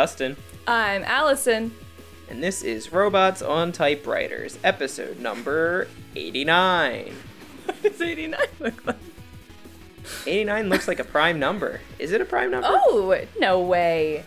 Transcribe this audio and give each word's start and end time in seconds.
Hello! 0.00 0.34
I'm 0.66 1.02
I'm 1.02 1.04
Allison. 1.04 1.74
and 2.30 2.42
this 2.42 2.62
is 2.62 2.90
Robots 2.90 3.42
on 3.42 3.70
Typewriters, 3.70 4.58
episode 4.64 5.20
number 5.20 5.88
89. 6.16 7.14
What 7.66 7.82
does 7.82 8.00
89 8.00 8.40
look 8.60 8.86
like? 8.86 8.96
89 10.26 10.68
looks 10.70 10.88
like 10.88 11.00
a 11.00 11.04
prime 11.04 11.38
number. 11.38 11.82
Is 11.98 12.12
it 12.12 12.22
a 12.22 12.24
prime 12.24 12.50
number? 12.50 12.66
Oh, 12.70 13.14
no 13.38 13.60
way. 13.60 14.24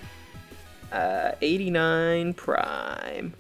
Uh, 0.91 1.31
89 1.41 2.35
prime. 2.35 3.33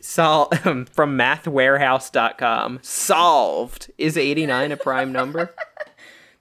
Sol- 0.00 0.46
from 0.92 1.16
mathwarehouse.com. 1.16 2.80
Solved. 2.82 3.92
Is 3.96 4.18
89 4.18 4.72
a 4.72 4.76
prime 4.76 5.12
number? 5.12 5.54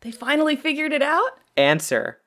They 0.01 0.11
finally 0.11 0.55
figured 0.57 0.91
it 0.91 1.03
out? 1.03 1.37
Answer 1.55 2.17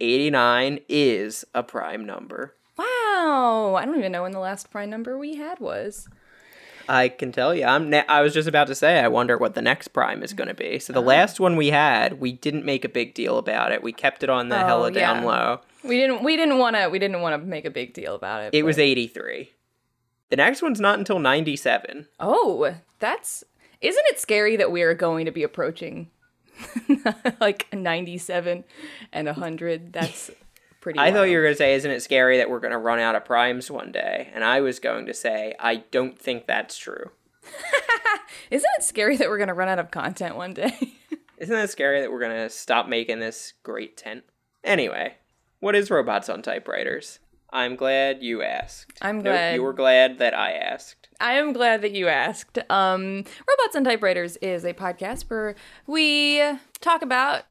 89 0.00 0.80
is 0.88 1.44
a 1.54 1.62
prime 1.62 2.04
number. 2.04 2.54
Wow. 2.76 3.74
I 3.78 3.84
don't 3.84 3.98
even 3.98 4.12
know 4.12 4.22
when 4.22 4.32
the 4.32 4.38
last 4.38 4.70
prime 4.70 4.90
number 4.90 5.18
we 5.18 5.36
had 5.36 5.58
was. 5.60 6.08
I 6.88 7.08
can 7.08 7.30
tell 7.30 7.54
you. 7.54 7.64
I'm. 7.64 7.88
Ne- 7.88 8.06
I 8.08 8.20
was 8.20 8.34
just 8.34 8.48
about 8.48 8.66
to 8.66 8.74
say. 8.74 8.98
I 8.98 9.06
wonder 9.06 9.38
what 9.38 9.54
the 9.54 9.62
next 9.62 9.88
prime 9.88 10.24
is 10.24 10.32
going 10.32 10.48
to 10.48 10.54
be. 10.54 10.80
So 10.80 10.92
the 10.92 10.98
uh-huh. 10.98 11.08
last 11.08 11.38
one 11.38 11.54
we 11.54 11.68
had, 11.68 12.20
we 12.20 12.32
didn't 12.32 12.64
make 12.64 12.84
a 12.84 12.88
big 12.88 13.14
deal 13.14 13.38
about 13.38 13.70
it. 13.70 13.82
We 13.82 13.92
kept 13.92 14.24
it 14.24 14.30
on 14.30 14.48
the 14.48 14.60
Oh, 14.60 14.66
hella 14.66 14.90
down 14.90 15.24
low. 15.24 15.60
We 15.84 15.96
didn't 15.96 16.24
we 16.24 16.36
didn't 16.36 16.58
want 16.58 16.76
to 16.76 16.88
we 16.88 16.98
didn't 16.98 17.20
want 17.20 17.40
to 17.40 17.46
make 17.46 17.64
a 17.64 17.70
big 17.70 17.94
deal 17.94 18.14
about 18.14 18.42
it. 18.42 18.54
It 18.54 18.64
was 18.64 18.78
83. 18.78 19.50
The 20.30 20.36
next 20.36 20.62
one's 20.62 20.80
not 20.80 20.98
until 20.98 21.18
97. 21.18 22.08
Oh, 22.18 22.74
that's 22.98 23.44
Isn't 23.80 24.04
it 24.08 24.18
scary 24.18 24.56
that 24.56 24.72
we 24.72 24.82
are 24.82 24.94
going 24.94 25.26
to 25.26 25.32
be 25.32 25.42
approaching 25.42 26.10
like 27.40 27.66
97 27.72 28.64
and 29.12 29.26
100? 29.26 29.92
That's 29.92 30.30
pretty 30.80 30.98
I 30.98 31.12
thought 31.12 31.24
you 31.24 31.36
were 31.36 31.42
going 31.42 31.54
to 31.54 31.58
say, 31.58 31.74
"Isn't 31.74 31.90
it 31.90 32.02
scary 32.02 32.38
that 32.38 32.50
we're 32.50 32.60
going 32.60 32.72
to 32.72 32.78
run 32.78 32.98
out 32.98 33.14
of 33.14 33.24
primes 33.24 33.70
one 33.70 33.92
day?" 33.92 34.30
And 34.34 34.44
I 34.44 34.60
was 34.60 34.78
going 34.78 35.06
to 35.06 35.14
say, 35.14 35.54
"I 35.58 35.76
don't 35.90 36.18
think 36.18 36.46
that's 36.46 36.76
true." 36.76 37.10
Isn't 38.50 38.70
it 38.78 38.84
scary 38.84 39.16
that 39.16 39.28
we're 39.28 39.38
going 39.38 39.48
to 39.48 39.54
run 39.54 39.68
out 39.68 39.78
of 39.78 39.90
content 39.90 40.36
one 40.36 40.54
day? 40.54 40.94
Isn't 41.38 41.54
that 41.54 41.70
scary 41.70 42.00
that 42.00 42.12
we're 42.12 42.20
going 42.20 42.36
to 42.36 42.50
stop 42.50 42.88
making 42.88 43.20
this 43.20 43.54
great 43.62 43.96
tent? 43.96 44.24
Anyway, 44.62 45.14
what 45.60 45.74
is 45.74 45.90
robots 45.90 46.28
on 46.28 46.42
typewriters? 46.42 47.18
I'm 47.52 47.76
glad 47.76 48.22
you 48.22 48.42
asked. 48.42 48.98
I'm 49.00 49.22
glad. 49.22 49.54
you 49.54 49.62
were 49.62 49.72
glad 49.72 50.18
that 50.18 50.34
I 50.34 50.52
asked. 50.52 50.99
I 51.20 51.34
am 51.34 51.52
glad 51.52 51.82
that 51.82 51.92
you 51.92 52.08
asked. 52.08 52.58
Um, 52.70 53.16
Robots 53.46 53.74
and 53.74 53.84
Typewriters 53.84 54.36
is 54.38 54.64
a 54.64 54.72
podcast 54.72 55.24
where 55.28 55.54
we 55.86 56.42
talk 56.80 57.02
about 57.02 57.42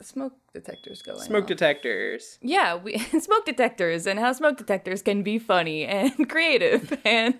smoke 0.00 0.32
detectors 0.54 1.02
going 1.02 1.18
Smoke 1.20 1.42
off. 1.42 1.48
detectors. 1.48 2.38
yeah, 2.40 2.74
we 2.76 2.98
smoke 3.20 3.44
detectors 3.44 4.06
and 4.06 4.18
how 4.18 4.32
smoke 4.32 4.56
detectors 4.56 5.02
can 5.02 5.22
be 5.22 5.38
funny 5.38 5.84
and 5.84 6.28
creative 6.30 6.96
and 7.04 7.34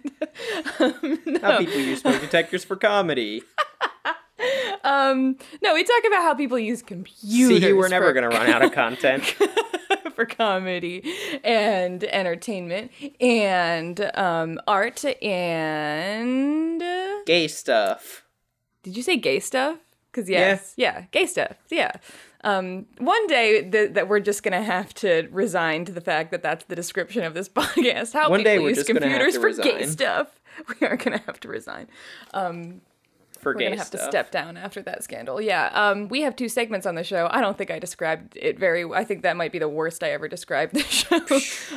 um, 0.80 1.19
How 1.41 1.58
people 1.58 1.78
use 1.78 2.00
smoke 2.00 2.20
detectors 2.20 2.64
for 2.64 2.77
comedy. 2.77 3.42
um, 4.84 5.36
no, 5.62 5.75
we 5.75 5.84
talk 5.84 6.02
about 6.06 6.23
how 6.23 6.34
people 6.34 6.58
use 6.58 6.83
computers. 6.83 7.61
See, 7.62 7.73
we're 7.73 7.89
never 7.89 8.06
for- 8.08 8.12
going 8.12 8.30
to 8.30 8.36
run 8.36 8.48
out 8.48 8.62
of 8.62 8.73
content. 8.73 9.34
For 10.19 10.27
comedy 10.27 11.00
and 11.44 12.02
entertainment 12.02 12.91
and 13.20 14.11
um, 14.14 14.58
art 14.66 15.05
and 15.22 16.83
Gay 17.24 17.46
stuff. 17.46 18.24
Did 18.83 18.96
you 18.96 19.05
say 19.05 19.17
gay 19.17 19.39
stuff? 19.39 19.79
Because 20.11 20.29
yes, 20.29 20.74
yeah. 20.77 21.05
gay 21.12 21.27
stuff. 21.27 21.55
Yeah. 21.70 21.92
Um, 22.42 22.86
one 22.98 23.27
day 23.29 23.68
th- 23.70 23.92
that 23.92 24.08
we're 24.08 24.18
just 24.18 24.42
gonna 24.42 24.62
have 24.62 24.92
to 24.95 25.29
resign 25.30 25.84
to 25.84 25.92
the 25.92 26.01
fact 26.01 26.33
that 26.33 26.42
that's 26.42 26.64
the 26.64 26.74
description 26.74 27.23
of 27.23 27.35
this 27.35 27.48
podcast. 27.61 28.12
How 28.12 28.29
One 28.30 28.40
people 28.40 28.52
day 28.52 28.58
we're 28.58 28.70
use 28.70 28.79
just 28.79 28.89
gonna 28.89 29.00
have 29.06 29.20
computers 29.20 29.35
to 29.35 29.40
for 29.40 29.62
gay 29.62 29.77
resign. 29.79 29.92
stuff. 29.92 30.40
We 30.80 30.89
are 30.89 30.96
gonna 30.96 31.23
have 31.27 31.39
to 31.40 31.48
resign. 31.48 31.86
Um, 32.35 32.80
For 33.40 33.52
we're 33.52 33.58
gay 33.58 33.64
gonna 33.66 33.76
have 33.76 33.86
stuff. 33.86 34.00
to 34.02 34.06
step 34.06 34.30
down 34.30 34.56
after 34.56 34.82
that 34.82 35.02
scandal. 35.04 35.40
Yeah. 35.40 35.70
Um, 35.72 36.08
we 36.08 36.22
have 36.22 36.36
two 36.36 36.48
segments 36.48 36.86
on 36.86 36.94
the 36.94 37.04
show. 37.04 37.28
I 37.30 37.40
don't 37.40 37.56
think 37.56 37.70
I 37.70 37.78
described 37.78 38.36
it 38.36 38.58
very. 38.58 38.84
I 38.84 39.04
think 39.04 39.22
that 39.22 39.36
might 39.36 39.52
be 39.52 39.58
the 39.58 39.68
worst 39.68 40.02
I 40.02 40.10
ever 40.10 40.28
described 40.28 40.74
the 40.74 40.82
show. 40.82 41.20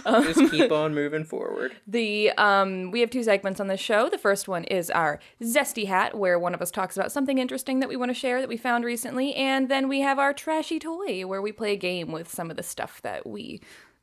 Um, 0.05 0.23
Just 0.23 0.51
keep 0.51 0.71
on 0.71 0.93
moving 0.93 1.23
forward. 1.23 1.73
The 1.87 2.31
um, 2.31 2.91
we 2.91 3.01
have 3.01 3.09
two 3.09 3.23
segments 3.23 3.59
on 3.59 3.67
the 3.67 3.75
show. 3.77 4.09
The 4.09 4.17
first 4.17 4.47
one 4.47 4.63
is 4.65 4.89
our 4.89 5.19
zesty 5.41 5.87
hat, 5.87 6.17
where 6.17 6.39
one 6.39 6.53
of 6.53 6.61
us 6.61 6.71
talks 6.71 6.95
about 6.95 7.11
something 7.11 7.37
interesting 7.37 7.79
that 7.81 7.89
we 7.89 7.95
want 7.97 8.09
to 8.09 8.13
share 8.15 8.39
that 8.39 8.47
we 8.49 8.55
found 8.57 8.85
recently, 8.85 9.33
and 9.35 9.67
then 9.69 9.87
we 9.87 9.99
have 10.01 10.17
our 10.17 10.33
trashy 10.33 10.79
toy, 10.79 11.25
where 11.25 11.41
we 11.41 11.51
play 11.51 11.73
a 11.73 11.77
game 11.77 12.11
with 12.11 12.29
some 12.31 12.49
of 12.49 12.57
the 12.57 12.63
stuff 12.63 13.01
that 13.01 13.27
we 13.27 13.59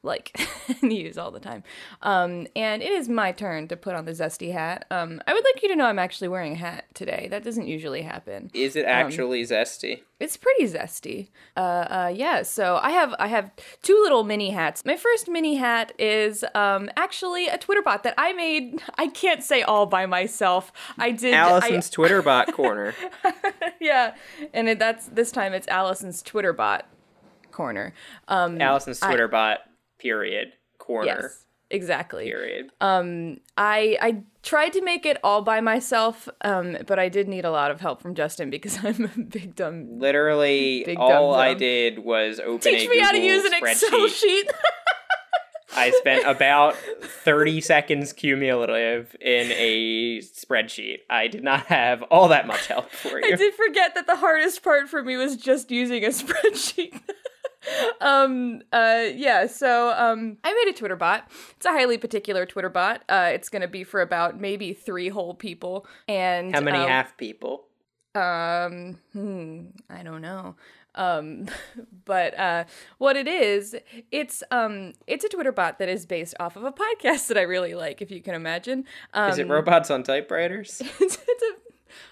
like 0.08 0.36
and 0.82 0.92
use 0.92 1.16
all 1.16 1.30
the 1.30 1.38
time. 1.38 1.62
Um, 2.02 2.48
and 2.56 2.82
it 2.82 2.90
is 2.90 3.08
my 3.08 3.30
turn 3.30 3.68
to 3.68 3.76
put 3.76 3.94
on 3.94 4.04
the 4.06 4.12
zesty 4.12 4.52
hat. 4.52 4.86
Um, 4.90 5.20
I 5.26 5.32
would 5.34 5.44
like 5.44 5.62
you 5.62 5.68
to 5.68 5.76
know 5.76 5.86
I'm 5.86 5.98
actually 6.00 6.28
wearing 6.28 6.54
a 6.54 6.56
hat 6.56 6.86
today. 6.94 7.28
That 7.30 7.44
doesn't 7.44 7.68
usually 7.68 8.02
happen. 8.02 8.50
Is 8.54 8.74
Um, 8.74 8.82
it 8.82 8.86
actually 8.86 9.42
zesty? 9.44 10.02
It's 10.18 10.36
pretty 10.36 10.64
zesty. 10.64 11.28
Uh, 11.56 11.60
uh, 11.60 12.12
yeah. 12.12 12.42
So 12.42 12.80
I 12.82 12.90
have 12.90 13.14
I 13.20 13.28
have 13.28 13.52
two 13.82 13.94
little 14.02 14.24
mini 14.24 14.50
hats. 14.50 14.84
My 14.84 14.96
first 14.96 15.28
mini 15.28 15.54
hat 15.54 15.92
is 15.96 16.44
um, 16.56 16.90
actually 16.96 17.46
a 17.46 17.56
Twitter 17.56 17.82
bot 17.82 18.02
that 18.02 18.14
I 18.18 18.32
made. 18.32 18.82
I 18.96 19.06
can't 19.06 19.44
say 19.44 19.62
all 19.62 19.86
by 19.86 20.06
myself. 20.06 20.72
I 20.98 21.12
did. 21.12 21.34
Allison's 21.34 21.88
Twitter 21.90 22.20
bot 22.22 22.52
corner. 22.52 22.94
Yeah, 23.80 24.14
and 24.52 24.68
it, 24.68 24.80
that's 24.80 25.06
this 25.06 25.30
time 25.30 25.52
it's 25.52 25.68
Allison's 25.68 26.20
Twitter 26.20 26.52
bot 26.52 26.86
corner. 27.52 27.94
Um, 28.26 28.60
Allison's 28.60 29.00
I- 29.02 29.06
Twitter 29.08 29.28
bot. 29.28 29.60
Period. 29.98 30.52
Corner. 30.78 31.06
yes, 31.22 31.44
exactly. 31.70 32.24
Period. 32.24 32.70
Um, 32.80 33.40
I 33.56 33.98
I 34.00 34.22
tried 34.42 34.72
to 34.74 34.82
make 34.82 35.04
it 35.04 35.18
all 35.22 35.42
by 35.42 35.60
myself, 35.60 36.28
um, 36.42 36.78
but 36.86 36.98
I 36.98 37.08
did 37.08 37.28
need 37.28 37.44
a 37.44 37.50
lot 37.50 37.70
of 37.70 37.80
help 37.80 38.00
from 38.00 38.14
Justin 38.14 38.48
because 38.50 38.78
I'm 38.84 39.04
a 39.16 39.20
big 39.20 39.54
dumb. 39.56 39.98
Literally, 39.98 40.84
Big 40.86 40.98
all 40.98 41.32
dumb 41.32 41.40
I 41.40 41.50
dumb. 41.50 41.58
did 41.58 41.98
was 42.00 42.40
open 42.40 42.60
Teach 42.60 42.86
a 42.86 42.88
me 42.90 43.00
how 43.00 43.10
to 43.12 43.18
use 43.20 43.44
an 43.44 43.52
Excel 43.54 43.90
spreadsheet. 43.90 44.14
sheet. 44.14 44.50
I 45.76 45.90
spent 45.90 46.26
about 46.26 46.74
30 46.76 47.60
seconds 47.60 48.12
cumulative 48.14 49.14
in 49.20 49.52
a 49.52 50.18
spreadsheet. 50.20 51.00
I 51.10 51.28
did 51.28 51.44
not 51.44 51.66
have 51.66 52.02
all 52.04 52.28
that 52.28 52.46
much 52.46 52.66
help 52.66 52.90
for 52.90 53.20
you. 53.20 53.32
I 53.34 53.36
did 53.36 53.54
forget 53.54 53.94
that 53.94 54.06
the 54.06 54.16
hardest 54.16 54.62
part 54.64 54.88
for 54.88 55.02
me 55.02 55.16
was 55.18 55.36
just 55.36 55.70
using 55.70 56.04
a 56.04 56.08
spreadsheet. 56.08 56.98
um 58.00 58.62
uh 58.72 59.04
yeah 59.14 59.46
so 59.46 59.90
um 59.96 60.36
i 60.44 60.52
made 60.64 60.74
a 60.74 60.76
twitter 60.78 60.96
bot 60.96 61.28
it's 61.56 61.66
a 61.66 61.70
highly 61.70 61.98
particular 61.98 62.46
twitter 62.46 62.68
bot 62.68 63.02
uh 63.08 63.30
it's 63.32 63.48
gonna 63.48 63.68
be 63.68 63.84
for 63.84 64.00
about 64.00 64.40
maybe 64.40 64.72
three 64.72 65.08
whole 65.08 65.34
people 65.34 65.86
and 66.06 66.54
How 66.54 66.60
many 66.60 66.78
uh, 66.78 66.86
half 66.86 67.16
people? 67.16 67.64
um 68.14 68.98
hmm, 69.12 69.66
i 69.90 70.02
don't 70.02 70.22
know 70.22 70.56
um 70.94 71.46
but 72.04 72.36
uh 72.38 72.64
what 72.98 73.16
it 73.16 73.28
is 73.28 73.76
it's 74.10 74.42
um 74.50 74.92
it's 75.06 75.24
a 75.24 75.28
twitter 75.28 75.52
bot 75.52 75.78
that 75.78 75.88
is 75.88 76.06
based 76.06 76.34
off 76.40 76.56
of 76.56 76.64
a 76.64 76.72
podcast 76.72 77.26
that 77.28 77.36
i 77.38 77.42
really 77.42 77.74
like 77.74 78.00
if 78.02 78.10
you 78.10 78.20
can 78.22 78.34
imagine 78.34 78.84
um 79.14 79.30
Is 79.30 79.38
it 79.38 79.48
robots 79.48 79.90
on 79.90 80.02
typewriters? 80.02 80.80
it's, 81.00 81.18
it's 81.28 81.42
a 81.42 81.52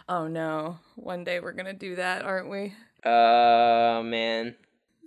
oh 0.08 0.26
no 0.28 0.78
one 0.96 1.24
day 1.24 1.40
we're 1.40 1.52
gonna 1.52 1.72
do 1.72 1.96
that 1.96 2.24
aren't 2.24 2.50
we 2.50 2.74
Uh, 3.04 4.02
man. 4.04 4.54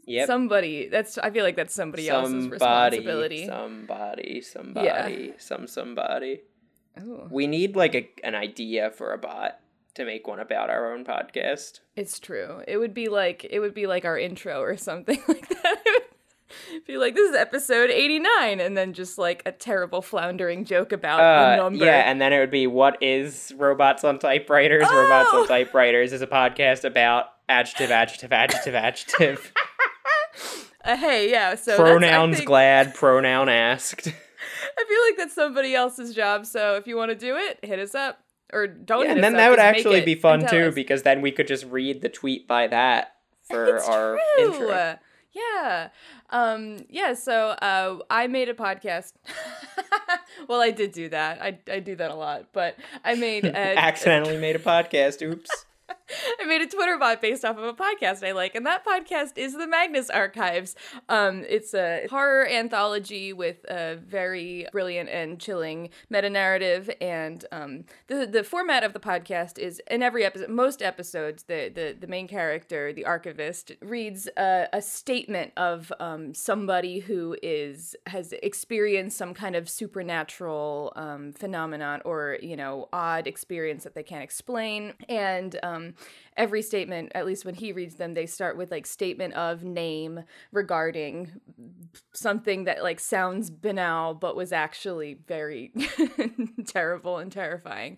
Yep. 0.06 0.28
somebody 0.28 0.88
that's 0.88 1.18
i 1.20 1.30
feel 1.30 1.44
like 1.44 1.56
that's 1.56 1.74
somebody, 1.74 2.10
else's 2.10 2.48
responsibility 2.48 3.46
Somebody, 3.48 4.42
somebody, 4.42 4.86
yeah. 5.28 5.32
some 5.38 5.68
somebody. 5.68 6.42
Ooh, 7.02 7.28
We 7.30 7.48
need 7.48 7.76
like 7.76 7.96
a, 7.96 8.10
an 8.24 8.36
idea 8.36 8.92
for 8.92 9.14
a 9.14 9.18
bot 9.18 9.60
to 9.96 10.06
make 10.06 10.28
one 10.28 10.40
about 10.40 10.70
our 10.70 10.94
own 10.94 11.06
podcast. 11.06 11.80
it's 11.96 12.20
true 12.20 12.62
it 12.68 12.78
would 12.78 12.94
be 12.94 13.08
like 13.08 13.46
it 13.50 13.60
would 13.60 13.74
be 13.74 13.86
like 13.88 14.06
our 14.06 14.18
intro 14.18 14.60
or 14.62 14.78
something 14.78 15.22
like 15.28 15.48
that 15.50 15.84
be 16.88 16.98
like 16.98 17.14
this 17.16 17.30
is 17.30 17.36
episode 17.36 17.90
89 17.92 18.60
and 18.60 18.76
then 18.76 18.94
just 18.94 19.18
like 19.20 19.44
a 19.46 19.52
terrible 19.52 20.02
floundering 20.02 20.66
joke 20.66 20.92
about 20.92 21.18
the 21.20 21.54
Uh, 21.54 21.64
number 21.64 21.86
yeah, 21.86 22.10
and 22.10 22.20
then 22.20 22.34
it 22.34 22.40
would 22.40 22.50
be 22.52 22.66
what 22.66 22.98
is 23.04 23.54
robots 23.58 24.04
on 24.04 24.18
typewriters? 24.18 24.88
Robots 24.92 25.30
Oh! 25.32 25.42
on 25.42 25.48
typewriters 25.48 26.12
is 26.12 26.22
a 26.24 26.28
podcast 26.28 26.84
about 26.86 27.26
adjective, 27.48 27.92
adjective, 27.92 28.32
adjective, 28.34 28.74
adjective. 28.88 29.54
Uh, 30.86 30.96
hey 30.98 31.30
yeah 31.30 31.56
so 31.56 31.76
Pronouns 31.76 32.38
think- 32.38 32.48
glad, 32.48 32.94
pronoun 32.96 33.50
asked. 33.50 34.08
i 34.78 34.86
feel 34.88 35.02
like 35.10 35.18
that's 35.18 35.36
somebody 35.36 35.76
else's 35.76 36.14
job 36.16 36.46
so 36.46 36.76
if 36.76 36.88
you 36.88 36.96
want 36.96 37.10
to 37.10 37.16
do 37.16 37.36
it 37.36 37.60
hit 37.64 37.80
us 37.80 37.94
up 37.94 38.20
or 38.54 38.66
don't 38.68 39.06
Yeah, 39.06 39.12
and 39.12 39.24
then 39.24 39.36
up, 39.36 39.40
that 39.40 39.50
would 39.52 39.60
actually 39.60 40.02
be 40.02 40.16
fun 40.16 40.48
too, 40.48 40.68
us. 40.70 40.76
because 40.76 41.04
then 41.04 41.22
we 41.22 41.32
could 41.32 41.48
just 41.48 41.66
read 41.66 42.02
the 42.02 42.10
tweet 42.10 42.48
by 42.48 42.68
that 42.68 43.14
for 43.44 43.76
it's 43.76 43.88
our 43.88 44.18
true. 44.38 44.46
intro. 44.54 44.98
Yeah. 45.32 45.90
Um, 46.32 46.78
yeah, 46.90 47.14
so 47.14 47.50
uh, 47.50 48.00
I 48.10 48.26
made 48.28 48.50
a 48.50 48.54
podcast. 48.56 49.14
well, 50.48 50.62
I 50.62 50.72
did 50.72 50.92
do 50.92 51.10
that. 51.10 51.42
I, 51.42 51.60
I 51.72 51.80
do 51.80 51.96
that 51.96 52.10
a 52.10 52.16
lot, 52.16 52.48
but 52.52 52.76
I 53.04 53.14
made 53.16 53.46
a, 53.46 53.56
Accidentally 53.56 54.38
made 54.38 54.56
a 54.56 54.60
podcast. 54.60 55.22
Oops. 55.22 55.66
I 56.40 56.46
made 56.46 56.62
a 56.62 56.68
Twitter 56.68 56.98
bot 56.98 57.22
based 57.22 57.46
off 57.46 57.58
of 57.58 57.64
a 57.64 57.74
podcast 57.74 58.26
I 58.28 58.32
like, 58.32 58.56
and 58.56 58.66
that 58.66 58.86
podcast 58.86 59.38
is 59.38 59.54
the 59.54 59.68
Magnus 59.68 60.10
Archives. 60.10 60.76
Um, 61.08 61.46
it's 61.48 61.74
a 61.74 62.08
horror 62.10 62.48
anthology 62.48 63.34
with 63.34 63.64
a 63.70 63.96
very 63.96 64.68
brilliant 64.72 65.10
and 65.10 65.40
chilling 65.40 65.90
meta 66.10 66.30
narrative, 66.30 66.90
and 67.02 67.46
um, 67.52 67.86
the 68.08 68.26
the 68.26 68.44
format 68.44 68.84
of 68.84 68.94
the 68.94 69.00
podcast 69.00 69.58
is 69.58 69.82
in 69.90 70.04
every 70.04 70.26
episode, 70.26 70.50
most 70.50 70.82
episodes, 70.82 71.44
the 71.44 71.72
the, 71.74 71.96
the 72.00 72.08
main 72.08 72.28
character, 72.28 72.94
the 72.94 73.06
archivist, 73.06 73.72
reads 73.82 74.28
a, 74.38 74.68
a 74.74 74.82
statement 74.82 75.54
of 75.58 75.92
um, 76.00 76.34
somebody 76.34 77.00
who 77.00 77.36
is 77.44 77.96
has 78.08 78.34
experienced 78.44 79.18
some 79.18 79.34
kind 79.34 79.56
of 79.56 79.70
supernatural 79.70 80.94
um, 80.96 81.34
phenomenon 81.34 82.02
or 82.06 82.38
you 82.42 82.56
know 82.56 82.90
odd 82.94 83.28
experience 83.28 83.84
that 83.84 83.96
they 83.96 84.04
can't 84.04 84.24
explain, 84.24 84.94
and 85.08 85.60
um, 85.80 85.94
every 86.40 86.62
statement, 86.62 87.12
at 87.14 87.26
least 87.26 87.44
when 87.44 87.54
he 87.54 87.74
reads 87.74 87.96
them, 87.96 88.14
they 88.14 88.26
start 88.26 88.56
with 88.56 88.72
like 88.72 88.88
statement 88.88 89.34
of 89.34 89.62
name 89.62 90.24
regarding 90.54 91.30
something 92.14 92.64
that 92.64 92.82
like 92.82 93.00
sounds 93.00 93.50
banal 93.50 94.14
but 94.14 94.36
was 94.38 94.54
actually 94.54 95.16
very 95.28 95.74
terrible 96.66 97.18
and 97.18 97.30
terrifying. 97.30 97.98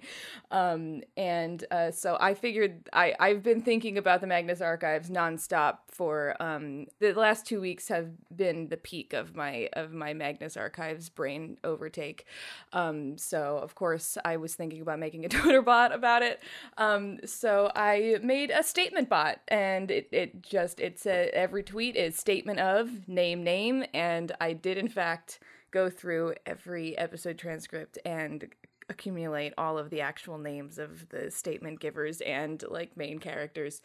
Um, 0.49 1.03
and 1.15 1.63
uh, 1.69 1.91
so 1.91 2.17
I 2.19 2.33
figured 2.33 2.89
I 2.91 3.13
I've 3.19 3.43
been 3.43 3.61
thinking 3.61 3.99
about 3.99 4.21
the 4.21 4.27
Magnus 4.27 4.59
Archives 4.59 5.09
nonstop 5.09 5.77
for 5.87 6.35
um, 6.39 6.87
the 6.99 7.13
last 7.13 7.45
two 7.45 7.61
weeks 7.61 7.89
have 7.89 8.09
been 8.35 8.69
the 8.69 8.77
peak 8.77 9.13
of 9.13 9.35
my 9.35 9.69
of 9.73 9.93
my 9.93 10.13
Magnus 10.13 10.57
Archives 10.57 11.09
brain 11.09 11.57
overtake. 11.63 12.25
Um, 12.73 13.19
so 13.19 13.59
of 13.61 13.75
course 13.75 14.17
I 14.25 14.37
was 14.37 14.55
thinking 14.55 14.81
about 14.81 14.97
making 14.97 15.25
a 15.25 15.29
Twitter 15.29 15.61
bot 15.61 15.93
about 15.93 16.23
it. 16.23 16.41
Um, 16.77 17.19
so 17.23 17.71
I 17.75 18.17
made 18.31 18.49
a 18.49 18.63
statement 18.63 19.09
bot, 19.09 19.39
and 19.49 19.91
it 19.91 20.07
it 20.13 20.41
just 20.41 20.79
it 20.79 20.97
said 20.97 21.29
every 21.33 21.63
tweet 21.63 21.97
is 21.97 22.15
statement 22.15 22.59
of 22.59 23.05
name 23.05 23.43
name, 23.43 23.83
and 23.93 24.31
I 24.39 24.53
did 24.53 24.77
in 24.77 24.87
fact 24.87 25.39
go 25.71 25.89
through 25.89 26.35
every 26.45 26.97
episode 26.97 27.37
transcript 27.37 27.97
and 28.05 28.47
accumulate 28.89 29.53
all 29.57 29.77
of 29.77 29.89
the 29.89 29.99
actual 29.99 30.37
names 30.37 30.77
of 30.77 31.09
the 31.09 31.29
statement 31.29 31.81
givers 31.81 32.21
and 32.21 32.63
like 32.69 32.95
main 32.95 33.19
characters. 33.19 33.81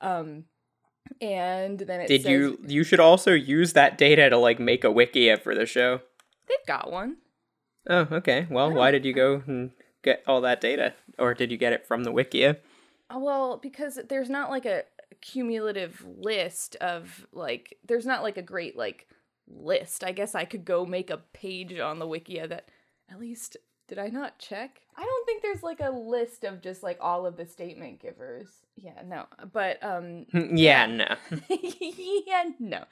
Um, 0.00 0.44
and 1.20 1.78
then 1.78 2.00
it 2.00 2.08
Did 2.08 2.22
says, 2.22 2.30
you 2.30 2.58
you 2.66 2.84
should 2.84 3.00
also 3.00 3.32
use 3.32 3.74
that 3.74 3.98
data 3.98 4.30
to 4.30 4.38
like 4.38 4.58
make 4.58 4.82
a 4.82 4.88
wikia 4.88 5.42
for 5.42 5.54
the 5.54 5.66
show? 5.66 6.00
They've 6.48 6.66
got 6.66 6.90
one. 6.90 7.18
Oh, 7.86 8.06
okay. 8.12 8.46
Well, 8.50 8.70
why 8.72 8.92
did 8.92 9.04
you 9.04 9.12
go 9.12 9.42
and 9.46 9.72
get 10.02 10.22
all 10.26 10.40
that 10.40 10.62
data? 10.62 10.94
Or 11.18 11.34
did 11.34 11.50
you 11.50 11.58
get 11.58 11.74
it 11.74 11.86
from 11.86 12.04
the 12.04 12.12
wikia? 12.12 12.56
Uh, 13.12 13.18
Well, 13.18 13.58
because 13.58 13.98
there's 14.08 14.30
not 14.30 14.50
like 14.50 14.66
a 14.66 14.84
cumulative 15.20 16.04
list 16.16 16.76
of 16.76 17.26
like 17.32 17.76
there's 17.86 18.06
not 18.06 18.22
like 18.22 18.36
a 18.36 18.42
great 18.42 18.76
like 18.76 19.06
list. 19.48 20.04
I 20.04 20.12
guess 20.12 20.34
I 20.34 20.44
could 20.44 20.64
go 20.64 20.86
make 20.86 21.10
a 21.10 21.18
page 21.32 21.78
on 21.78 21.98
the 21.98 22.06
Wikia 22.06 22.48
that 22.48 22.70
at 23.10 23.20
least 23.20 23.56
did 23.90 23.98
I 23.98 24.06
not 24.06 24.38
check? 24.38 24.82
I 24.96 25.02
don't 25.02 25.26
think 25.26 25.42
there's 25.42 25.64
like 25.64 25.80
a 25.80 25.90
list 25.90 26.44
of 26.44 26.62
just 26.62 26.84
like 26.84 26.98
all 27.00 27.26
of 27.26 27.36
the 27.36 27.44
statement 27.44 28.00
givers. 28.00 28.46
Yeah, 28.76 29.02
no. 29.04 29.26
But 29.52 29.82
um 29.82 30.26
yeah, 30.32 30.86
no. 30.86 31.16
yeah, 31.50 32.44
no. 32.60 32.84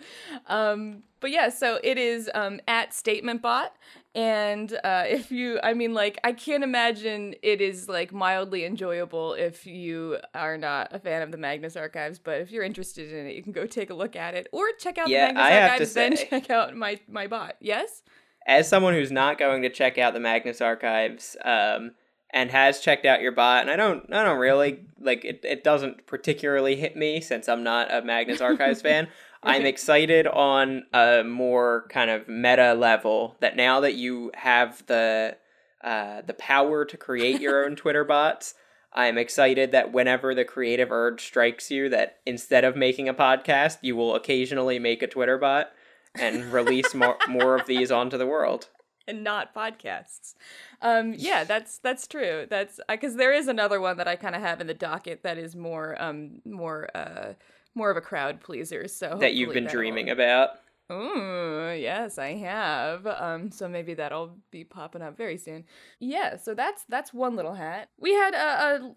Um, 0.48 1.04
but 1.20 1.30
yeah, 1.30 1.50
so 1.50 1.78
it 1.84 1.98
is 1.98 2.28
um, 2.34 2.60
at 2.66 2.90
StatementBot, 2.90 3.68
and 4.14 4.72
uh, 4.82 5.04
if 5.06 5.30
you, 5.30 5.60
I 5.62 5.74
mean, 5.74 5.94
like, 5.94 6.18
I 6.24 6.32
can't 6.32 6.62
imagine 6.64 7.34
it 7.42 7.60
is 7.60 7.88
like 7.88 8.12
mildly 8.12 8.64
enjoyable 8.64 9.34
if 9.34 9.66
you 9.66 10.18
are 10.34 10.56
not 10.58 10.92
a 10.92 10.98
fan 10.98 11.22
of 11.22 11.30
the 11.30 11.38
Magnus 11.38 11.76
Archives. 11.76 12.18
But 12.18 12.40
if 12.40 12.50
you're 12.50 12.64
interested 12.64 13.12
in 13.12 13.26
it, 13.26 13.36
you 13.36 13.42
can 13.42 13.52
go 13.52 13.66
take 13.66 13.90
a 13.90 13.94
look 13.94 14.16
at 14.16 14.34
it, 14.34 14.48
or 14.52 14.66
check 14.78 14.98
out 14.98 15.08
Yeah, 15.08 15.28
the 15.28 15.34
Magnus 15.34 15.44
I 15.44 15.50
have 15.50 15.68
to 15.68 15.72
Archives, 15.72 15.94
then 15.94 16.16
check 16.16 16.50
out 16.50 16.76
my 16.76 16.98
my 17.08 17.28
bot. 17.28 17.54
Yes. 17.60 18.02
As 18.48 18.66
someone 18.66 18.94
who's 18.94 19.12
not 19.12 19.38
going 19.38 19.62
to 19.62 19.68
check 19.68 19.98
out 19.98 20.14
the 20.14 20.20
Magnus 20.20 20.60
Archives, 20.60 21.36
um, 21.44 21.92
and 22.30 22.50
has 22.50 22.80
checked 22.80 23.06
out 23.06 23.20
your 23.20 23.32
bot, 23.32 23.62
and 23.62 23.70
I 23.70 23.76
don't, 23.76 24.12
I 24.12 24.24
don't 24.24 24.38
really 24.38 24.80
like 25.00 25.24
it. 25.24 25.40
It 25.44 25.64
doesn't 25.64 26.06
particularly 26.06 26.76
hit 26.76 26.96
me 26.96 27.20
since 27.20 27.48
I'm 27.48 27.62
not 27.62 27.92
a 27.94 28.02
Magnus 28.02 28.40
Archives 28.40 28.82
fan. 28.82 29.08
I'm 29.42 29.64
excited 29.64 30.26
on 30.26 30.84
a 30.92 31.22
more 31.24 31.86
kind 31.90 32.10
of 32.10 32.26
meta 32.26 32.74
level 32.74 33.36
that 33.40 33.56
now 33.56 33.80
that 33.80 33.94
you 33.94 34.32
have 34.34 34.84
the 34.86 35.36
uh, 35.82 36.22
the 36.22 36.34
power 36.34 36.84
to 36.84 36.96
create 36.96 37.40
your 37.40 37.64
own 37.64 37.76
Twitter 37.76 38.04
bots, 38.04 38.54
I'm 38.92 39.16
excited 39.16 39.70
that 39.72 39.92
whenever 39.92 40.34
the 40.34 40.44
creative 40.44 40.90
urge 40.90 41.24
strikes 41.24 41.70
you, 41.70 41.88
that 41.90 42.18
instead 42.26 42.64
of 42.64 42.76
making 42.76 43.08
a 43.08 43.14
podcast, 43.14 43.78
you 43.82 43.94
will 43.94 44.14
occasionally 44.14 44.78
make 44.78 45.02
a 45.02 45.06
Twitter 45.06 45.38
bot 45.38 45.70
and 46.14 46.52
release 46.52 46.94
more 46.94 47.16
more 47.28 47.56
of 47.56 47.66
these 47.66 47.90
onto 47.90 48.18
the 48.18 48.26
world. 48.26 48.68
and 49.08 49.24
not 49.24 49.54
podcasts. 49.54 50.34
Um, 50.82 51.14
yeah, 51.16 51.42
that's 51.44 51.78
that's 51.78 52.06
true. 52.06 52.46
That's 52.48 52.78
because 52.88 53.16
there 53.16 53.32
is 53.32 53.48
another 53.48 53.80
one 53.80 53.96
that 53.96 54.06
I 54.06 54.14
kind 54.14 54.36
of 54.36 54.42
have 54.42 54.60
in 54.60 54.66
the 54.66 54.74
docket 54.74 55.22
that 55.22 55.38
is 55.38 55.56
more 55.56 56.00
um 56.00 56.42
more 56.44 56.88
uh 56.94 57.32
more 57.74 57.90
of 57.90 57.96
a 57.96 58.00
crowd 58.02 58.40
pleaser. 58.40 58.86
So 58.86 59.16
that 59.20 59.34
you've 59.34 59.54
been 59.54 59.66
dreaming 59.66 60.10
about. 60.10 60.50
Ooh, 60.90 61.70
yes, 61.78 62.16
I 62.16 62.34
have. 62.36 63.06
Um, 63.06 63.50
so 63.50 63.68
maybe 63.68 63.92
that'll 63.94 64.36
be 64.50 64.64
popping 64.64 65.02
up 65.02 65.16
very 65.18 65.36
soon. 65.36 65.64
Yeah, 66.00 66.36
so 66.36 66.54
that's 66.54 66.84
that's 66.88 67.12
one 67.12 67.36
little 67.36 67.54
hat. 67.54 67.90
We 67.98 68.12
had 68.14 68.34
a, 68.34 68.38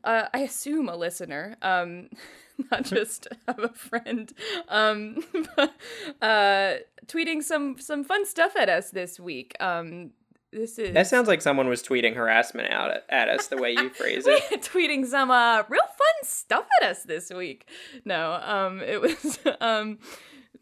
a, 0.05 0.09
a 0.09 0.29
I 0.33 0.39
assume 0.39 0.87
a 0.87 0.95
listener, 0.95 1.57
um, 1.61 2.09
not 2.71 2.83
just 2.85 3.27
a 3.47 3.73
friend, 3.73 4.31
um, 4.69 5.17
uh, 6.21 6.75
tweeting 7.07 7.43
some 7.43 7.77
some 7.77 8.03
fun 8.05 8.25
stuff 8.25 8.55
at 8.55 8.69
us 8.69 8.91
this 8.91 9.19
week. 9.19 9.55
Um, 9.59 10.11
this 10.53 10.79
is 10.79 10.93
That 10.93 11.07
sounds 11.07 11.27
like 11.27 11.41
someone 11.41 11.67
was 11.67 11.81
tweeting 11.83 12.15
harassment 12.15 12.71
out 12.71 12.91
at, 12.91 13.05
at 13.09 13.27
us 13.29 13.47
the 13.47 13.57
way 13.57 13.71
you 13.71 13.89
phrase 13.89 14.25
it. 14.27 14.61
tweeting 14.61 15.05
some 15.05 15.31
uh 15.31 15.63
real 15.69 15.81
fun 15.81 16.23
stuff 16.23 16.67
at 16.81 16.89
us 16.89 17.03
this 17.03 17.31
week. 17.31 17.69
No, 18.05 18.33
um 18.43 18.81
it 18.81 18.99
was 19.01 19.39
um 19.61 19.99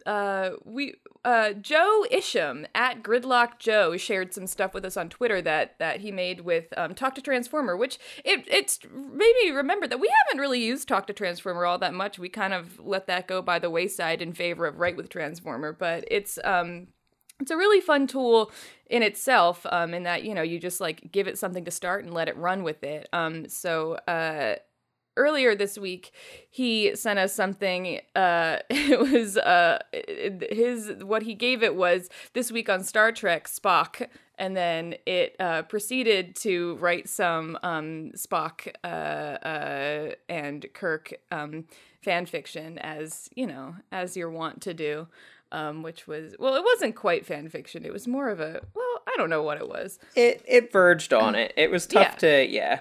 uh 0.05 0.51
we 0.63 0.95
uh 1.25 1.53
Joe 1.53 2.05
Isham 2.09 2.67
at 2.73 3.03
Gridlock 3.03 3.59
Joe 3.59 3.97
shared 3.97 4.33
some 4.33 4.47
stuff 4.47 4.73
with 4.73 4.85
us 4.85 4.97
on 4.97 5.09
Twitter 5.09 5.41
that 5.41 5.77
that 5.79 6.01
he 6.01 6.11
made 6.11 6.41
with 6.41 6.65
um 6.77 6.95
Talk 6.95 7.15
to 7.15 7.21
Transformer, 7.21 7.75
which 7.75 7.99
it 8.23 8.47
it's 8.47 8.79
made 8.91 9.33
me 9.43 9.51
remember 9.51 9.87
that 9.87 9.99
we 9.99 10.11
haven't 10.25 10.41
really 10.41 10.63
used 10.63 10.87
Talk 10.87 11.07
to 11.07 11.13
Transformer 11.13 11.65
all 11.65 11.77
that 11.79 11.93
much. 11.93 12.19
We 12.19 12.29
kind 12.29 12.53
of 12.53 12.79
let 12.79 13.07
that 13.07 13.27
go 13.27 13.41
by 13.41 13.59
the 13.59 13.69
wayside 13.69 14.21
in 14.21 14.33
favor 14.33 14.65
of 14.65 14.79
Write 14.79 14.97
with 14.97 15.09
Transformer, 15.09 15.73
but 15.73 16.05
it's 16.09 16.39
um 16.43 16.87
it's 17.39 17.51
a 17.51 17.57
really 17.57 17.81
fun 17.81 18.07
tool 18.07 18.51
in 18.89 19.03
itself 19.03 19.65
um, 19.71 19.93
in 19.93 20.03
that 20.03 20.23
you 20.23 20.33
know 20.33 20.41
you 20.41 20.59
just 20.59 20.81
like 20.81 21.11
give 21.11 21.27
it 21.27 21.37
something 21.37 21.65
to 21.65 21.71
start 21.71 22.03
and 22.03 22.13
let 22.13 22.27
it 22.27 22.35
run 22.37 22.63
with 22.63 22.83
it 22.83 23.07
um, 23.13 23.47
so 23.47 23.93
uh, 24.07 24.55
earlier 25.19 25.53
this 25.55 25.77
week 25.77 26.11
he 26.49 26.95
sent 26.95 27.19
us 27.19 27.33
something 27.33 27.99
uh, 28.15 28.57
it 28.69 28.99
was 28.99 29.37
uh, 29.37 29.79
his 30.49 30.91
what 31.03 31.23
he 31.23 31.33
gave 31.35 31.61
it 31.61 31.75
was 31.75 32.09
this 32.33 32.51
week 32.51 32.69
on 32.69 32.83
star 32.83 33.11
trek 33.11 33.47
spock 33.47 34.07
and 34.37 34.55
then 34.55 34.95
it 35.05 35.35
uh, 35.39 35.61
proceeded 35.63 36.35
to 36.35 36.75
write 36.77 37.09
some 37.09 37.57
um, 37.61 38.11
spock 38.15 38.67
uh, 38.83 38.87
uh, 38.87 40.11
and 40.29 40.65
kirk 40.73 41.13
um, 41.31 41.65
fan 42.01 42.25
fiction 42.25 42.77
as 42.79 43.29
you 43.35 43.45
know 43.45 43.75
as 43.91 44.15
you're 44.17 44.31
wont 44.31 44.61
to 44.61 44.73
do 44.73 45.07
um, 45.51 45.81
which 45.81 46.07
was 46.07 46.35
well, 46.37 46.53
it 46.55 46.63
wasn't 46.63 46.95
quite 46.95 47.25
fan 47.25 47.49
fiction. 47.49 47.83
It 47.83 47.91
was 47.91 48.07
more 48.07 48.29
of 48.29 48.39
a 48.39 48.61
well, 48.75 49.01
I 49.07 49.15
don't 49.17 49.31
know 49.31 49.41
what 49.41 49.57
it 49.57 49.67
was, 49.67 49.97
It 50.15 50.43
it 50.47 50.71
verged 50.71 51.11
on 51.11 51.33
it. 51.33 51.53
It 51.57 51.71
was 51.71 51.87
tough 51.87 52.03
Yeah. 52.11 52.15
to 52.17 52.45
yeah. 52.47 52.79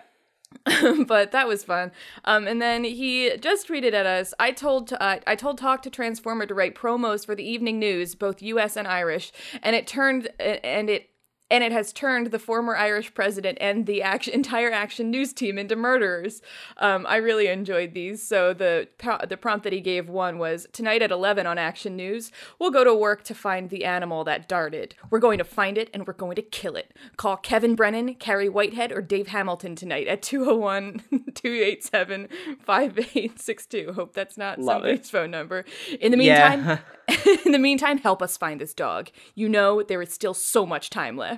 but 1.07 1.33
that 1.33 1.47
was 1.47 1.65
fun. 1.65 1.93
Um, 2.25 2.47
and 2.47 2.61
then 2.61 2.85
he 2.85 3.37
just 3.39 3.69
tweeted 3.69 3.93
at 3.93 4.07
us. 4.07 4.33
I 4.39 4.53
told 4.53 4.93
uh, 4.93 5.19
I 5.27 5.35
told 5.35 5.59
Talk 5.59 5.83
to 5.83 5.91
Transformer 5.91 6.47
to 6.47 6.55
write 6.55 6.75
promos 6.75 7.25
for 7.27 7.35
the 7.35 7.49
evening 7.49 7.79
news, 7.79 8.15
both 8.15 8.43
U.S. 8.43 8.77
and 8.77 8.89
Irish, 8.89 9.33
and 9.63 9.77
it 9.77 9.87
turned 9.87 10.29
and 10.39 10.91
it. 10.91 11.11
And 11.51 11.65
it 11.65 11.73
has 11.73 11.93
turned 11.93 12.27
the 12.31 12.39
former 12.39 12.77
Irish 12.77 13.15
president 13.15 13.59
and 13.61 13.87
the 13.87 14.03
action, 14.03 14.35
entire 14.43 14.71
Action 14.71 15.11
News 15.11 15.33
team 15.33 15.59
into 15.59 15.77
murderers. 15.77 16.43
Um, 16.77 17.07
I 17.09 17.17
really 17.17 17.47
enjoyed 17.49 17.95
these. 17.95 18.23
So 18.23 18.53
the 18.53 18.89
the 19.29 19.37
prompt 19.37 19.65
that 19.65 19.73
he 19.73 19.81
gave 19.81 20.09
one 20.11 20.39
was 20.39 20.67
tonight 20.73 21.01
at 21.03 21.11
eleven 21.11 21.47
on 21.47 21.57
Action 21.59 21.97
News, 21.97 22.31
we'll 22.59 22.71
go 22.71 22.85
to 22.85 22.95
work 22.95 23.25
to 23.25 23.35
find 23.35 23.71
the 23.71 23.85
animal 23.85 24.25
that 24.25 24.49
darted. 24.49 24.95
We're 25.11 25.19
going 25.21 25.39
to 25.39 25.45
find 25.45 25.79
it 25.79 25.89
and 25.95 26.07
we're 26.07 26.13
going 26.13 26.37
to 26.37 26.43
kill 26.43 26.77
it. 26.77 26.93
Call 27.17 27.37
Kevin 27.39 27.75
Brennan, 27.75 28.15
Carrie 28.17 28.49
Whitehead, 28.49 28.93
or 28.93 29.01
Dave 29.01 29.29
Hamilton 29.29 29.75
tonight 29.75 30.07
at 30.07 30.21
201 30.23 31.03
287 31.35 32.29
5862. 32.65 33.93
Hope 33.97 34.13
that's 34.15 34.37
not 34.37 34.59
Love 34.59 34.85
it. 34.85 34.89
somebody's 35.07 35.11
phone 35.11 35.31
number. 35.31 35.65
In 36.01 36.13
the 36.13 36.23
Yeah. 36.23 36.57
meantime, 36.57 36.79
in 37.47 37.53
the 37.53 37.59
meantime, 37.59 37.99
help 37.99 38.23
us 38.23 38.37
find 38.37 38.61
this 38.61 38.75
dog. 38.75 39.11
You 39.35 39.49
know 39.49 39.83
there 39.83 40.03
is 40.03 40.13
still 40.13 40.35
so 40.35 40.67
much 40.67 40.91
time 40.91 41.17
left. 41.17 41.38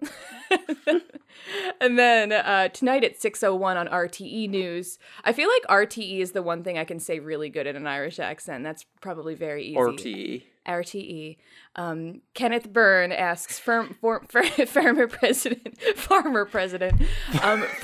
and 1.80 1.98
then 1.98 2.32
uh, 2.32 2.68
tonight 2.68 3.04
at 3.04 3.18
6.01 3.18 3.76
on 3.76 3.86
RTE 3.88 4.48
News, 4.48 4.98
I 5.24 5.32
feel 5.32 5.48
like 5.48 5.88
RTE 5.88 6.20
is 6.20 6.32
the 6.32 6.42
one 6.42 6.62
thing 6.62 6.78
I 6.78 6.84
can 6.84 7.00
say 7.00 7.18
really 7.18 7.48
good 7.48 7.66
in 7.66 7.76
an 7.76 7.86
Irish 7.86 8.18
accent. 8.18 8.64
That's 8.64 8.84
probably 9.00 9.34
very 9.34 9.64
easy. 9.64 9.76
RTE. 9.76 10.42
RTE. 10.66 11.36
Um, 11.76 12.20
Kenneth 12.34 12.72
Byrne 12.72 13.12
asks 13.12 13.58
firm, 13.58 13.96
for, 14.00 14.22
for, 14.28 14.42
farmer 14.66 15.06
president, 15.06 15.80
farmer 15.96 16.44
president. 16.44 17.00
Um, 17.42 17.62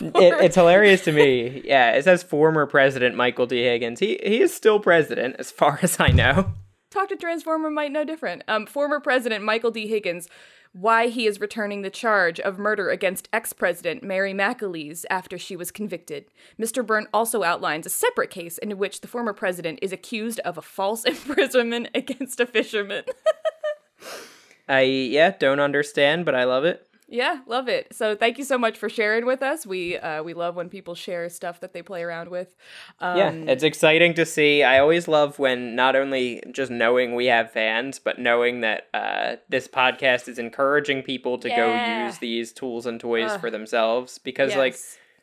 it, 0.00 0.44
it's 0.44 0.56
hilarious 0.56 1.04
to 1.04 1.12
me. 1.12 1.62
Yeah, 1.64 1.92
it 1.92 2.04
says 2.04 2.22
former 2.22 2.66
president 2.66 3.14
Michael 3.16 3.46
D. 3.46 3.62
Higgins. 3.64 4.00
He 4.00 4.18
he 4.22 4.40
is 4.40 4.52
still 4.52 4.80
president, 4.80 5.36
as 5.38 5.50
far 5.50 5.78
as 5.82 6.00
I 6.00 6.08
know. 6.08 6.52
Talk 6.90 7.10
to 7.10 7.16
Transformer 7.16 7.70
might 7.70 7.92
know 7.92 8.04
different. 8.04 8.42
Um, 8.48 8.66
former 8.66 8.98
president 8.98 9.44
Michael 9.44 9.70
D. 9.70 9.86
Higgins 9.86 10.28
why 10.72 11.08
he 11.08 11.26
is 11.26 11.40
returning 11.40 11.82
the 11.82 11.90
charge 11.90 12.40
of 12.40 12.58
murder 12.58 12.90
against 12.90 13.28
ex 13.32 13.52
president 13.52 14.02
Mary 14.02 14.32
McAleese 14.32 15.04
after 15.10 15.38
she 15.38 15.56
was 15.56 15.70
convicted. 15.70 16.26
Mr. 16.58 16.84
Byrne 16.84 17.06
also 17.12 17.42
outlines 17.42 17.86
a 17.86 17.90
separate 17.90 18.30
case 18.30 18.58
in 18.58 18.78
which 18.78 19.00
the 19.00 19.08
former 19.08 19.32
president 19.32 19.78
is 19.82 19.92
accused 19.92 20.40
of 20.40 20.58
a 20.58 20.62
false 20.62 21.04
imprisonment 21.06 21.88
against 21.94 22.40
a 22.40 22.46
fisherman. 22.46 23.04
I, 24.68 24.82
yeah, 24.82 25.30
don't 25.38 25.60
understand, 25.60 26.24
but 26.24 26.34
I 26.34 26.44
love 26.44 26.64
it. 26.64 26.87
Yeah, 27.10 27.38
love 27.46 27.68
it. 27.68 27.94
So 27.94 28.14
thank 28.14 28.36
you 28.36 28.44
so 28.44 28.58
much 28.58 28.76
for 28.76 28.90
sharing 28.90 29.24
with 29.24 29.42
us. 29.42 29.66
We 29.66 29.96
uh, 29.96 30.22
we 30.22 30.34
love 30.34 30.56
when 30.56 30.68
people 30.68 30.94
share 30.94 31.30
stuff 31.30 31.60
that 31.60 31.72
they 31.72 31.80
play 31.80 32.02
around 32.02 32.28
with. 32.28 32.54
Um, 33.00 33.16
yeah, 33.16 33.30
it's 33.32 33.62
exciting 33.64 34.12
to 34.14 34.26
see. 34.26 34.62
I 34.62 34.78
always 34.78 35.08
love 35.08 35.38
when 35.38 35.74
not 35.74 35.96
only 35.96 36.42
just 36.52 36.70
knowing 36.70 37.14
we 37.14 37.24
have 37.26 37.50
fans, 37.50 37.98
but 37.98 38.18
knowing 38.18 38.60
that 38.60 38.88
uh, 38.92 39.36
this 39.48 39.66
podcast 39.66 40.28
is 40.28 40.38
encouraging 40.38 41.02
people 41.02 41.38
to 41.38 41.48
yeah. 41.48 41.56
go 41.56 42.04
use 42.04 42.18
these 42.18 42.52
tools 42.52 42.84
and 42.84 43.00
toys 43.00 43.30
uh, 43.30 43.38
for 43.38 43.50
themselves 43.50 44.18
because 44.18 44.50
yes. 44.50 44.58
like 44.58 44.76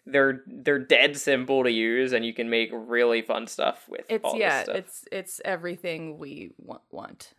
they're 0.07 0.41
they're 0.47 0.79
dead 0.79 1.15
simple 1.15 1.63
to 1.63 1.71
use 1.71 2.13
and 2.13 2.25
you 2.25 2.33
can 2.33 2.49
make 2.49 2.69
really 2.73 3.21
fun 3.21 3.45
stuff 3.47 3.87
with 3.87 4.05
it's 4.09 4.35
yeah 4.35 4.63
it's 4.67 5.05
it's 5.11 5.41
everything 5.43 6.17
we 6.17 6.51
want 6.57 6.81
want 6.91 7.33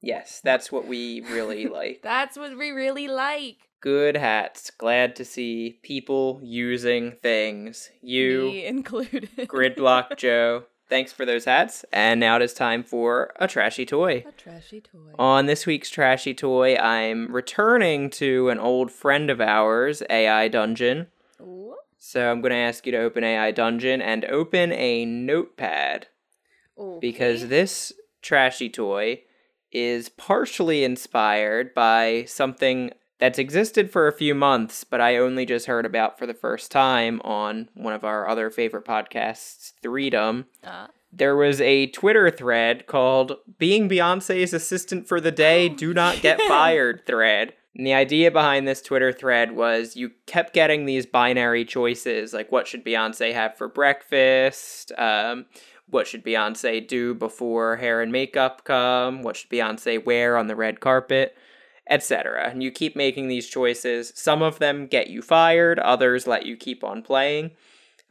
Yes, 0.00 0.40
that's 0.42 0.72
what 0.72 0.86
we 0.86 1.20
really 1.20 1.66
like. 1.78 2.00
that's 2.02 2.36
what 2.38 2.56
we 2.56 2.70
really 2.70 3.08
like. 3.08 3.56
Good 3.80 4.16
hats. 4.16 4.70
Glad 4.70 5.16
to 5.16 5.24
see 5.24 5.78
people 5.82 6.38
using 6.42 7.12
things. 7.22 7.90
You 8.02 8.42
Me 8.44 8.66
included. 8.66 9.30
Gridlock 9.36 10.16
Joe. 10.18 10.64
Thanks 10.90 11.12
for 11.12 11.24
those 11.24 11.44
hats. 11.44 11.84
And 11.92 12.18
now 12.20 12.36
it 12.36 12.42
is 12.42 12.52
time 12.52 12.82
for 12.82 13.32
a 13.36 13.46
trashy 13.46 13.86
toy. 13.86 14.24
A 14.28 14.32
trashy 14.32 14.80
toy. 14.80 15.12
On 15.18 15.46
this 15.46 15.64
week's 15.64 15.88
trashy 15.88 16.34
toy, 16.34 16.74
I'm 16.76 17.32
returning 17.32 18.10
to 18.10 18.50
an 18.50 18.58
old 18.58 18.90
friend 18.90 19.30
of 19.30 19.40
ours, 19.40 20.02
AI 20.10 20.48
Dungeon. 20.48 21.06
Ooh. 21.40 21.76
So 21.96 22.30
I'm 22.30 22.40
going 22.40 22.50
to 22.50 22.56
ask 22.56 22.84
you 22.86 22.92
to 22.92 22.98
open 22.98 23.22
AI 23.22 23.50
Dungeon 23.52 24.02
and 24.02 24.24
open 24.26 24.72
a 24.72 25.04
notepad. 25.04 26.08
Okay. 26.76 26.98
Because 27.00 27.48
this 27.48 27.92
trashy 28.20 28.68
toy 28.68 29.22
is 29.72 30.08
partially 30.08 30.84
inspired 30.84 31.74
by 31.74 32.24
something 32.26 32.90
that's 33.18 33.38
existed 33.38 33.90
for 33.90 34.08
a 34.08 34.12
few 34.12 34.34
months, 34.34 34.82
but 34.82 35.00
I 35.00 35.16
only 35.16 35.44
just 35.44 35.66
heard 35.66 35.84
about 35.86 36.18
for 36.18 36.26
the 36.26 36.34
first 36.34 36.72
time 36.72 37.20
on 37.22 37.68
one 37.74 37.92
of 37.92 38.02
our 38.02 38.26
other 38.26 38.50
favorite 38.50 38.84
podcasts, 38.84 39.72
Threedom. 39.82 40.46
Uh. 40.64 40.88
There 41.12 41.36
was 41.36 41.60
a 41.60 41.88
Twitter 41.88 42.30
thread 42.30 42.86
called 42.86 43.36
Being 43.58 43.88
Beyonce's 43.88 44.52
Assistant 44.52 45.08
for 45.08 45.20
the 45.20 45.32
Day, 45.32 45.68
Do 45.68 45.92
Not 45.92 46.22
Get 46.22 46.40
Fired 46.48 47.02
thread. 47.04 47.52
And 47.76 47.86
the 47.86 47.94
idea 47.94 48.30
behind 48.30 48.66
this 48.66 48.80
Twitter 48.80 49.12
thread 49.12 49.52
was 49.52 49.96
you 49.96 50.10
kept 50.26 50.54
getting 50.54 50.86
these 50.86 51.06
binary 51.06 51.64
choices, 51.64 52.32
like 52.32 52.50
what 52.50 52.66
should 52.66 52.84
Beyonce 52.84 53.32
have 53.32 53.56
for 53.56 53.68
breakfast? 53.68 54.92
Um, 54.98 55.46
what 55.90 56.06
should 56.06 56.24
Beyonce 56.24 56.86
do 56.86 57.14
before 57.14 57.76
hair 57.76 58.00
and 58.00 58.12
makeup 58.12 58.64
come? 58.64 59.22
What 59.22 59.36
should 59.36 59.50
Beyonce 59.50 60.04
wear 60.04 60.36
on 60.36 60.46
the 60.46 60.56
red 60.56 60.80
carpet? 60.80 61.36
Etc. 61.88 62.48
And 62.48 62.62
you 62.62 62.70
keep 62.70 62.94
making 62.94 63.28
these 63.28 63.48
choices. 63.48 64.12
Some 64.14 64.42
of 64.42 64.58
them 64.58 64.86
get 64.86 65.08
you 65.08 65.22
fired, 65.22 65.78
others 65.78 66.26
let 66.26 66.46
you 66.46 66.56
keep 66.56 66.84
on 66.84 67.02
playing. 67.02 67.50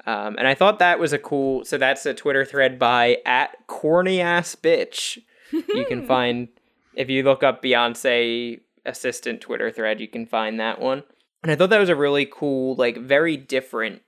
Um, 0.05 0.35
and 0.37 0.47
I 0.47 0.55
thought 0.55 0.79
that 0.79 0.99
was 0.99 1.13
a 1.13 1.17
cool. 1.19 1.63
So 1.65 1.77
that's 1.77 2.05
a 2.05 2.13
Twitter 2.13 2.45
thread 2.45 2.77
by 2.77 3.17
at 3.25 3.55
corny 3.67 4.21
ass 4.21 4.55
bitch. 4.55 5.19
you 5.51 5.85
can 5.85 6.05
find 6.07 6.49
if 6.95 7.09
you 7.09 7.23
look 7.23 7.43
up 7.43 7.61
Beyonce 7.61 8.59
assistant 8.85 9.41
Twitter 9.41 9.71
thread, 9.71 10.01
you 10.01 10.07
can 10.07 10.25
find 10.25 10.59
that 10.59 10.79
one. 10.79 11.03
And 11.43 11.51
I 11.51 11.55
thought 11.55 11.69
that 11.69 11.79
was 11.79 11.89
a 11.89 11.95
really 11.95 12.27
cool, 12.29 12.75
like 12.75 12.97
very 12.97 13.37
different 13.37 14.01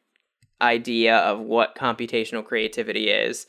idea 0.61 1.17
of 1.17 1.39
what 1.39 1.75
computational 1.75 2.45
creativity 2.45 3.09
is 3.09 3.47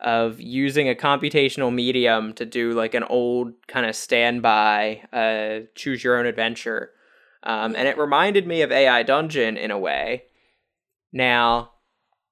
of 0.00 0.40
using 0.40 0.88
a 0.88 0.94
computational 0.94 1.72
medium 1.72 2.32
to 2.34 2.44
do 2.44 2.72
like 2.72 2.94
an 2.94 3.04
old 3.04 3.52
kind 3.66 3.86
of 3.86 3.96
standby 3.96 5.02
uh, 5.12 5.66
choose 5.74 6.04
your 6.04 6.18
own 6.18 6.26
adventure. 6.26 6.90
Um, 7.42 7.76
and 7.76 7.86
it 7.86 7.98
reminded 7.98 8.46
me 8.46 8.62
of 8.62 8.72
ai 8.72 9.02
dungeon 9.02 9.56
in 9.56 9.70
a 9.70 9.78
way. 9.78 10.24
Now 11.12 11.72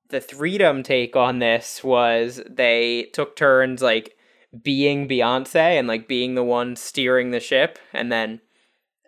the 0.09 0.21
Threedom 0.21 0.85
take 0.85 1.16
on 1.16 1.38
this 1.38 1.83
was 1.83 2.40
they 2.49 3.04
took 3.12 3.37
turns 3.37 3.83
like 3.83 4.16
being 4.62 5.09
beyonce 5.09 5.78
and 5.78 5.88
like 5.88 6.07
being 6.07 6.35
the 6.35 6.45
one 6.45 6.76
steering 6.76 7.31
the 7.31 7.40
ship 7.40 7.78
and 7.92 8.12
then 8.12 8.40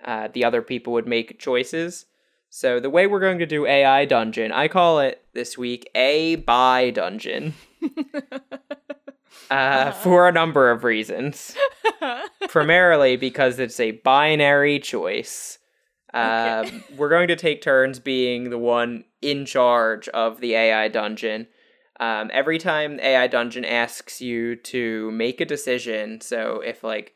uh, 0.04 0.28
the 0.32 0.44
other 0.44 0.62
people 0.62 0.92
would 0.92 1.06
make 1.06 1.38
choices. 1.38 2.06
So 2.50 2.78
the 2.78 2.90
way 2.90 3.06
we're 3.06 3.20
going 3.20 3.40
to 3.40 3.46
do 3.46 3.66
AI 3.66 4.04
dungeon, 4.04 4.52
I 4.52 4.68
call 4.68 5.00
it 5.00 5.25
this 5.34 5.58
week 5.58 5.90
a 5.94 6.37
by 6.37 6.90
dungeon. 6.90 7.54
uh, 9.50 9.92
for 9.92 10.28
a 10.28 10.32
number 10.32 10.70
of 10.70 10.84
reasons. 10.84 11.56
Primarily 12.48 13.16
because 13.16 13.58
it's 13.58 13.80
a 13.80 13.92
binary 13.92 14.78
choice. 14.78 15.58
Uh, 16.12 16.64
okay. 16.64 16.76
Um, 16.76 16.84
we're 16.96 17.08
going 17.08 17.28
to 17.28 17.36
take 17.36 17.60
turns 17.62 17.98
being 17.98 18.50
the 18.50 18.58
one 18.58 19.04
in 19.20 19.44
charge 19.44 20.08
of 20.08 20.40
the 20.40 20.54
AI 20.54 20.88
dungeon. 20.88 21.48
Um, 22.00 22.30
every 22.32 22.58
time 22.58 23.00
AI 23.00 23.26
dungeon 23.26 23.64
asks 23.64 24.20
you 24.20 24.56
to 24.56 25.10
make 25.12 25.40
a 25.40 25.44
decision, 25.44 26.20
so 26.20 26.60
if 26.60 26.82
like 26.84 27.14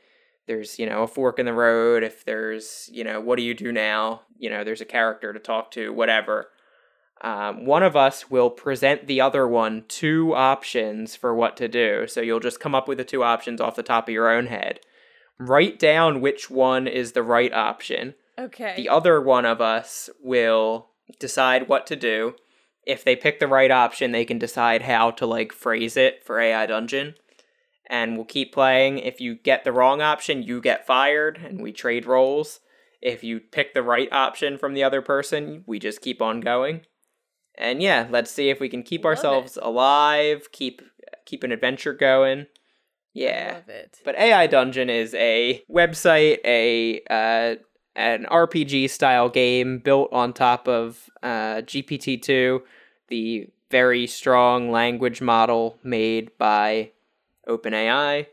there's 0.48 0.78
you 0.78 0.86
know 0.86 1.04
a 1.04 1.06
fork 1.06 1.38
in 1.38 1.46
the 1.46 1.52
road 1.52 2.02
if 2.02 2.24
there's 2.24 2.90
you 2.92 3.04
know 3.04 3.20
what 3.20 3.36
do 3.36 3.42
you 3.42 3.54
do 3.54 3.70
now 3.70 4.22
you 4.38 4.50
know 4.50 4.64
there's 4.64 4.80
a 4.80 4.86
character 4.86 5.32
to 5.32 5.38
talk 5.38 5.70
to 5.70 5.92
whatever 5.92 6.48
um, 7.20 7.64
one 7.64 7.82
of 7.82 7.96
us 7.96 8.30
will 8.30 8.50
present 8.50 9.06
the 9.06 9.20
other 9.20 9.46
one 9.46 9.84
two 9.88 10.34
options 10.34 11.16
for 11.16 11.34
what 11.34 11.56
to 11.56 11.68
do 11.68 12.06
so 12.06 12.20
you'll 12.20 12.40
just 12.40 12.60
come 12.60 12.74
up 12.74 12.88
with 12.88 12.98
the 12.98 13.04
two 13.04 13.22
options 13.22 13.60
off 13.60 13.76
the 13.76 13.82
top 13.82 14.08
of 14.08 14.14
your 14.14 14.30
own 14.30 14.46
head 14.46 14.80
write 15.38 15.78
down 15.78 16.20
which 16.20 16.50
one 16.50 16.86
is 16.86 17.12
the 17.12 17.22
right 17.22 17.52
option 17.52 18.14
okay 18.38 18.74
the 18.76 18.88
other 18.88 19.20
one 19.20 19.44
of 19.44 19.60
us 19.60 20.10
will 20.22 20.88
decide 21.18 21.68
what 21.68 21.86
to 21.86 21.96
do 21.96 22.34
if 22.86 23.04
they 23.04 23.16
pick 23.16 23.40
the 23.40 23.48
right 23.48 23.70
option 23.70 24.12
they 24.12 24.24
can 24.24 24.38
decide 24.38 24.82
how 24.82 25.10
to 25.10 25.26
like 25.26 25.52
phrase 25.52 25.96
it 25.96 26.24
for 26.24 26.40
ai 26.40 26.66
dungeon 26.66 27.14
and 27.88 28.16
we'll 28.16 28.26
keep 28.26 28.52
playing. 28.52 28.98
If 28.98 29.20
you 29.20 29.34
get 29.34 29.64
the 29.64 29.72
wrong 29.72 30.02
option, 30.02 30.42
you 30.42 30.60
get 30.60 30.86
fired, 30.86 31.38
and 31.38 31.60
we 31.60 31.72
trade 31.72 32.06
roles. 32.06 32.60
If 33.00 33.24
you 33.24 33.40
pick 33.40 33.74
the 33.74 33.82
right 33.82 34.12
option 34.12 34.58
from 34.58 34.74
the 34.74 34.84
other 34.84 35.00
person, 35.00 35.64
we 35.66 35.78
just 35.78 36.02
keep 36.02 36.20
on 36.20 36.40
going. 36.40 36.82
And 37.58 37.82
yeah, 37.82 38.06
let's 38.10 38.30
see 38.30 38.50
if 38.50 38.60
we 38.60 38.68
can 38.68 38.82
keep 38.82 39.04
Love 39.04 39.16
ourselves 39.16 39.56
it. 39.56 39.62
alive, 39.64 40.50
keep 40.52 40.80
keep 41.26 41.42
an 41.44 41.52
adventure 41.52 41.92
going. 41.92 42.46
Yeah. 43.12 43.60
But 44.04 44.16
AI 44.16 44.46
Dungeon 44.46 44.88
is 44.88 45.12
a 45.14 45.62
website, 45.70 46.38
a 46.44 47.02
uh, 47.10 47.56
an 47.96 48.26
RPG 48.30 48.88
style 48.90 49.28
game 49.28 49.80
built 49.80 50.12
on 50.12 50.32
top 50.32 50.68
of 50.68 51.10
uh, 51.22 51.62
GPT 51.62 52.22
two, 52.22 52.62
the 53.08 53.48
very 53.70 54.06
strong 54.06 54.70
language 54.70 55.20
model 55.20 55.78
made 55.82 56.30
by 56.38 56.92
OpenAI. 57.48 58.26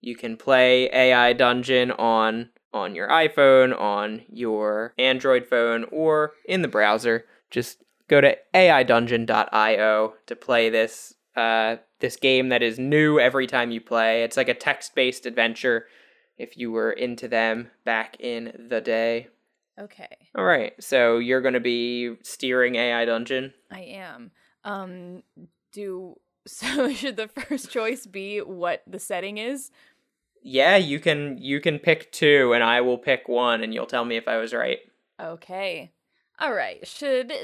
You 0.00 0.16
can 0.16 0.36
play 0.36 0.88
AI 0.90 1.32
Dungeon 1.32 1.90
on 1.90 2.50
on 2.72 2.94
your 2.94 3.08
iPhone, 3.08 3.78
on 3.78 4.22
your 4.28 4.94
Android 4.98 5.46
phone, 5.46 5.84
or 5.90 6.32
in 6.44 6.62
the 6.62 6.68
browser. 6.68 7.26
Just 7.50 7.82
go 8.08 8.20
to 8.20 8.36
aidungeon.io 8.54 10.14
to 10.26 10.36
play 10.36 10.70
this 10.70 11.14
uh, 11.36 11.76
this 12.00 12.16
game 12.16 12.50
that 12.50 12.62
is 12.62 12.78
new 12.78 13.18
every 13.18 13.46
time 13.46 13.70
you 13.70 13.80
play. 13.80 14.22
It's 14.22 14.36
like 14.36 14.48
a 14.48 14.54
text 14.54 14.94
based 14.94 15.26
adventure. 15.26 15.86
If 16.38 16.56
you 16.56 16.72
were 16.72 16.90
into 16.90 17.28
them 17.28 17.70
back 17.84 18.16
in 18.18 18.66
the 18.68 18.80
day. 18.80 19.28
Okay. 19.78 20.16
All 20.34 20.44
right. 20.44 20.72
So 20.82 21.18
you're 21.18 21.40
going 21.40 21.54
to 21.54 21.60
be 21.60 22.16
steering 22.22 22.74
AI 22.74 23.04
Dungeon. 23.04 23.54
I 23.70 23.80
am. 23.80 24.30
Um, 24.64 25.22
do 25.72 26.16
so 26.46 26.92
should 26.92 27.16
the 27.16 27.28
first 27.28 27.70
choice 27.70 28.06
be 28.06 28.38
what 28.38 28.82
the 28.86 28.98
setting 28.98 29.38
is? 29.38 29.70
Yeah, 30.42 30.76
you 30.76 30.98
can 30.98 31.38
you 31.38 31.60
can 31.60 31.78
pick 31.78 32.10
two 32.10 32.52
and 32.52 32.64
I 32.64 32.80
will 32.80 32.98
pick 32.98 33.28
one 33.28 33.62
and 33.62 33.72
you'll 33.72 33.86
tell 33.86 34.04
me 34.04 34.16
if 34.16 34.26
I 34.26 34.38
was 34.38 34.52
right. 34.52 34.78
Okay. 35.20 35.92
All 36.40 36.52
right. 36.52 36.86
Should 36.86 37.28
the 37.28 37.34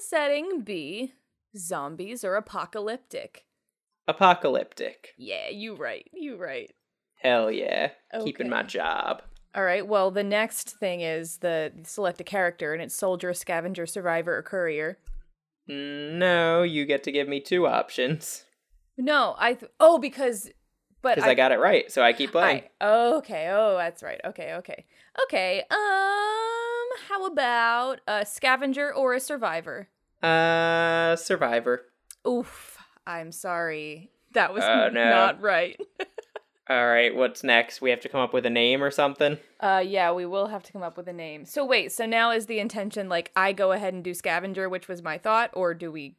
setting 0.00 0.62
be 0.62 1.12
zombies 1.56 2.24
or 2.24 2.36
apocalyptic? 2.36 3.44
Apocalyptic. 4.08 5.14
Yeah, 5.16 5.48
you 5.50 5.74
right. 5.74 6.08
You 6.12 6.36
right. 6.36 6.72
Hell 7.22 7.50
yeah. 7.50 7.90
Keeping 8.24 8.48
my 8.48 8.62
job. 8.62 9.22
All 9.54 9.64
right. 9.64 9.86
Well, 9.86 10.10
the 10.10 10.24
next 10.24 10.70
thing 10.78 11.00
is 11.00 11.38
the 11.38 11.72
select 11.84 12.20
a 12.20 12.24
character, 12.24 12.72
and 12.72 12.82
it's 12.82 12.94
soldier, 12.94 13.32
scavenger, 13.34 13.86
survivor, 13.86 14.36
or 14.36 14.42
courier. 14.42 14.98
No, 15.66 16.62
you 16.62 16.84
get 16.86 17.02
to 17.04 17.12
give 17.12 17.28
me 17.28 17.40
two 17.40 17.66
options. 17.66 18.44
No, 18.96 19.34
I. 19.38 19.54
Th- 19.54 19.70
oh, 19.80 19.98
because. 19.98 20.50
But 21.02 21.16
Because 21.16 21.30
I, 21.30 21.34
got 21.34 21.50
it 21.50 21.58
right, 21.58 21.90
so 21.90 22.02
I 22.02 22.12
keep 22.12 22.32
playing. 22.32 22.64
I- 22.80 22.86
okay. 22.86 23.48
Oh, 23.50 23.76
that's 23.76 24.02
right. 24.02 24.20
Okay. 24.24 24.54
Okay. 24.54 24.84
Okay. 25.24 25.60
Um. 25.70 26.49
How 27.08 27.26
about 27.26 28.00
a 28.06 28.24
scavenger 28.26 28.92
or 28.92 29.14
a 29.14 29.20
survivor? 29.20 29.88
Uh 30.22 31.16
Survivor. 31.16 31.86
Oof. 32.26 32.78
I'm 33.06 33.32
sorry. 33.32 34.10
That 34.32 34.52
was 34.52 34.62
Oh, 34.64 34.88
no. 34.92 35.10
not 35.10 35.40
right. 35.40 35.80
Alright, 36.70 37.16
what's 37.16 37.42
next? 37.42 37.80
We 37.80 37.90
have 37.90 37.98
to 38.00 38.08
come 38.08 38.20
up 38.20 38.32
with 38.32 38.46
a 38.46 38.50
name 38.50 38.84
or 38.84 38.92
something? 38.92 39.38
Uh, 39.58 39.82
yeah, 39.84 40.12
we 40.12 40.24
will 40.24 40.46
have 40.46 40.62
to 40.62 40.72
come 40.72 40.84
up 40.84 40.96
with 40.96 41.08
a 41.08 41.12
name. 41.12 41.44
So 41.44 41.64
wait, 41.64 41.90
so 41.90 42.06
now 42.06 42.30
is 42.30 42.46
the 42.46 42.60
intention 42.60 43.08
like 43.08 43.32
I 43.34 43.52
go 43.52 43.72
ahead 43.72 43.92
and 43.92 44.04
do 44.04 44.14
scavenger, 44.14 44.68
which 44.68 44.86
was 44.86 45.02
my 45.02 45.18
thought, 45.18 45.50
or 45.54 45.74
do 45.74 45.90
we? 45.90 46.16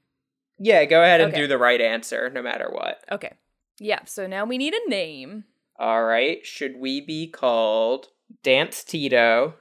Yeah, 0.60 0.84
go 0.86 1.04
ahead 1.04 1.22
and 1.22 1.32
Okay. 1.32 1.42
do 1.42 1.48
the 1.48 1.58
right 1.58 1.80
answer, 1.80 2.30
no 2.30 2.42
matter 2.42 2.70
what. 2.70 3.02
Okay, 3.10 3.32
yeah. 3.80 4.00
So 4.06 4.28
now 4.28 4.44
we 4.44 4.58
need 4.58 4.74
a 4.74 4.90
name. 4.90 5.46
Alright, 5.80 6.46
should 6.46 6.76
we 6.78 7.00
be 7.00 7.28
called 7.30 8.08
Dance 8.44 8.84
Tito 8.84 9.56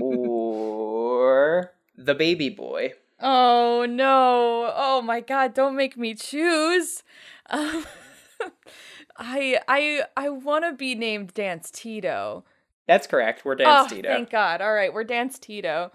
or 0.00 1.72
the 1.96 2.14
Baby 2.14 2.48
Boy? 2.50 2.92
oh 3.20 3.86
no! 3.88 4.72
Oh 4.74 5.02
my 5.02 5.20
God! 5.20 5.54
Don't 5.54 5.76
make 5.76 5.96
me 5.96 6.14
choose. 6.14 7.02
Um, 7.50 7.84
I 9.16 9.60
I 9.66 10.02
I 10.16 10.28
want 10.28 10.64
to 10.64 10.72
be 10.72 10.94
named 10.94 11.34
Dance 11.34 11.70
Tito. 11.70 12.44
That's 12.86 13.06
correct, 13.06 13.44
we're 13.44 13.56
Dance 13.56 13.92
oh, 13.92 13.96
Tito. 13.96 14.08
thank 14.08 14.30
God! 14.30 14.60
All 14.60 14.72
right, 14.72 14.92
we're 14.92 15.04
Dance 15.04 15.38
Tito. 15.38 15.90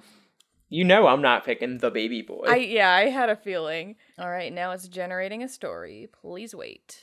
You 0.69 0.83
know 0.83 1.07
I'm 1.07 1.21
not 1.21 1.45
picking 1.45 1.77
the 1.77 1.91
Baby 1.91 2.21
Boy. 2.21 2.45
I 2.47 2.55
yeah, 2.57 2.91
I 2.91 3.09
had 3.09 3.29
a 3.29 3.35
feeling. 3.35 3.95
All 4.17 4.29
right, 4.29 4.51
now 4.51 4.71
it's 4.71 4.87
generating 4.87 5.43
a 5.43 5.47
story. 5.47 6.09
Please 6.11 6.55
wait. 6.55 6.99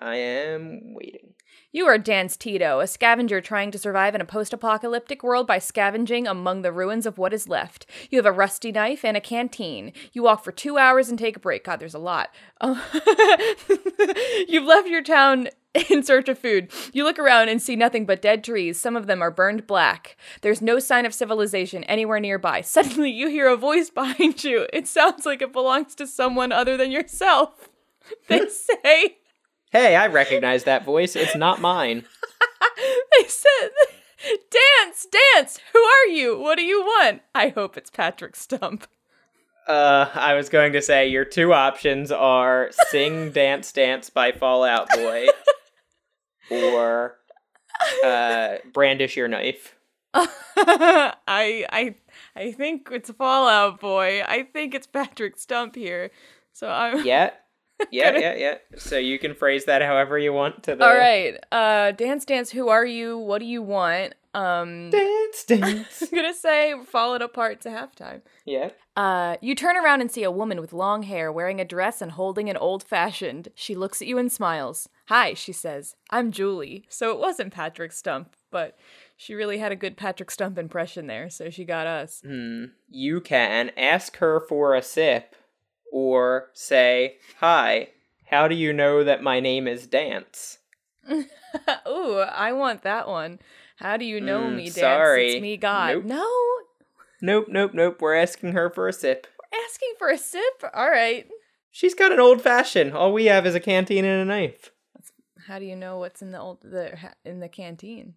I 0.00 0.16
am 0.16 0.94
waiting. 0.94 1.34
You 1.70 1.84
are 1.86 1.98
Dance 1.98 2.38
Tito, 2.38 2.80
a 2.80 2.86
scavenger 2.86 3.42
trying 3.42 3.70
to 3.72 3.78
survive 3.78 4.14
in 4.14 4.22
a 4.22 4.24
post 4.24 4.54
apocalyptic 4.54 5.22
world 5.22 5.46
by 5.46 5.58
scavenging 5.58 6.26
among 6.26 6.62
the 6.62 6.72
ruins 6.72 7.04
of 7.04 7.18
what 7.18 7.34
is 7.34 7.46
left. 7.46 7.84
You 8.08 8.16
have 8.16 8.24
a 8.24 8.32
rusty 8.32 8.72
knife 8.72 9.04
and 9.04 9.18
a 9.18 9.20
canteen. 9.20 9.92
You 10.14 10.22
walk 10.22 10.42
for 10.42 10.50
two 10.50 10.78
hours 10.78 11.10
and 11.10 11.18
take 11.18 11.36
a 11.36 11.40
break. 11.40 11.64
God, 11.64 11.78
there's 11.78 11.92
a 11.92 11.98
lot. 11.98 12.30
Oh. 12.62 12.82
You've 14.48 14.64
left 14.64 14.88
your 14.88 15.02
town 15.02 15.48
in 15.90 16.02
search 16.02 16.30
of 16.30 16.38
food. 16.38 16.72
You 16.94 17.04
look 17.04 17.18
around 17.18 17.50
and 17.50 17.60
see 17.60 17.76
nothing 17.76 18.06
but 18.06 18.22
dead 18.22 18.42
trees. 18.44 18.80
Some 18.80 18.96
of 18.96 19.06
them 19.06 19.20
are 19.20 19.30
burned 19.30 19.66
black. 19.66 20.16
There's 20.40 20.62
no 20.62 20.78
sign 20.78 21.04
of 21.04 21.12
civilization 21.12 21.84
anywhere 21.84 22.18
nearby. 22.18 22.60
Suddenly, 22.62 23.10
you 23.10 23.28
hear 23.28 23.46
a 23.46 23.58
voice 23.58 23.90
behind 23.90 24.42
you. 24.42 24.66
It 24.72 24.88
sounds 24.88 25.26
like 25.26 25.42
it 25.42 25.52
belongs 25.52 25.94
to 25.96 26.06
someone 26.06 26.50
other 26.50 26.78
than 26.78 26.90
yourself. 26.90 27.68
They 28.28 28.48
say. 28.48 29.18
Hey, 29.70 29.96
I 29.96 30.06
recognize 30.06 30.64
that 30.64 30.84
voice. 30.84 31.14
It's 31.14 31.36
not 31.36 31.60
mine. 31.60 32.04
they 33.18 33.28
said, 33.28 33.70
Dance, 34.50 35.06
dance! 35.34 35.60
Who 35.72 35.78
are 35.78 36.06
you? 36.06 36.38
What 36.38 36.56
do 36.56 36.62
you 36.62 36.80
want? 36.80 37.22
I 37.34 37.48
hope 37.48 37.76
it's 37.76 37.90
Patrick 37.90 38.34
Stump. 38.34 38.86
Uh, 39.66 40.08
I 40.14 40.34
was 40.34 40.48
going 40.48 40.72
to 40.72 40.80
say 40.80 41.08
your 41.08 41.26
two 41.26 41.52
options 41.52 42.10
are 42.10 42.70
Sing 42.88 43.30
Dance 43.32 43.70
Dance 43.70 44.08
by 44.08 44.32
Fall 44.32 44.64
Out 44.64 44.88
Boy 44.88 45.26
or 46.50 47.18
uh, 48.04 48.56
Brandish 48.72 49.16
Your 49.16 49.28
Knife. 49.28 49.74
I 50.14 51.14
I 51.70 51.94
I 52.34 52.52
think 52.52 52.88
it's 52.90 53.10
Fall 53.10 53.46
Out 53.46 53.78
Boy. 53.78 54.22
I 54.26 54.44
think 54.44 54.74
it's 54.74 54.86
Patrick 54.86 55.38
Stump 55.38 55.74
here. 55.76 56.10
So 56.54 56.68
I'm 56.68 57.04
Yeah. 57.04 57.30
Yeah, 57.90 58.18
yeah, 58.18 58.34
yeah. 58.34 58.54
So 58.76 58.98
you 58.98 59.18
can 59.18 59.34
phrase 59.34 59.64
that 59.66 59.82
however 59.82 60.18
you 60.18 60.32
want 60.32 60.62
to 60.64 60.74
the 60.74 60.84
All 60.84 60.94
right. 60.96 61.36
Uh 61.52 61.92
Dance 61.92 62.24
Dance, 62.24 62.50
who 62.50 62.68
are 62.68 62.84
you? 62.84 63.16
What 63.18 63.38
do 63.38 63.44
you 63.46 63.62
want? 63.62 64.14
Um 64.34 64.90
Dance 64.90 65.44
Dance. 65.46 66.02
I'm 66.02 66.08
gonna 66.14 66.34
say 66.34 66.74
falling 66.86 67.22
apart 67.22 67.60
to 67.62 67.68
halftime. 67.70 68.22
yeah. 68.44 68.70
Uh, 68.96 69.36
you 69.40 69.54
turn 69.54 69.76
around 69.76 70.00
and 70.00 70.10
see 70.10 70.24
a 70.24 70.30
woman 70.30 70.60
with 70.60 70.72
long 70.72 71.04
hair 71.04 71.30
wearing 71.30 71.60
a 71.60 71.64
dress 71.64 72.02
and 72.02 72.10
holding 72.10 72.50
an 72.50 72.56
old 72.56 72.82
fashioned. 72.82 73.46
She 73.54 73.76
looks 73.76 74.02
at 74.02 74.08
you 74.08 74.18
and 74.18 74.30
smiles. 74.30 74.88
Hi, 75.06 75.34
she 75.34 75.52
says. 75.52 75.94
I'm 76.10 76.32
Julie. 76.32 76.84
So 76.88 77.12
it 77.12 77.20
wasn't 77.20 77.54
Patrick 77.54 77.92
Stump, 77.92 78.34
but 78.50 78.76
she 79.16 79.34
really 79.34 79.58
had 79.58 79.70
a 79.70 79.76
good 79.76 79.96
Patrick 79.96 80.32
Stump 80.32 80.58
impression 80.58 81.06
there, 81.06 81.30
so 81.30 81.48
she 81.48 81.64
got 81.64 81.86
us. 81.86 82.22
Hmm. 82.26 82.64
You 82.88 83.20
can 83.20 83.70
ask 83.76 84.16
her 84.16 84.40
for 84.48 84.74
a 84.74 84.82
sip 84.82 85.36
or 85.92 86.50
say, 86.52 87.16
Hi, 87.40 87.88
how 88.30 88.48
do 88.48 88.54
you 88.54 88.72
know 88.72 89.04
that 89.04 89.22
my 89.22 89.40
name 89.40 89.66
is 89.68 89.86
Dance? 89.86 90.58
Ooh, 91.10 92.18
I 92.18 92.52
want 92.52 92.82
that 92.82 93.08
one. 93.08 93.38
How 93.76 93.96
do 93.96 94.04
you 94.04 94.20
know 94.20 94.48
Mm, 94.48 94.56
me, 94.56 94.62
Dance? 94.64 94.74
sorry. 94.76 95.32
It's 95.34 95.42
me, 95.42 95.56
God. 95.56 95.96
Nope. 95.96 96.04
No, 96.04 96.30
Nope, 97.20 97.46
nope, 97.48 97.74
nope. 97.74 98.00
We're 98.00 98.14
asking 98.14 98.52
her 98.52 98.70
for 98.70 98.86
a 98.88 98.92
sip. 98.92 99.26
We're 99.52 99.58
asking 99.64 99.94
for 99.98 100.08
a 100.08 100.18
sip? 100.18 100.62
All 100.72 100.88
right. 100.90 101.26
She's 101.70 101.94
got 101.94 102.12
an 102.12 102.20
old 102.20 102.42
fashioned. 102.42 102.92
All 102.94 103.12
we 103.12 103.24
have 103.26 103.44
is 103.46 103.54
a 103.54 103.60
canteen 103.60 104.04
and 104.04 104.22
a 104.22 104.24
knife. 104.24 104.70
How 105.46 105.58
do 105.58 105.64
you 105.64 105.76
know 105.76 105.98
what's 105.98 106.22
in 106.22 106.30
the 106.32 106.38
old 106.40 106.58
the 106.62 106.96
in 107.24 107.40
the 107.40 107.48
canteen? 107.48 108.14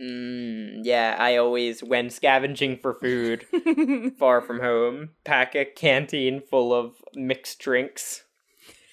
Mm, 0.00 0.80
yeah, 0.82 1.16
I 1.18 1.36
always, 1.36 1.82
when 1.82 2.10
scavenging 2.10 2.78
for 2.78 2.94
food 2.94 3.46
far 4.18 4.42
from 4.42 4.60
home, 4.60 5.10
pack 5.24 5.54
a 5.54 5.64
canteen 5.64 6.42
full 6.42 6.74
of 6.74 6.96
mixed 7.14 7.58
drinks. 7.58 8.24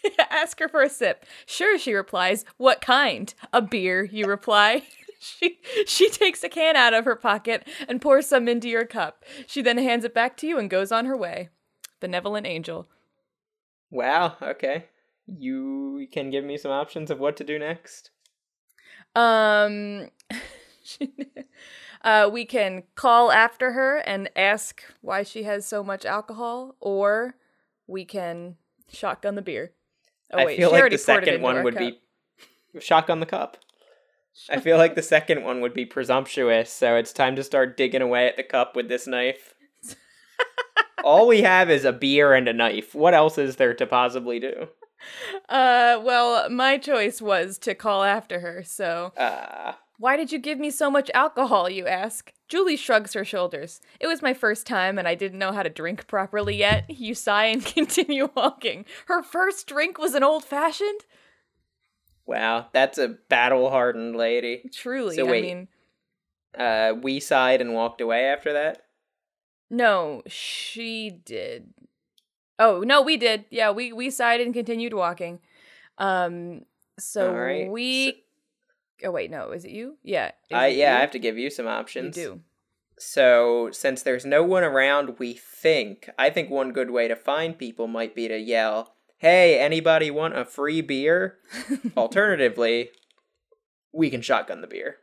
Ask 0.29 0.59
her 0.59 0.69
for 0.69 0.81
a 0.81 0.89
sip. 0.89 1.25
Sure, 1.45 1.77
she 1.77 1.93
replies. 1.93 2.45
What 2.57 2.81
kind? 2.81 3.33
A 3.51 3.61
beer, 3.61 4.03
you 4.03 4.27
reply. 4.27 4.83
she 5.19 5.59
she 5.85 6.09
takes 6.09 6.43
a 6.43 6.49
can 6.49 6.75
out 6.75 6.93
of 6.93 7.05
her 7.05 7.15
pocket 7.15 7.67
and 7.87 8.01
pours 8.01 8.27
some 8.27 8.47
into 8.47 8.69
your 8.69 8.85
cup. 8.85 9.23
She 9.47 9.61
then 9.61 9.77
hands 9.77 10.05
it 10.05 10.13
back 10.13 10.37
to 10.37 10.47
you 10.47 10.57
and 10.57 10.69
goes 10.69 10.91
on 10.91 11.05
her 11.05 11.17
way. 11.17 11.49
Benevolent 11.99 12.47
angel. 12.47 12.87
Wow, 13.89 14.37
okay. 14.41 14.85
You 15.25 16.07
can 16.11 16.29
give 16.29 16.43
me 16.43 16.57
some 16.57 16.71
options 16.71 17.09
of 17.11 17.19
what 17.19 17.37
to 17.37 17.43
do 17.43 17.59
next? 17.59 18.11
Um 19.15 20.09
uh 22.03 22.29
we 22.31 22.45
can 22.45 22.83
call 22.95 23.31
after 23.31 23.71
her 23.71 23.97
and 23.97 24.29
ask 24.35 24.83
why 25.01 25.23
she 25.23 25.43
has 25.43 25.65
so 25.65 25.83
much 25.83 26.05
alcohol 26.05 26.75
or 26.79 27.35
we 27.87 28.05
can 28.05 28.55
shotgun 28.91 29.35
the 29.35 29.41
beer. 29.41 29.71
Oh 30.31 30.39
I 30.39 30.45
wait, 30.45 30.57
feel 30.57 30.69
she 30.69 30.75
like 30.81 30.91
the 30.91 30.97
second 30.97 31.41
one 31.41 31.63
would 31.63 31.75
cup. 31.75 31.79
be 31.79 32.79
shotgun 32.79 33.19
the 33.19 33.25
cup. 33.25 33.57
I 34.49 34.59
feel 34.59 34.77
like 34.77 34.95
the 34.95 35.03
second 35.03 35.43
one 35.43 35.61
would 35.61 35.75
be 35.75 35.85
presumptuous, 35.85 36.71
so 36.71 36.95
it's 36.95 37.13
time 37.13 37.35
to 37.35 37.43
start 37.43 37.77
digging 37.77 38.01
away 38.01 38.27
at 38.27 38.35
the 38.35 38.43
cup 38.43 38.75
with 38.75 38.89
this 38.89 39.05
knife. 39.05 39.53
All 41.03 41.27
we 41.27 41.41
have 41.43 41.69
is 41.69 41.85
a 41.85 41.93
beer 41.93 42.33
and 42.33 42.47
a 42.47 42.53
knife. 42.53 42.95
What 42.95 43.13
else 43.13 43.37
is 43.37 43.57
there 43.57 43.75
to 43.75 43.85
possibly 43.85 44.39
do? 44.39 44.69
Uh, 45.49 46.01
well, 46.03 46.49
my 46.49 46.77
choice 46.77 47.21
was 47.21 47.57
to 47.59 47.75
call 47.75 48.03
after 48.03 48.39
her, 48.39 48.63
so. 48.63 49.11
Uh, 49.15 49.73
Why 49.99 50.17
did 50.17 50.31
you 50.31 50.39
give 50.39 50.59
me 50.59 50.71
so 50.71 50.89
much 50.89 51.11
alcohol, 51.13 51.69
you 51.69 51.87
ask? 51.87 52.33
Julie 52.49 52.75
shrugs 52.75 53.13
her 53.13 53.23
shoulders. 53.23 53.79
It 53.99 54.07
was 54.07 54.21
my 54.21 54.33
first 54.33 54.65
time 54.67 54.97
and 54.97 55.07
I 55.07 55.15
didn't 55.15 55.39
know 55.39 55.51
how 55.51 55.63
to 55.63 55.69
drink 55.69 56.07
properly 56.07 56.55
yet. 56.55 56.85
You 56.89 57.13
sigh 57.15 57.45
and 57.45 57.65
continue 57.65 58.29
walking. 58.35 58.85
Her 59.07 59.21
first 59.23 59.67
drink 59.67 59.97
was 59.97 60.13
an 60.15 60.23
old 60.23 60.43
fashioned? 60.43 61.01
wow, 62.25 62.67
that's 62.71 62.97
a 62.97 63.09
battle 63.09 63.69
hardened 63.69 64.15
lady. 64.15 64.69
Truly, 64.73 65.15
So 65.15 65.27
I 65.27 65.41
mean. 65.41 65.67
Uh, 66.57 66.93
we 67.01 67.19
sighed 67.19 67.59
and 67.61 67.73
walked 67.73 67.99
away 67.99 68.25
after 68.25 68.53
that. 68.53 68.83
No, 69.69 70.21
she 70.27 71.09
did. 71.09 71.73
Oh, 72.59 72.81
no, 72.81 73.01
we 73.01 73.17
did. 73.17 73.45
Yeah, 73.49 73.71
we, 73.71 73.91
we 73.91 74.09
sighed 74.09 74.39
and 74.39 74.53
continued 74.53 74.93
walking. 74.93 75.39
Um, 75.97 76.61
so 76.99 77.33
right, 77.33 77.69
we. 77.69 78.23
Oh, 79.03 79.11
wait, 79.11 79.31
no, 79.31 79.51
is 79.51 79.65
it 79.65 79.71
you? 79.71 79.97
Yeah. 80.03 80.31
I 80.51 80.67
it 80.67 80.77
yeah, 80.77 80.97
I 80.97 81.01
have 81.01 81.11
to 81.11 81.19
give 81.19 81.37
you 81.37 81.49
some 81.49 81.67
options. 81.67 82.17
You 82.17 82.23
do. 82.23 82.41
So, 82.99 83.69
since 83.71 84.03
there's 84.03 84.25
no 84.25 84.43
one 84.43 84.63
around, 84.63 85.17
we 85.19 85.33
think, 85.33 86.09
I 86.17 86.29
think 86.29 86.49
one 86.49 86.71
good 86.71 86.91
way 86.91 87.07
to 87.07 87.15
find 87.15 87.57
people 87.57 87.87
might 87.87 88.15
be 88.15 88.27
to 88.27 88.37
yell, 88.37 88.93
hey, 89.17 89.59
anybody 89.59 90.11
want 90.11 90.37
a 90.37 90.45
free 90.45 90.81
beer? 90.81 91.37
Alternatively, 91.97 92.89
we 93.91 94.09
can 94.09 94.21
shotgun 94.21 94.61
the 94.61 94.67
beer. 94.67 94.97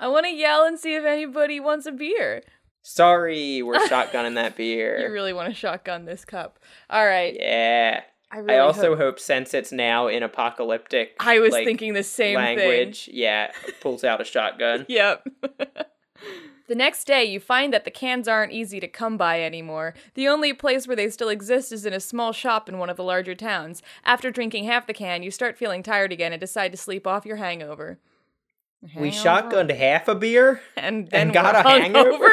I 0.00 0.08
want 0.08 0.26
to 0.26 0.32
yell 0.32 0.64
and 0.64 0.78
see 0.78 0.94
if 0.94 1.04
anybody 1.04 1.60
wants 1.60 1.86
a 1.86 1.92
beer. 1.92 2.42
Sorry, 2.82 3.62
we're 3.62 3.78
shotgunning 3.88 4.34
that 4.34 4.56
beer. 4.56 5.00
You 5.00 5.12
really 5.12 5.32
want 5.32 5.48
to 5.48 5.54
shotgun 5.54 6.04
this 6.04 6.24
cup. 6.24 6.58
All 6.90 7.06
right. 7.06 7.36
yeah. 7.38 8.02
I, 8.32 8.38
really 8.38 8.54
I 8.54 8.58
also 8.60 8.90
hope- 8.90 8.98
hope 8.98 9.20
since 9.20 9.52
it's 9.52 9.72
now 9.72 10.06
in 10.08 10.22
apocalyptic 10.22 11.14
I 11.20 11.38
was 11.38 11.52
like, 11.52 11.66
thinking 11.66 11.92
the 11.92 12.02
same 12.02 12.36
language, 12.36 13.10
yeah, 13.12 13.52
pulls 13.80 14.04
out 14.04 14.20
a 14.20 14.24
shotgun. 14.24 14.86
Yep. 14.88 15.28
the 16.68 16.74
next 16.74 17.04
day, 17.06 17.24
you 17.24 17.38
find 17.40 17.72
that 17.74 17.84
the 17.84 17.90
cans 17.90 18.26
aren't 18.26 18.52
easy 18.52 18.80
to 18.80 18.88
come 18.88 19.18
by 19.18 19.42
anymore. 19.42 19.92
The 20.14 20.28
only 20.28 20.54
place 20.54 20.86
where 20.86 20.96
they 20.96 21.10
still 21.10 21.28
exist 21.28 21.72
is 21.72 21.84
in 21.84 21.92
a 21.92 22.00
small 22.00 22.32
shop 22.32 22.68
in 22.70 22.78
one 22.78 22.88
of 22.88 22.96
the 22.96 23.04
larger 23.04 23.34
towns. 23.34 23.82
After 24.04 24.30
drinking 24.30 24.64
half 24.64 24.86
the 24.86 24.94
can, 24.94 25.22
you 25.22 25.30
start 25.30 25.58
feeling 25.58 25.82
tired 25.82 26.10
again 26.12 26.32
and 26.32 26.40
decide 26.40 26.72
to 26.72 26.78
sleep 26.78 27.06
off 27.06 27.26
your 27.26 27.36
hangover. 27.36 27.98
We 28.96 29.10
shotgunned 29.10 29.76
half 29.76 30.08
a 30.08 30.14
beer. 30.14 30.60
and 30.76 31.08
then 31.10 31.20
and 31.28 31.32
got 31.32 31.54
we're 31.54 31.60
a 31.60 31.80
hangover? 31.82 32.32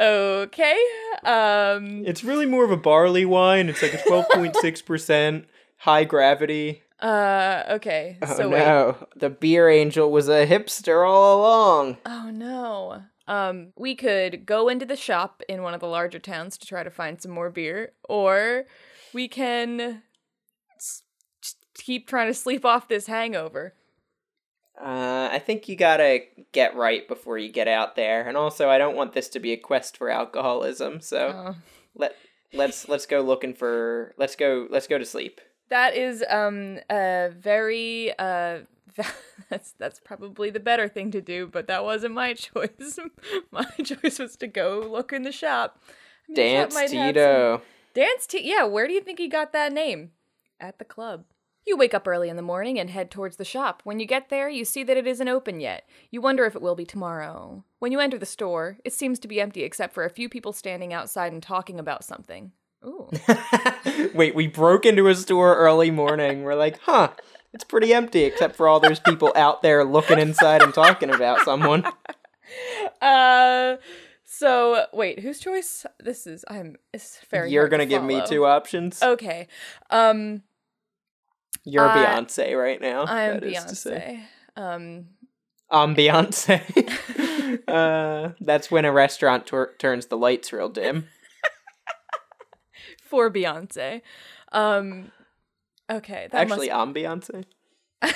okay. 0.00 0.78
Um. 1.24 2.04
It's 2.06 2.24
really 2.24 2.46
more 2.46 2.64
of 2.64 2.70
a 2.70 2.76
barley 2.76 3.24
wine. 3.24 3.68
It's 3.68 3.82
like 3.82 3.94
a 3.94 4.02
twelve 4.02 4.26
point 4.32 4.56
six 4.60 4.80
percent 4.82 5.46
high 5.76 6.04
gravity. 6.04 6.82
Uh. 7.00 7.64
Okay. 7.70 8.18
Oh 8.22 8.36
so 8.36 8.48
wait. 8.48 8.58
no, 8.58 8.96
the 9.16 9.30
beer 9.30 9.68
angel 9.68 10.10
was 10.10 10.28
a 10.28 10.46
hipster 10.46 11.06
all 11.08 11.40
along. 11.40 11.98
Oh 12.06 12.30
no. 12.32 13.02
Um, 13.28 13.72
we 13.76 13.94
could 13.94 14.44
go 14.44 14.68
into 14.68 14.84
the 14.84 14.96
shop 14.96 15.40
in 15.48 15.62
one 15.62 15.72
of 15.72 15.78
the 15.80 15.86
larger 15.86 16.18
towns 16.18 16.58
to 16.58 16.66
try 16.66 16.82
to 16.82 16.90
find 16.90 17.22
some 17.22 17.30
more 17.30 17.48
beer, 17.48 17.92
or 18.08 18.64
we 19.14 19.28
can 19.28 20.02
s- 20.76 21.02
just 21.40 21.58
keep 21.74 22.08
trying 22.08 22.26
to 22.26 22.34
sleep 22.34 22.64
off 22.64 22.88
this 22.88 23.06
hangover. 23.06 23.74
Uh, 24.80 25.28
I 25.30 25.38
think 25.38 25.68
you 25.68 25.76
gotta 25.76 26.20
get 26.52 26.74
right 26.74 27.06
before 27.06 27.36
you 27.38 27.50
get 27.52 27.68
out 27.68 27.96
there, 27.96 28.26
and 28.26 28.36
also 28.36 28.68
I 28.70 28.78
don't 28.78 28.96
want 28.96 29.12
this 29.12 29.28
to 29.30 29.40
be 29.40 29.52
a 29.52 29.56
quest 29.56 29.96
for 29.96 30.08
alcoholism. 30.10 31.00
So 31.00 31.28
Uh, 31.28 31.54
let 31.94 32.16
let's 32.52 32.88
let's 32.88 33.06
go 33.06 33.20
looking 33.20 33.52
for 33.54 34.14
let's 34.16 34.36
go 34.36 34.66
let's 34.70 34.86
go 34.86 34.98
to 34.98 35.04
sleep. 35.04 35.40
that 35.68 35.94
is 35.94 36.24
um 36.30 36.78
a 36.90 37.30
very 37.36 38.12
uh 38.18 38.60
that's 39.50 39.72
that's 39.78 40.00
probably 40.00 40.50
the 40.50 40.60
better 40.60 40.88
thing 40.88 41.10
to 41.12 41.20
do, 41.20 41.46
but 41.46 41.66
that 41.68 41.84
wasn't 41.84 42.14
my 42.14 42.32
choice. 42.46 42.98
my 43.50 43.64
choice 43.84 44.18
was 44.18 44.36
to 44.36 44.46
go 44.46 44.80
look 44.90 45.12
in 45.12 45.22
the 45.22 45.32
shop. 45.32 45.78
I 46.28 46.32
mean, 46.32 46.34
the 46.34 46.42
shop 46.42 46.70
Dance 46.70 46.74
some- 46.92 47.06
Tito. 47.06 47.62
Dance 47.92 48.26
T. 48.26 48.40
Yeah, 48.42 48.64
where 48.64 48.86
do 48.86 48.92
you 48.94 49.00
think 49.00 49.18
he 49.18 49.28
got 49.28 49.52
that 49.52 49.72
name? 49.72 50.12
At 50.60 50.78
the 50.78 50.84
club. 50.84 51.24
You 51.66 51.76
wake 51.76 51.94
up 51.94 52.08
early 52.08 52.28
in 52.28 52.36
the 52.36 52.42
morning 52.42 52.78
and 52.78 52.90
head 52.90 53.10
towards 53.10 53.36
the 53.36 53.44
shop. 53.44 53.82
When 53.84 54.00
you 54.00 54.06
get 54.06 54.28
there, 54.28 54.48
you 54.48 54.64
see 54.64 54.82
that 54.84 54.96
it 54.96 55.06
isn't 55.06 55.28
open 55.28 55.60
yet. 55.60 55.86
You 56.10 56.20
wonder 56.20 56.44
if 56.46 56.56
it 56.56 56.62
will 56.62 56.74
be 56.74 56.86
tomorrow. 56.86 57.64
When 57.78 57.92
you 57.92 58.00
enter 58.00 58.18
the 58.18 58.26
store, 58.26 58.78
it 58.84 58.92
seems 58.92 59.18
to 59.20 59.28
be 59.28 59.40
empty 59.40 59.62
except 59.62 59.94
for 59.94 60.04
a 60.04 60.10
few 60.10 60.28
people 60.28 60.52
standing 60.52 60.92
outside 60.92 61.32
and 61.32 61.42
talking 61.42 61.78
about 61.78 62.02
something. 62.02 62.52
Ooh. 62.84 63.10
Wait, 64.14 64.34
we 64.34 64.46
broke 64.46 64.86
into 64.86 65.08
a 65.08 65.14
store 65.14 65.56
early 65.56 65.90
morning. 65.90 66.42
We're 66.44 66.54
like, 66.54 66.80
huh, 66.80 67.10
it's 67.52 67.64
pretty 67.64 67.92
empty 67.92 68.24
except 68.24 68.56
for 68.56 68.66
all 68.66 68.80
those 68.80 69.00
people 69.00 69.32
out 69.36 69.62
there 69.62 69.84
looking 69.84 70.18
inside 70.18 70.62
and 70.62 70.72
talking 70.72 71.10
about 71.10 71.40
someone. 71.40 71.84
uh 73.02 73.76
so 74.24 74.86
wait, 74.92 75.20
whose 75.20 75.40
choice? 75.40 75.84
This 75.98 76.26
is 76.26 76.44
I'm 76.48 76.76
it's 76.92 77.16
fair. 77.16 77.46
You're 77.46 77.68
gonna 77.68 77.86
give 77.86 78.02
me 78.02 78.22
two 78.26 78.46
options. 78.46 79.02
Okay. 79.02 79.48
Um 79.90 80.42
You're 81.64 81.88
uh, 81.88 81.94
Beyonce 81.94 82.58
right 82.58 82.80
now. 82.80 83.04
I'm 83.06 83.40
that 83.40 83.44
is 83.44 83.82
to. 83.82 83.90
Beyonce. 83.90 84.20
Um 84.56 85.06
I'm 85.70 85.94
Beyonce. 85.94 87.60
uh, 87.68 88.32
that's 88.40 88.70
when 88.70 88.84
a 88.84 88.92
restaurant 88.92 89.46
tur- 89.46 89.74
turns 89.78 90.06
the 90.06 90.16
lights 90.16 90.52
real 90.52 90.68
dim. 90.68 91.06
for 93.04 93.30
Beyonce. 93.30 94.02
Um 94.52 95.12
okay, 95.90 96.28
Actually, 96.32 96.70
must 96.70 96.80
I'm 96.80 96.94
Beyonce. 96.94 97.44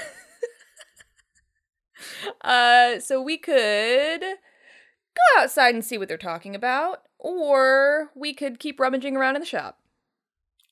Uh, 2.40 3.00
so 3.00 3.22
we 3.22 3.38
could 3.38 4.20
go 4.20 5.42
outside 5.42 5.74
and 5.74 5.84
see 5.84 5.98
what 5.98 6.08
they're 6.08 6.18
talking 6.18 6.54
about, 6.54 7.02
or 7.18 8.10
we 8.14 8.34
could 8.34 8.58
keep 8.58 8.78
rummaging 8.78 9.16
around 9.16 9.36
in 9.36 9.40
the 9.40 9.46
shop. 9.46 9.78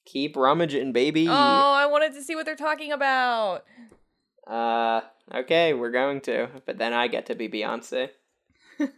Keep 0.04 0.36
rummaging, 0.36 0.92
baby. 0.92 1.28
Oh, 1.28 1.32
I 1.32 1.86
wanted 1.86 2.12
to 2.14 2.22
see 2.22 2.34
what 2.34 2.44
they're 2.44 2.56
talking 2.56 2.92
about. 2.92 3.64
Uh, 4.46 5.02
okay, 5.32 5.74
we're 5.74 5.90
going 5.90 6.20
to, 6.22 6.48
but 6.66 6.78
then 6.78 6.92
I 6.92 7.06
get 7.06 7.26
to 7.26 7.34
be 7.34 7.48
Beyonce. 7.48 8.10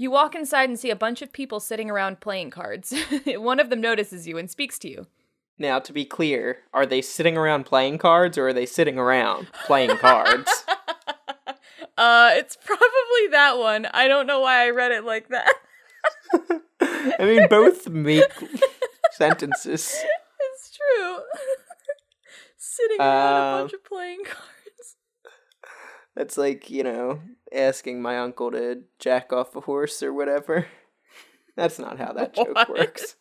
You 0.00 0.12
walk 0.12 0.36
inside 0.36 0.68
and 0.68 0.78
see 0.78 0.90
a 0.90 0.96
bunch 0.96 1.22
of 1.22 1.32
people 1.32 1.58
sitting 1.58 1.90
around 1.90 2.20
playing 2.20 2.50
cards. 2.50 2.94
One 3.26 3.58
of 3.58 3.68
them 3.68 3.80
notices 3.80 4.28
you 4.28 4.38
and 4.38 4.48
speaks 4.48 4.78
to 4.78 4.88
you. 4.88 5.08
Now, 5.58 5.80
to 5.80 5.92
be 5.92 6.04
clear, 6.04 6.58
are 6.72 6.86
they 6.86 7.02
sitting 7.02 7.36
around 7.36 7.64
playing 7.66 7.98
cards 7.98 8.38
or 8.38 8.46
are 8.46 8.52
they 8.52 8.64
sitting 8.64 8.96
around 8.96 9.48
playing 9.66 9.96
cards? 9.98 10.50
Uh, 11.96 12.30
it's 12.34 12.56
probably 12.64 13.26
that 13.32 13.58
one. 13.58 13.84
I 13.86 14.06
don't 14.06 14.28
know 14.28 14.38
why 14.38 14.64
I 14.64 14.70
read 14.70 14.92
it 14.92 15.04
like 15.04 15.28
that. 15.30 15.52
I 16.80 17.24
mean, 17.24 17.48
both 17.48 17.88
make 17.88 18.22
sentences. 19.18 19.94
it's 20.52 20.76
true. 20.76 21.18
Sitting 22.56 23.00
around 23.00 23.08
a 23.08 23.56
Uh, 23.56 23.60
bunch 23.62 23.72
of 23.74 23.84
playing 23.84 24.24
cards. 24.24 24.96
That's 26.16 26.36
like, 26.38 26.68
you 26.70 26.82
know, 26.82 27.20
asking 27.52 28.02
my 28.02 28.18
uncle 28.18 28.50
to 28.50 28.82
jack 28.98 29.32
off 29.32 29.54
a 29.54 29.60
horse 29.60 30.02
or 30.02 30.12
whatever. 30.12 30.66
That's 31.56 31.78
not 31.78 31.98
how 31.98 32.12
that 32.14 32.34
joke 32.36 32.54
What? 32.54 32.68
works. 32.70 33.16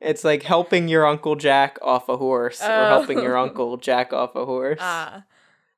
It's 0.00 0.22
like 0.24 0.42
helping 0.42 0.88
your 0.88 1.06
uncle 1.06 1.34
jack 1.34 1.78
off 1.82 2.08
a 2.08 2.16
horse 2.16 2.60
or 2.62 2.66
helping 2.88 3.20
your 3.20 3.36
Oh. 3.38 3.44
uncle 3.44 3.76
jack 3.78 4.12
off 4.12 4.34
a 4.36 4.44
horse. 4.44 4.78
Ah. 4.80 5.24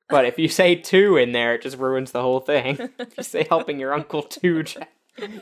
But 0.09 0.25
if 0.25 0.37
you 0.39 0.47
say 0.47 0.75
two 0.75 1.17
in 1.17 1.31
there, 1.33 1.55
it 1.55 1.61
just 1.61 1.77
ruins 1.77 2.11
the 2.11 2.21
whole 2.21 2.39
thing. 2.39 2.77
if 2.99 3.17
you 3.17 3.23
say 3.23 3.45
helping 3.49 3.79
your 3.79 3.93
uncle 3.93 4.21
to 4.23 4.63
jack. 4.63 4.91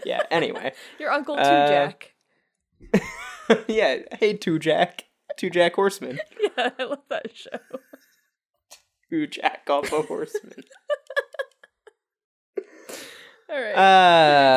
Yeah, 0.06 0.22
anyway. 0.32 0.72
Your 1.00 1.12
uncle 1.12 1.36
too, 1.36 1.42
Uh, 1.42 1.68
Jack. 1.68 2.14
yeah, 3.68 3.98
hey, 4.20 4.34
two 4.34 4.60
jack. 4.60 5.06
Two 5.38 5.50
jack 5.50 5.76
horsemen. 5.76 6.20
Yeah, 6.58 6.70
I 6.80 6.84
love 6.84 7.02
that 7.10 7.36
show. 7.36 7.60
Two 9.10 9.28
jack 9.28 9.68
off 9.70 9.92
a 9.92 10.02
horseman. 10.04 10.54
All 13.50 13.62
right. 13.62 13.74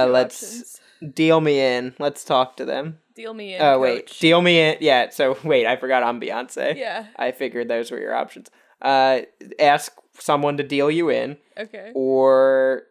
Uh, 0.04 0.06
let's 0.10 0.42
options. 0.42 0.80
deal 1.14 1.40
me 1.40 1.60
in. 1.60 1.94
Let's 1.98 2.24
talk 2.24 2.56
to 2.58 2.64
them. 2.64 2.98
deal 3.14 3.34
me 3.34 3.54
in. 3.54 3.62
Oh, 3.62 3.78
wait. 3.78 4.14
Deal 4.20 4.40
me 4.40 4.60
in. 4.60 4.76
Yeah, 4.80 5.10
so 5.10 5.36
wait, 5.44 5.66
I 5.66 5.76
forgot 5.76 6.02
I'm 6.02 6.20
Beyonce. 6.20 6.76
Yeah. 6.76 7.06
I 7.16 7.32
figured 7.32 7.68
those 7.68 7.90
were 7.90 7.98
your 8.00 8.14
options. 8.14 8.48
Uh, 8.80 9.20
ask 9.58 9.92
someone 10.18 10.56
to 10.56 10.62
deal 10.62 10.90
you 10.90 11.10
in, 11.10 11.36
Okay. 11.58 11.90
or 11.94 12.84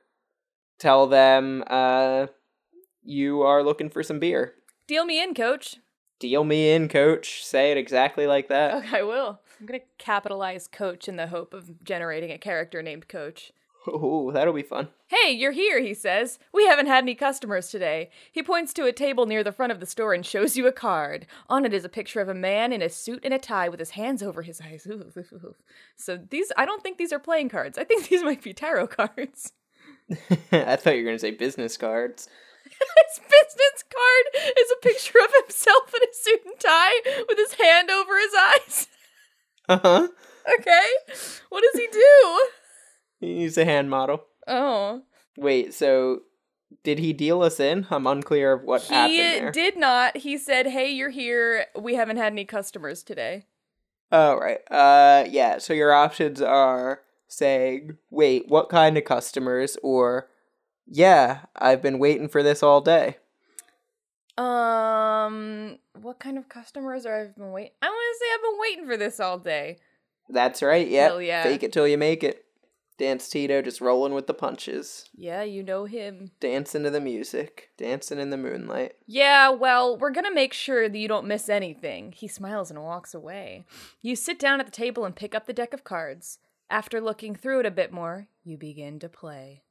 tell 0.80 1.08
them 1.08 1.64
uh, 1.68 2.28
you 3.04 3.42
are 3.42 3.64
looking 3.64 3.90
for 3.90 4.04
some 4.04 4.20
beer. 4.20 4.54
Deal 4.88 5.06
me 5.06 5.22
in, 5.22 5.34
coach. 5.34 5.78
Deal 6.20 6.44
me 6.44 6.72
in, 6.72 6.88
coach. 6.88 7.46
Say 7.46 7.72
it 7.72 7.78
exactly 7.78 8.26
like 8.26 8.48
that. 8.50 8.74
Okay, 8.76 9.00
I 9.00 9.04
will. 9.04 9.40
I'm 9.60 9.66
gonna 9.66 9.80
capitalize 9.98 10.68
coach 10.68 11.08
in 11.08 11.16
the 11.16 11.28
hope 11.28 11.54
of 11.54 11.84
generating 11.84 12.32
a 12.32 12.38
character 12.38 12.82
named 12.82 13.08
Coach. 13.08 13.52
Ooh, 13.88 14.32
that'll 14.34 14.54
be 14.54 14.64
fun. 14.64 14.90
Hey, 15.08 15.32
you're 15.32 15.54
here, 15.54 15.82
he 15.82 15.94
says. 15.94 16.40
We 16.54 16.66
haven't 16.66 16.88
had 16.88 17.04
any 17.04 17.16
customers 17.16 17.70
today. 17.70 18.10
He 18.32 18.44
points 18.44 18.74
to 18.74 18.86
a 18.86 18.92
table 18.92 19.26
near 19.26 19.44
the 19.44 19.52
front 19.52 19.72
of 19.72 19.80
the 19.80 19.86
store 19.86 20.14
and 20.14 20.26
shows 20.26 20.58
you 20.58 20.68
a 20.68 20.74
card. 20.74 21.26
On 21.48 21.66
it 21.66 21.74
is 21.74 21.86
a 21.86 21.90
picture 21.90 22.20
of 22.20 22.28
a 22.28 22.34
man 22.34 22.74
in 22.74 22.82
a 22.82 22.90
suit 22.90 23.22
and 23.24 23.34
a 23.34 23.40
tie 23.40 23.70
with 23.70 23.80
his 23.80 23.92
hands 23.92 24.22
over 24.22 24.42
his 24.42 24.60
eyes. 24.60 24.86
Ooh, 24.88 24.94
ooh, 24.94 25.12
ooh, 25.18 25.36
ooh. 25.36 25.56
So 25.96 26.20
these, 26.30 26.52
I 26.58 26.66
don't 26.66 26.84
think 26.84 26.98
these 26.98 27.14
are 27.14 27.20
playing 27.20 27.50
cards. 27.50 27.78
I 27.78 27.86
think 27.86 28.08
these 28.10 28.24
might 28.24 28.44
be 28.44 28.54
tarot 28.54 28.88
cards. 28.88 29.54
I 30.52 30.76
thought 30.76 30.96
you 30.96 31.04
were 31.04 31.10
gonna 31.10 31.20
say 31.20 31.32
business 31.32 31.78
cards. 31.78 32.28
His 33.08 33.20
business 33.20 33.84
card 33.90 34.54
is 34.58 34.72
a 34.72 34.82
picture 34.82 35.20
of 35.24 35.32
himself 35.44 35.94
in 35.96 36.04
a 36.10 36.14
suit 36.14 36.42
and 36.46 36.60
tie 36.60 37.24
with 37.28 37.38
his 37.38 37.54
hand 37.54 37.90
over 37.90 38.18
his 38.20 38.34
eyes. 38.40 38.88
Uh 39.70 39.80
huh. 39.84 40.08
Okay. 40.60 40.86
What 41.50 41.62
does 41.62 41.82
he 41.82 41.88
do? 41.92 42.48
He's 43.20 43.58
a 43.58 43.66
hand 43.66 43.90
model. 43.90 44.24
Oh. 44.48 45.02
Wait, 45.36 45.74
so 45.74 46.22
did 46.84 47.00
he 47.00 47.12
deal 47.12 47.42
us 47.42 47.60
in? 47.60 47.86
I'm 47.90 48.08
unclear 48.08 48.54
of 48.54 48.64
what 48.64 48.84
happened 48.84 49.14
He 49.14 49.52
did 49.52 49.78
not. 49.78 50.16
He 50.16 50.38
said, 50.38 50.68
"Hey, 50.68 50.90
you're 50.92 51.10
here. 51.10 51.66
We 51.78 51.96
haven't 51.96 52.16
had 52.16 52.32
any 52.32 52.46
customers 52.46 53.04
today." 53.04 53.46
Oh 54.10 54.38
right. 54.38 54.60
Uh 54.72 55.26
yeah, 55.30 55.58
so 55.58 55.74
your 55.74 55.92
options 55.94 56.42
are 56.42 57.02
saying, 57.28 57.98
"Wait, 58.10 58.48
what 58.48 58.70
kind 58.70 58.98
of 58.98 59.04
customers?" 59.04 59.78
or 59.84 60.30
"Yeah, 60.88 61.42
I've 61.56 61.82
been 61.82 62.00
waiting 62.00 62.28
for 62.28 62.42
this 62.42 62.64
all 62.64 62.82
day." 62.82 63.18
Um, 64.38 65.80
what 66.00 66.20
kind 66.20 66.38
of 66.38 66.48
customers 66.48 67.06
are 67.06 67.22
I've 67.22 67.36
been 67.36 67.52
waiting? 67.52 67.72
I 67.82 67.88
want 67.88 68.16
to 68.16 68.20
say 68.20 68.34
I've 68.34 68.44
been 68.44 68.60
waiting 68.60 68.86
for 68.86 68.98
this 68.98 69.20
all 69.20 69.40
day. 69.40 69.78
That's 70.30 70.62
right. 70.62 70.88
Yeah. 70.88 71.08
Hell 71.08 71.22
yeah. 71.22 71.44
Fake 71.44 71.64
it 71.64 71.74
till 71.74 71.88
you 71.88 71.98
make 71.98 72.24
it. 72.24 72.44
Dance 72.98 73.30
Tito 73.30 73.62
just 73.62 73.80
rolling 73.80 74.14
with 74.14 74.26
the 74.26 74.34
punches. 74.34 75.08
Yeah, 75.14 75.44
you 75.44 75.62
know 75.62 75.86
him. 75.86 76.32
Dancing 76.40 76.84
to 76.84 76.90
the 76.90 77.00
music. 77.00 77.70
Dancing 77.78 78.20
in 78.20 78.32
the 78.32 78.38
moonlight. 78.38 78.94
Yeah, 79.06 79.50
well, 79.50 79.96
we're 79.96 80.12
gonna 80.12 80.34
make 80.34 80.54
sure 80.54 80.90
that 80.90 80.98
you 80.98 81.08
don't 81.08 81.28
miss 81.28 81.48
anything. 81.48 82.12
He 82.12 82.28
smiles 82.28 82.72
and 82.72 82.82
walks 82.82 83.14
away. 83.14 83.66
You 84.02 84.16
sit 84.16 84.40
down 84.40 84.60
at 84.60 84.66
the 84.66 84.72
table 84.72 85.06
and 85.06 85.16
pick 85.16 85.36
up 85.36 85.46
the 85.46 85.54
deck 85.54 85.74
of 85.74 85.84
cards. 85.84 86.40
After 86.72 87.00
looking 87.00 87.36
through 87.36 87.62
it 87.62 87.66
a 87.68 87.72
bit 87.72 87.94
more, 87.94 88.28
you 88.44 88.58
begin 88.58 88.98
to 89.00 89.10
play. 89.10 89.62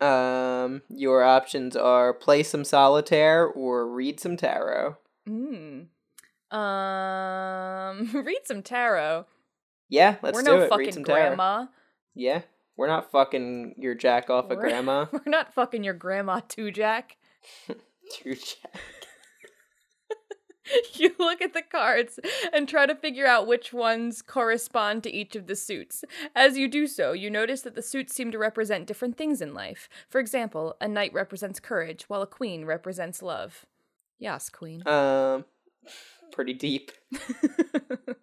Um, 0.00 0.82
your 0.88 1.22
options 1.22 1.76
are 1.76 2.14
play 2.14 2.42
some 2.42 2.64
solitaire 2.64 3.46
or 3.46 3.86
read 3.88 4.18
some 4.20 4.36
tarot. 4.36 4.96
Hmm. 5.26 5.80
Um, 6.56 8.10
read 8.24 8.40
some 8.44 8.62
tarot. 8.62 9.26
Yeah, 9.88 10.16
let's 10.22 10.34
we're 10.36 10.42
do 10.42 10.50
no 10.50 10.56
it. 10.56 10.60
read 10.62 10.68
fucking 10.70 10.92
some 10.92 11.04
tarot. 11.04 11.20
grandma. 11.28 11.66
Yeah, 12.14 12.42
we're 12.76 12.86
not 12.86 13.10
fucking 13.10 13.74
your 13.78 13.94
jack 13.94 14.30
off 14.30 14.46
a 14.46 14.54
We're- 14.54 14.60
grandma. 14.70 15.06
We're 15.12 15.20
not 15.26 15.52
fucking 15.54 15.84
your 15.84 15.94
grandma 15.94 16.40
too, 16.48 16.70
Jack. 16.70 17.16
too, 18.12 18.34
jack. 18.34 18.80
you 20.94 21.14
look 21.18 21.40
at 21.40 21.54
the 21.54 21.62
cards 21.62 22.18
and 22.52 22.68
try 22.68 22.86
to 22.86 22.94
figure 22.94 23.26
out 23.26 23.46
which 23.46 23.72
ones 23.72 24.22
correspond 24.22 25.02
to 25.04 25.10
each 25.10 25.36
of 25.36 25.46
the 25.46 25.56
suits. 25.56 26.04
As 26.34 26.56
you 26.56 26.68
do 26.68 26.86
so, 26.86 27.12
you 27.12 27.30
notice 27.30 27.62
that 27.62 27.74
the 27.74 27.82
suits 27.82 28.14
seem 28.14 28.30
to 28.32 28.38
represent 28.38 28.86
different 28.86 29.16
things 29.16 29.40
in 29.40 29.54
life. 29.54 29.88
For 30.08 30.20
example, 30.20 30.76
a 30.80 30.88
knight 30.88 31.12
represents 31.12 31.60
courage, 31.60 32.04
while 32.08 32.22
a 32.22 32.26
queen 32.26 32.64
represents 32.64 33.22
love. 33.22 33.66
Yes, 34.18 34.48
queen. 34.50 34.86
Um, 34.86 35.44
pretty 36.32 36.54
deep. 36.54 36.92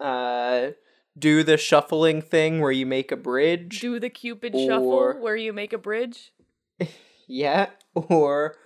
Uh, 0.00 0.70
do 1.16 1.44
the 1.44 1.56
shuffling 1.56 2.20
thing 2.20 2.60
where 2.60 2.72
you 2.72 2.84
make 2.86 3.12
a 3.12 3.16
bridge. 3.16 3.78
do 3.80 4.00
the 4.00 4.10
Cupid 4.10 4.54
or- 4.54 4.66
shuffle 4.66 5.12
where 5.20 5.36
you 5.36 5.52
make 5.52 5.72
a 5.72 5.78
bridge. 5.78 6.32
Yeah, 7.28 7.70
or 7.94 8.56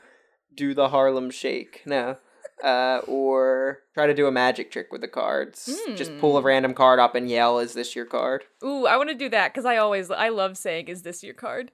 do 0.55 0.73
the 0.75 0.89
Harlem 0.89 1.31
Shake. 1.31 1.83
No. 1.85 2.17
Uh, 2.65 3.01
or 3.07 3.81
try 3.93 4.07
to 4.07 4.15
do 4.15 4.27
a 4.27 4.33
magic 4.33 4.71
trick 4.71 4.91
with 4.91 5.03
the 5.03 5.09
cards. 5.09 5.79
Just 5.95 6.17
pull 6.19 6.39
a 6.39 6.41
Hmm. 6.41 6.47
random 6.47 6.75
card 6.75 6.99
up 6.99 7.15
and 7.15 7.29
yell, 7.29 7.59
"Is 7.59 7.75
this 7.75 7.95
your 7.95 8.07
card?" 8.07 8.45
Ooh, 8.65 8.87
I 8.87 8.97
want 8.97 9.11
to 9.11 9.15
do 9.15 9.29
that 9.29 9.53
because 9.53 9.67
I 9.67 9.77
always 9.77 10.11
I 10.11 10.31
love 10.31 10.57
saying, 10.57 10.89
"Is 10.89 11.03
this 11.03 11.23
your 11.23 11.35
card?" 11.35 11.71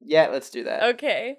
Yeah, 0.00 0.26
let's 0.26 0.50
do 0.50 0.64
that. 0.64 0.82
Okay. 0.94 1.36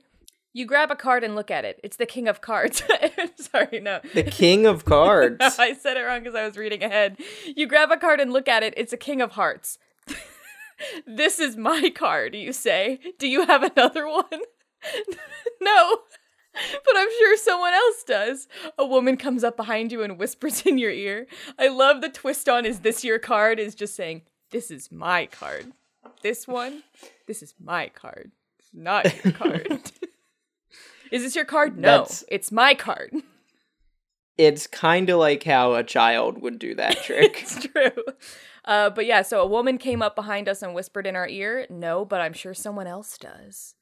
You 0.54 0.66
grab 0.66 0.92
a 0.92 0.96
card 0.96 1.24
and 1.26 1.36
look 1.36 1.52
at 1.52 1.66
it. 1.66 1.80
It's 1.84 1.98
the 1.98 2.06
King 2.06 2.28
of 2.30 2.40
Cards. 2.40 2.84
Sorry, 3.36 3.80
no. 3.82 4.00
The 4.14 4.24
King 4.24 4.66
of 4.66 4.86
Cards. 4.96 5.38
No, 5.40 5.50
I 5.60 5.74
said 5.74 5.98
it 5.98 6.02
wrong 6.02 6.20
because 6.22 6.36
I 6.36 6.46
was 6.46 6.56
reading 6.58 6.84
ahead. 6.84 7.18
You 7.46 7.66
grab 7.68 7.92
a 7.92 7.98
card 7.98 8.22
and 8.22 8.32
look 8.32 8.48
at 8.48 8.64
it. 8.64 8.74
It's 8.78 8.94
a 8.94 8.98
King 8.98 9.20
of 9.20 9.32
Hearts. 9.32 9.78
this 11.08 11.40
is 11.40 11.58
my 11.58 11.90
card, 11.94 12.36
you 12.36 12.54
say. 12.54 13.00
Do 13.20 13.28
you 13.28 13.46
have 13.48 13.64
another 13.64 14.08
one? 14.08 14.42
no. 15.60 16.00
But 16.86 16.96
I'm 16.96 17.10
sure 17.20 17.38
someone 17.38 17.74
else 17.74 18.04
does. 18.04 18.48
A 18.78 18.86
woman 18.86 19.18
comes 19.18 19.44
up 19.44 19.58
behind 19.58 19.92
you 19.92 20.04
and 20.04 20.20
whispers 20.20 20.62
in 20.66 20.78
your 20.78 20.92
ear. 20.92 21.26
I 21.58 21.68
love 21.70 22.02
the 22.02 22.10
twist 22.10 22.48
on 22.48 22.66
is 22.66 22.80
this 22.82 23.04
your 23.04 23.20
card 23.20 23.60
is 23.60 23.74
just 23.76 23.96
saying, 23.96 24.22
This 24.52 24.70
is 24.70 24.92
my 24.92 25.26
card. 25.26 25.72
This 26.22 26.48
one, 26.48 26.84
this 27.28 27.42
is 27.42 27.54
my 27.62 27.88
card. 27.90 28.32
It's 28.60 28.70
not 28.74 29.06
your 29.24 29.34
card. 29.42 29.92
is 31.12 31.24
this 31.24 31.36
your 31.36 31.46
card? 31.46 31.76
No. 31.78 31.82
That's- 32.00 32.24
It's 32.30 32.52
my 32.52 32.74
card. 32.76 33.14
It's 34.38 34.66
kind 34.66 35.10
of 35.10 35.20
like 35.20 35.44
how 35.44 35.74
a 35.76 35.84
child 35.84 36.42
would 36.42 36.58
do 36.60 36.74
that 36.76 36.98
trick. 37.04 37.40
it's 37.44 37.68
true. 37.68 38.04
Uh, 38.66 38.90
but 38.90 39.06
yeah, 39.06 39.22
so 39.22 39.42
a 39.42 39.46
woman 39.48 39.78
came 39.78 40.02
up 40.02 40.16
behind 40.16 40.50
us 40.50 40.62
and 40.64 40.74
whispered 40.74 41.06
in 41.06 41.16
our 41.16 41.28
ear. 41.28 41.68
No, 41.70 42.04
but 42.06 42.20
I'm 42.22 42.34
sure 42.34 42.54
someone 42.54 42.88
else 42.88 43.18
does. 43.18 43.76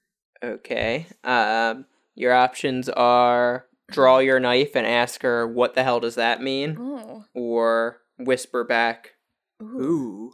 okay. 0.43 1.07
Um, 1.23 1.85
your 2.15 2.33
options 2.33 2.89
are 2.89 3.65
draw 3.89 4.19
your 4.19 4.39
knife 4.39 4.75
and 4.75 4.85
ask 4.87 5.21
her, 5.21 5.47
"What 5.47 5.75
the 5.75 5.83
hell 5.83 5.99
does 5.99 6.15
that 6.15 6.41
mean?" 6.41 6.77
Oh. 6.79 7.25
Or 7.33 8.01
whisper 8.17 8.63
back, 8.63 9.15
Ooh. 9.61 10.33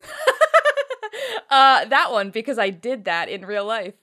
Uh, 1.50 1.86
that 1.86 2.12
one 2.12 2.30
because 2.30 2.58
I 2.58 2.68
did 2.70 3.06
that 3.06 3.28
in 3.28 3.46
real 3.46 3.64
life. 3.64 3.94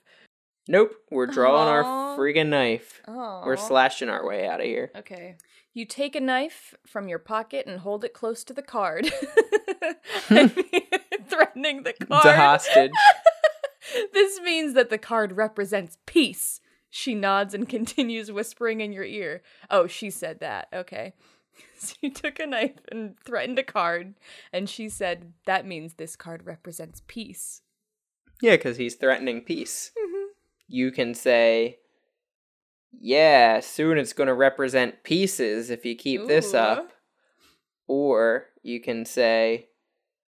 Nope, 0.68 0.96
we're 1.10 1.26
drawing 1.26 1.68
Aw. 1.68 1.70
our 1.70 2.18
friggin' 2.18 2.48
knife. 2.48 3.00
Oh. 3.06 3.42
We're 3.46 3.56
slashing 3.56 4.08
our 4.08 4.26
way 4.26 4.48
out 4.48 4.60
of 4.60 4.66
here. 4.66 4.90
Okay. 4.96 5.36
You 5.72 5.84
take 5.84 6.16
a 6.16 6.20
knife 6.20 6.74
from 6.86 7.08
your 7.08 7.20
pocket 7.20 7.66
and 7.66 7.80
hold 7.80 8.02
it 8.02 8.14
close 8.14 8.42
to 8.44 8.52
the 8.52 8.62
card, 8.62 9.06
threatening 11.28 11.84
the 11.84 11.92
card. 11.92 12.24
The 12.24 12.34
hostage. 12.34 12.90
this 14.12 14.40
means 14.40 14.74
that 14.74 14.90
the 14.90 14.98
card 14.98 15.36
represents 15.36 15.98
peace. 16.06 16.60
She 16.96 17.14
nods 17.14 17.52
and 17.52 17.68
continues 17.76 18.32
whispering 18.32 18.80
in 18.80 18.90
your 18.90 19.04
ear. 19.04 19.42
Oh, 19.70 19.86
she 19.86 20.08
said 20.10 20.40
that. 20.40 20.68
Okay. 20.72 21.12
So 21.78 21.94
you 22.02 22.10
took 22.10 22.38
a 22.38 22.46
knife 22.46 22.80
and 22.90 23.18
threatened 23.24 23.58
a 23.58 23.62
card, 23.62 24.14
and 24.52 24.68
she 24.68 24.88
said 24.90 25.32
that 25.46 25.66
means 25.66 25.94
this 25.94 26.14
card 26.16 26.44
represents 26.46 27.02
peace. 27.06 27.62
yeah, 28.42 28.56
because 28.56 28.76
he's 28.78 28.94
threatening 28.94 29.40
peace. 29.42 29.90
Mhm. 29.98 30.26
You 30.68 30.90
can 30.90 31.14
say, 31.14 31.78
"Yeah, 32.92 33.60
soon 33.60 33.96
it's 33.98 34.12
going 34.12 34.26
to 34.26 34.34
represent 34.34 35.02
pieces 35.02 35.70
if 35.70 35.84
you 35.86 35.94
keep 35.96 36.26
this 36.26 36.52
up." 36.54 36.92
Or 37.86 38.48
you 38.62 38.80
can 38.80 39.04
say, 39.06 39.68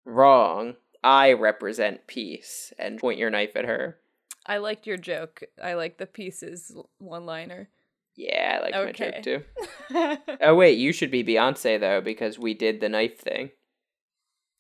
"Wrong. 0.05 0.77
I 1.05 1.33
represent 1.33 2.07
peace," 2.09 2.73
and 2.79 2.99
point 2.99 3.19
your 3.19 3.31
knife 3.31 3.55
at 3.57 3.65
her. 3.65 3.99
I 4.47 4.59
liked 4.59 4.87
your 4.87 4.97
joke. 4.97 5.43
I 5.63 5.75
like 5.75 5.99
the 5.99 6.07
pieces 6.07 6.75
one 6.99 7.27
liner. 7.27 7.69
Yeah, 8.17 8.59
I 8.59 8.63
like 8.63 8.75
my 8.87 8.93
joke 8.93 9.23
too. 9.23 9.43
Oh 10.41 10.55
wait, 10.55 10.79
you 10.79 10.93
should 10.93 11.11
be 11.11 11.25
Beyonce 11.25 11.79
though 11.81 12.01
because 12.01 12.39
we 12.39 12.53
did 12.55 12.81
the 12.81 12.89
knife 12.89 13.19
thing. 13.19 13.51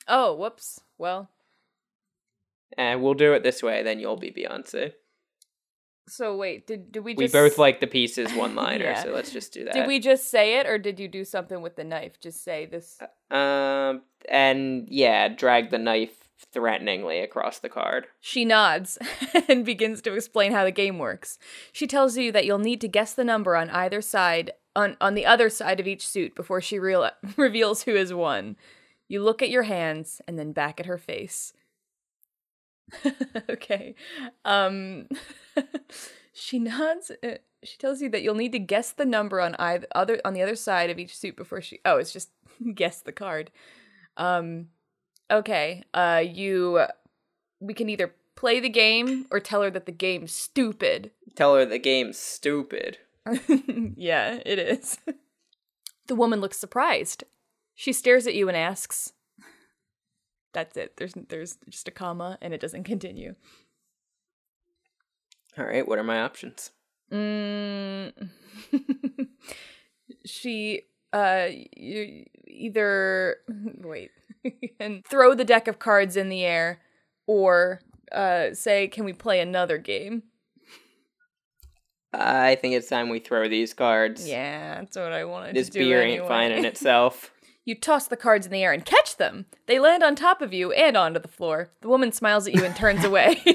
oh, 0.09 0.35
whoops. 0.35 0.81
Well, 0.99 1.29
And 2.79 3.03
we'll 3.03 3.15
do 3.15 3.33
it 3.35 3.43
this 3.43 3.63
way, 3.63 3.83
then 3.83 3.99
you'll 3.99 4.17
be 4.17 4.31
Beyonce. 4.31 4.93
so 6.09 6.37
wait, 6.37 6.67
did 6.67 6.93
did 6.93 7.05
we 7.05 7.15
We 7.15 7.29
both 7.29 7.59
like 7.59 7.81
the 7.81 7.87
pieces 7.87 8.33
one 8.35 8.55
liner, 8.55 8.85
Yeah. 8.87 9.03
so 9.03 9.11
let's 9.13 9.31
just 9.33 9.53
do 9.53 9.65
that. 9.65 9.75
Did 9.75 9.87
we 9.87 9.99
just 10.01 10.31
say 10.31 10.59
it 10.59 10.67
or 10.67 10.79
did 10.79 10.99
you 11.01 11.09
do 11.09 11.25
something 11.25 11.61
with 11.61 11.77
the 11.77 11.85
knife? 11.85 12.21
Just 12.21 12.43
say 12.45 12.67
this. 12.67 12.99
Um, 13.31 14.03
and 14.29 14.89
yeah, 14.89 15.29
drag 15.29 15.71
the 15.71 15.79
knife 15.79 16.22
threateningly 16.53 17.21
across 17.21 17.59
the 17.59 17.69
card. 17.69 18.07
She 18.21 18.45
nods 18.45 18.99
and 19.49 19.65
begins 19.65 20.03
to 20.03 20.15
explain 20.15 20.53
how 20.53 20.65
the 20.65 20.71
game 20.71 20.99
works. 20.99 21.39
She 21.73 21.87
tells 21.87 22.17
you 22.17 22.33
that 22.33 22.45
you'll 22.45 22.59
need 22.59 22.81
to 22.83 22.89
guess 22.89 23.15
the 23.15 23.25
number 23.25 23.57
on 23.57 23.71
either 23.71 24.01
side 24.01 24.53
on 24.75 24.97
on 25.01 25.15
the 25.15 25.27
other 25.27 25.51
side 25.51 25.81
of 25.81 25.87
each 25.87 26.07
suit 26.07 26.35
before 26.35 26.61
she 26.61 26.79
reveals 27.37 27.83
who 27.83 27.95
has 27.95 28.13
won. 28.13 28.57
You 29.09 29.23
look 29.23 29.43
at 29.43 29.51
your 29.51 29.65
hands 29.65 30.21
and 30.27 30.39
then 30.39 30.53
back 30.53 30.81
at 30.81 30.87
her 30.87 30.99
face. 30.99 31.53
okay. 33.51 33.95
Um 34.45 35.09
she 36.33 36.59
nods 36.59 37.11
uh, 37.23 37.37
she 37.63 37.79
tells 37.79 38.03
you 38.03 38.09
that 38.11 38.23
you'll 38.23 38.35
need 38.35 38.53
to 38.53 38.59
guess 38.59 38.91
the 38.93 39.05
number 39.05 39.41
on 39.41 39.55
either 39.59 39.87
other 39.95 40.21
on 40.25 40.35
the 40.35 40.43
other 40.43 40.57
side 40.57 40.91
of 40.91 40.99
each 40.99 41.17
suit 41.17 41.37
before 41.37 41.61
she 41.61 41.81
Oh, 41.85 41.99
it's 41.99 42.13
just 42.13 42.31
guess 42.75 43.01
the 43.01 43.13
card. 43.13 43.51
Um 44.17 44.69
okay. 45.31 45.85
Uh 45.95 46.23
you 46.25 46.87
we 47.61 47.75
can 47.75 47.89
either 47.89 48.15
play 48.35 48.61
the 48.61 48.69
game 48.69 49.27
or 49.31 49.41
tell 49.41 49.63
her 49.63 49.71
that 49.71 49.87
the 49.87 49.93
game's 49.93 50.33
stupid. 50.33 51.11
Tell 51.37 51.55
her 51.55 51.65
the 51.65 51.79
game's 51.79 52.19
stupid. 52.19 52.99
yeah, 53.97 54.41
it 54.45 54.59
is. 54.59 54.99
the 56.09 56.15
woman 56.15 56.41
looks 56.41 56.59
surprised. 56.59 57.25
She 57.75 57.93
stares 57.93 58.27
at 58.27 58.35
you 58.35 58.49
and 58.49 58.57
asks, 58.57 59.13
That's 60.53 60.77
it. 60.77 60.97
There's 60.97 61.15
there's 61.29 61.57
just 61.69 61.89
a 61.89 61.93
comma 61.93 62.39
and 62.41 62.53
it 62.53 62.61
doesn't 62.61 62.85
continue. 62.85 63.35
All 65.57 65.65
right, 65.65 65.87
what 65.87 65.99
are 65.99 66.05
my 66.05 66.21
options? 66.21 66.71
Mm. 67.13 68.31
she 70.27 70.83
uh 71.13 71.49
you 71.77 72.25
either 72.47 73.37
wait 73.79 74.11
and 74.81 75.05
throw 75.07 75.35
the 75.35 75.45
deck 75.45 75.69
of 75.69 75.79
cards 75.79 76.17
in 76.17 76.29
the 76.29 76.45
air 76.45 76.81
or 77.27 77.81
uh 78.11 78.53
say 78.55 78.89
can 78.89 79.05
we 79.05 79.13
play 79.13 79.41
another 79.41 79.79
game? 79.79 80.23
I 82.15 82.57
think 82.57 82.75
it's 82.75 82.89
time 82.89 83.09
we 83.09 83.21
throw 83.21 83.49
these 83.49 83.73
cards. 83.73 84.29
Yeah, 84.29 84.81
that's 84.81 84.97
what 84.97 85.13
I 85.13 85.25
wanted 85.25 85.55
This 85.57 85.69
to 85.69 85.73
do 85.73 85.79
beer 85.81 86.03
anyway. 86.03 86.19
ain't 86.19 86.29
fine 86.29 86.53
in 86.53 86.65
itself. 86.67 87.31
You 87.65 87.75
toss 87.77 88.09
the 88.09 88.17
cards 88.17 88.45
in 88.45 88.53
the 88.53 88.63
air 88.65 88.73
and 88.73 88.85
catch 88.85 89.17
them. 89.19 89.47
They 89.67 89.79
land 89.79 90.03
on 90.03 90.17
top 90.17 90.43
of 90.43 90.53
you 90.53 90.73
and 90.73 90.97
onto 90.97 91.21
the 91.21 91.29
floor. 91.29 91.71
The 91.81 91.89
woman 91.89 92.11
smiles 92.11 92.49
at 92.49 92.55
you 92.55 92.65
and 92.65 92.75
turns 92.77 93.05
away. 93.05 93.43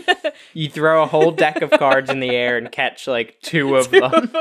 You 0.53 0.69
throw 0.69 1.01
a 1.03 1.07
whole 1.07 1.31
deck 1.31 1.61
of 1.61 1.71
cards 1.71 2.09
in 2.11 2.19
the 2.19 2.29
air 2.29 2.57
and 2.57 2.71
catch 2.71 3.07
like 3.07 3.39
two 3.41 3.75
of 3.75 3.89
them. 3.91 4.31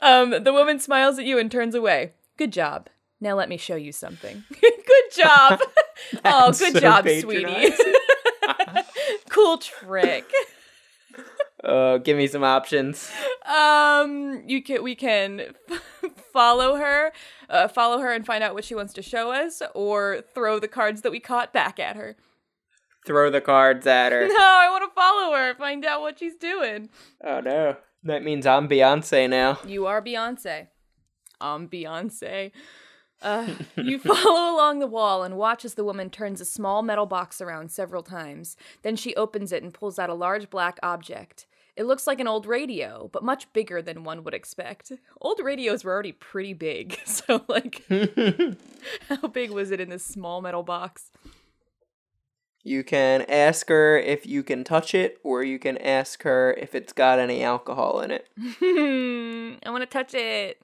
um, 0.00 0.30
the 0.42 0.52
woman 0.52 0.78
smiles 0.78 1.18
at 1.18 1.24
you 1.26 1.38
and 1.38 1.50
turns 1.50 1.74
away. 1.74 2.12
Good 2.38 2.52
job. 2.52 2.88
Now 3.22 3.36
let 3.36 3.48
me 3.48 3.56
show 3.56 3.76
you 3.76 3.92
something. 3.92 4.42
good 4.60 5.04
job. 5.16 5.60
oh, 6.24 6.50
good 6.50 6.72
so 6.72 6.80
job, 6.80 7.06
sweetie. 7.08 7.72
cool 9.28 9.58
trick. 9.58 10.28
Uh, 11.62 11.98
give 11.98 12.16
me 12.16 12.26
some 12.26 12.42
options. 12.42 13.12
Um, 13.46 14.42
you 14.48 14.60
can 14.60 14.82
we 14.82 14.96
can 14.96 15.54
follow 16.32 16.74
her, 16.74 17.12
uh, 17.48 17.68
follow 17.68 18.00
her 18.00 18.12
and 18.12 18.26
find 18.26 18.42
out 18.42 18.54
what 18.54 18.64
she 18.64 18.74
wants 18.74 18.92
to 18.94 19.02
show 19.02 19.30
us, 19.30 19.62
or 19.72 20.24
throw 20.34 20.58
the 20.58 20.66
cards 20.66 21.02
that 21.02 21.12
we 21.12 21.20
caught 21.20 21.52
back 21.52 21.78
at 21.78 21.94
her. 21.94 22.16
Throw 23.06 23.30
the 23.30 23.40
cards 23.40 23.86
at 23.86 24.10
her. 24.10 24.26
No, 24.26 24.34
I 24.36 24.68
want 24.68 24.82
to 24.90 25.00
follow 25.00 25.36
her, 25.36 25.54
find 25.54 25.84
out 25.84 26.00
what 26.00 26.18
she's 26.18 26.34
doing. 26.34 26.88
Oh 27.22 27.38
no. 27.38 27.76
That 28.02 28.24
means 28.24 28.48
I'm 28.48 28.68
Beyonce 28.68 29.30
now. 29.30 29.60
You 29.64 29.86
are 29.86 30.02
Beyonce. 30.02 30.66
I'm 31.40 31.68
Beyonce. 31.68 32.50
Uh, 33.22 33.54
you 33.76 33.98
follow 33.98 34.54
along 34.54 34.80
the 34.80 34.86
wall 34.86 35.22
and 35.22 35.36
watch 35.36 35.64
as 35.64 35.74
the 35.74 35.84
woman 35.84 36.10
turns 36.10 36.40
a 36.40 36.44
small 36.44 36.82
metal 36.82 37.06
box 37.06 37.40
around 37.40 37.70
several 37.70 38.02
times. 38.02 38.56
Then 38.82 38.96
she 38.96 39.14
opens 39.14 39.52
it 39.52 39.62
and 39.62 39.72
pulls 39.72 39.98
out 39.98 40.10
a 40.10 40.14
large 40.14 40.50
black 40.50 40.78
object. 40.82 41.46
It 41.74 41.84
looks 41.84 42.06
like 42.06 42.20
an 42.20 42.28
old 42.28 42.44
radio, 42.44 43.08
but 43.12 43.24
much 43.24 43.50
bigger 43.54 43.80
than 43.80 44.04
one 44.04 44.24
would 44.24 44.34
expect. 44.34 44.92
Old 45.22 45.40
radios 45.42 45.84
were 45.84 45.92
already 45.92 46.12
pretty 46.12 46.52
big, 46.52 46.98
so, 47.06 47.44
like, 47.48 47.82
how 49.08 49.28
big 49.28 49.50
was 49.50 49.70
it 49.70 49.80
in 49.80 49.88
this 49.88 50.04
small 50.04 50.42
metal 50.42 50.62
box? 50.62 51.10
You 52.62 52.84
can 52.84 53.22
ask 53.22 53.68
her 53.70 53.98
if 53.98 54.26
you 54.26 54.42
can 54.42 54.64
touch 54.64 54.94
it, 54.94 55.18
or 55.24 55.42
you 55.42 55.58
can 55.58 55.78
ask 55.78 56.22
her 56.24 56.52
if 56.60 56.74
it's 56.74 56.92
got 56.92 57.18
any 57.18 57.42
alcohol 57.42 58.00
in 58.00 58.10
it. 58.10 58.28
I 59.66 59.70
want 59.70 59.82
to 59.82 59.86
touch 59.86 60.14
it. 60.14 60.60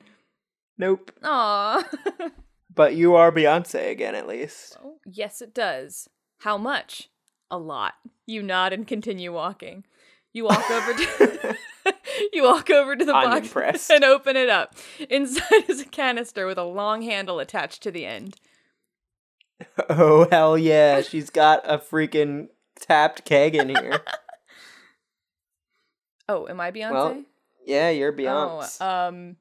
Nope. 0.77 1.11
Aw. 1.25 1.83
But 2.79 2.95
you 2.95 3.17
are 3.17 3.33
Beyonce 3.33 3.91
again, 3.91 4.14
at 4.14 4.29
least. 4.29 4.77
Oh, 4.81 5.01
yes, 5.05 5.43
it 5.43 5.53
does. 5.53 6.09
How 6.43 6.57
much? 6.57 7.11
A 7.51 7.59
lot. 7.59 7.95
You 8.25 8.41
nod 8.41 8.73
and 8.73 8.87
continue 8.87 9.33
walking. 9.33 9.83
You 10.33 10.45
walk 10.45 10.71
over 10.71 10.93
to 10.95 11.57
you 12.33 12.45
walk 12.45 12.71
over 12.71 12.95
to 12.95 13.05
the 13.05 13.12
box 13.12 13.91
and 13.91 14.05
open 14.05 14.37
it 14.37 14.49
up. 14.49 14.77
Inside 15.11 15.69
is 15.69 15.81
a 15.81 15.87
canister 15.87 16.47
with 16.47 16.57
a 16.57 16.62
long 16.62 17.03
handle 17.03 17.41
attached 17.41 17.83
to 17.83 17.91
the 17.91 18.07
end. 18.07 18.37
Oh, 19.91 20.29
hell 20.31 20.57
yeah. 20.57 21.01
She's 21.03 21.31
got 21.31 21.62
a 21.64 21.79
freaking 21.79 22.47
tapped 22.79 23.25
keg 23.25 23.57
in 23.57 23.71
here. 23.71 24.01
Oh, 26.29 26.47
am 26.47 26.61
I 26.61 26.71
Beyonce? 26.71 26.93
Well, 26.93 27.25
yeah, 27.67 27.91
you're 27.91 28.12
Beyonce. 28.12 28.77
Oh, 28.81 29.09
um, 29.09 29.37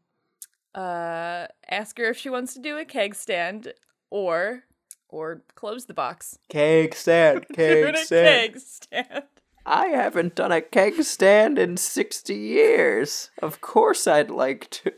uh, 0.77 1.47
ask 1.69 1.97
her 1.97 2.05
if 2.05 2.17
she 2.17 2.29
wants 2.29 2.53
to 2.53 2.59
do 2.59 2.77
a 2.77 2.85
keg 2.85 3.15
stand 3.15 3.73
or 4.11 4.63
or 5.09 5.41
close 5.55 5.85
the 5.85 5.93
box. 5.93 6.37
keg 6.49 6.93
stand, 6.93 7.45
keg 7.53 7.97
stand. 7.97 8.53
keg 8.53 8.59
stand. 8.59 9.23
I 9.65 9.87
haven't 9.87 10.35
done 10.35 10.51
a 10.51 10.61
keg 10.61 11.01
stand 11.03 11.57
in 11.59 11.75
60 11.77 12.33
years. 12.33 13.31
Of 13.41 13.59
course 13.59 14.07
I'd 14.07 14.29
like 14.29 14.69
to. 14.69 14.93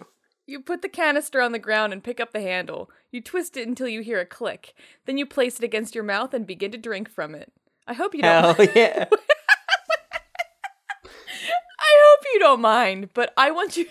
You 0.46 0.60
put 0.60 0.82
the 0.82 0.90
canister 0.90 1.42
on 1.42 1.54
the 1.54 1.60
ground 1.60 1.94
and 1.94 2.04
pick 2.04 2.20
up 2.20 2.34
the 2.34 2.42
handle. 2.42 2.90
You 3.12 3.22
twist 3.22 3.56
it 3.56 3.68
until 3.68 3.88
you 3.88 4.02
hear 4.02 4.20
a 4.20 4.26
click. 4.26 4.74
Then 5.06 5.18
you 5.18 5.26
place 5.26 5.60
it 5.60 5.64
against 5.64 5.96
your 5.96 6.04
mouth 6.04 6.34
and 6.34 6.46
begin 6.46 6.72
to 6.72 6.78
drink 6.78 7.10
from 7.10 7.34
it. 7.36 7.52
I 7.88 7.94
hope 7.94 8.14
you 8.14 8.22
don't. 8.22 8.58
Hell 8.58 8.68
yeah. 8.76 9.06
I 11.80 11.92
hope 12.06 12.26
you 12.34 12.40
don't 12.40 12.62
mind, 12.62 13.10
but 13.14 13.34
I 13.38 13.52
want 13.52 13.78
you. 13.78 13.86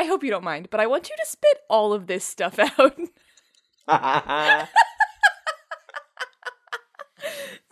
I 0.00 0.04
hope 0.04 0.24
you 0.24 0.30
don't 0.30 0.42
mind, 0.42 0.68
but 0.70 0.80
I 0.80 0.86
want 0.86 1.10
you 1.10 1.16
to 1.16 1.26
spit 1.26 1.58
all 1.68 1.92
of 1.92 2.06
this 2.06 2.24
stuff 2.24 2.58
out. 2.58 2.72
I 3.86 4.66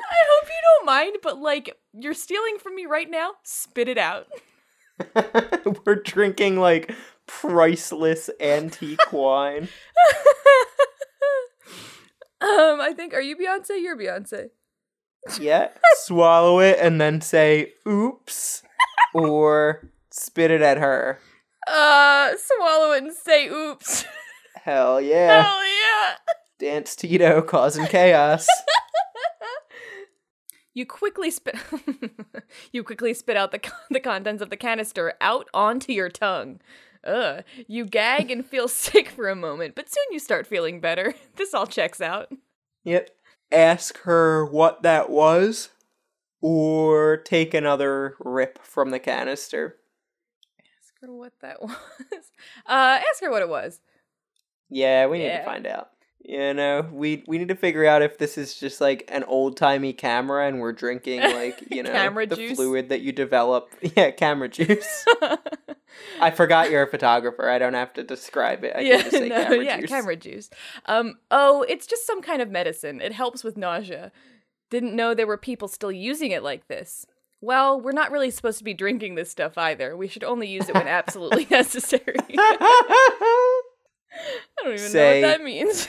hope 0.05 0.49
you 0.49 0.61
don't 0.77 0.85
mind, 0.85 1.17
but 1.23 1.39
like 1.39 1.75
you're 1.95 2.13
stealing 2.13 2.59
from 2.59 2.75
me 2.75 2.85
right 2.85 3.09
now. 3.09 3.31
Spit 3.45 3.89
it 3.89 3.97
out. 3.97 4.27
We're 5.87 6.03
drinking 6.05 6.61
like 6.61 6.95
priceless 7.27 8.29
antique 8.41 9.11
wine. 9.11 9.69
Um, 12.43 12.79
I 12.79 12.93
think 12.95 13.15
are 13.15 13.23
you 13.23 13.39
Beyonce? 13.39 13.81
You're 13.81 13.97
Beyonce. 13.97 14.51
Yeah. 15.41 15.69
Swallow 16.03 16.61
it 16.61 16.79
and 16.79 17.01
then 17.01 17.23
say 17.23 17.73
oops 17.87 18.63
or 19.15 19.89
spit 20.11 20.51
it 20.51 20.61
at 20.61 20.77
her. 20.77 21.21
Uh, 21.69 22.33
swallow 22.37 22.93
it 22.93 23.05
and 23.05 23.13
say 23.13 23.49
oops. 23.49 24.05
Hell 24.63 25.01
yeah. 25.01 25.43
Hell 25.43 25.63
yeah. 25.63 26.17
Dance 26.59 26.97
Tito 26.97 27.43
causing 27.43 27.87
chaos. 27.87 28.47
You 30.79 30.87
quickly 30.87 31.33
spit. 31.33 31.57
you 32.73 32.85
quickly 32.85 33.13
spit 33.13 33.37
out 33.37 33.51
the 33.51 33.59
con- 33.59 33.77
the 33.91 33.99
contents 33.99 34.41
of 34.41 34.49
the 34.49 34.57
canister 34.57 35.15
out 35.21 35.49
onto 35.53 35.93
your 35.93 36.09
tongue. 36.09 36.61
Ugh. 37.03 37.43
You 37.67 37.85
gag 37.85 38.31
and 38.31 38.47
feel 38.47 38.69
sick 38.69 39.09
for 39.09 39.29
a 39.29 39.35
moment, 39.35 39.75
but 39.75 39.89
soon 39.89 40.05
you 40.13 40.21
start 40.21 40.47
feeling 40.47 40.81
better. 40.81 41.15
This 41.35 41.53
all 41.53 41.67
checks 41.67 42.01
out. 42.01 42.31
Yep. 42.85 43.11
Ask 43.51 43.99
her 44.03 44.45
what 44.45 44.83
that 44.83 45.11
was 45.11 45.71
or 46.41 47.17
take 47.17 47.55
another 47.55 48.15
rip 48.21 48.63
from 48.63 48.91
the 48.91 49.01
canister. 49.01 49.79
Her 51.03 51.13
what 51.13 51.33
that 51.41 51.63
was. 51.63 51.77
Uh, 52.67 53.01
ask 53.11 53.23
her 53.23 53.31
what 53.31 53.43
it 53.43 53.49
was. 53.49 53.81
Yeah, 54.69 55.07
we 55.07 55.19
need 55.19 55.31
to 55.31 55.45
find 55.45 55.67
out. 55.67 55.91
You 56.25 56.53
know, 56.53 56.87
we 56.93 57.25
we 57.27 57.39
need 57.39 57.49
to 57.49 57.55
figure 57.55 57.87
out 57.87 58.03
if 58.03 58.19
this 58.19 58.37
is 58.37 58.55
just 58.55 58.81
like 58.81 59.05
an 59.09 59.25
old 59.25 59.57
timey 59.57 59.93
camera 59.93 60.47
and 60.47 60.61
we're 60.61 60.73
drinking 60.73 61.21
like 61.21 61.63
you 61.71 61.83
know 61.83 61.93
Camera 61.93 62.27
the 62.27 62.37
juice? 62.37 62.57
fluid 62.57 62.89
that 62.89 63.01
you 63.01 63.13
develop. 63.13 63.71
Yeah, 63.97 64.11
camera 64.11 64.49
juice. 64.49 65.07
I 66.21 66.31
forgot 66.31 66.71
you're 66.71 66.83
a 66.83 66.91
photographer. 66.91 67.49
I 67.49 67.59
don't 67.59 67.75
have 67.75 67.95
to 67.95 68.03
describe 68.03 68.65
it. 68.65 68.75
I 68.77 68.81
yeah, 68.81 68.97
can 68.97 69.01
just 69.05 69.17
say 69.17 69.29
no, 69.29 69.43
camera 69.43 69.65
yeah, 69.65 69.81
juice. 69.81 69.91
camera 69.91 70.17
juice. 70.17 70.51
Um, 70.87 71.15
oh, 71.31 71.65
it's 71.69 71.87
just 71.87 72.07
some 72.07 72.21
kind 72.21 72.43
of 72.43 72.51
medicine. 72.51 73.01
It 73.01 73.13
helps 73.13 73.43
with 73.43 73.57
nausea. 73.57 74.13
Didn't 74.71 74.95
know 74.95 75.15
there 75.15 75.27
were 75.27 75.39
people 75.39 75.69
still 75.69 75.93
using 75.93 76.31
it 76.33 76.43
like 76.43 76.69
this. 76.69 77.07
Well, 77.41 77.81
we're 77.81 77.93
not 77.93 78.11
really 78.11 78.31
supposed 78.31 78.59
to 78.59 78.65
be 78.65 78.75
drinking 78.75 79.15
this 79.15 79.31
stuff 79.31 79.57
either. 79.57 79.97
We 79.97 80.09
should 80.09 80.25
only 80.25 80.49
use 80.49 80.69
it 80.69 80.75
when 80.75 80.89
absolutely 80.89 81.47
necessary. 81.51 82.17
I 82.29 83.63
don't 84.65 84.75
even 84.75 84.79
Say- 84.79 85.21
know 85.21 85.29
what 85.29 85.39
that 85.39 85.45
means. 85.45 85.89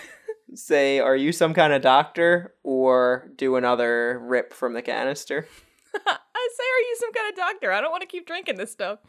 say, 0.53 0.99
are 0.99 1.15
you 1.15 1.31
some 1.31 1.53
kind 1.53 1.73
of 1.73 1.81
doctor, 1.81 2.53
or 2.63 3.31
do 3.35 3.55
another 3.55 4.19
rip 4.19 4.53
from 4.53 4.73
the 4.73 4.81
canister? 4.81 5.47
I 5.95 6.49
say, 6.55 6.63
are 6.63 6.85
you 6.87 6.95
some 6.99 7.13
kind 7.13 7.29
of 7.31 7.35
doctor? 7.35 7.71
I 7.71 7.81
don't 7.81 7.91
want 7.91 8.01
to 8.01 8.07
keep 8.07 8.27
drinking 8.27 8.57
this 8.57 8.71
stuff. 8.71 8.99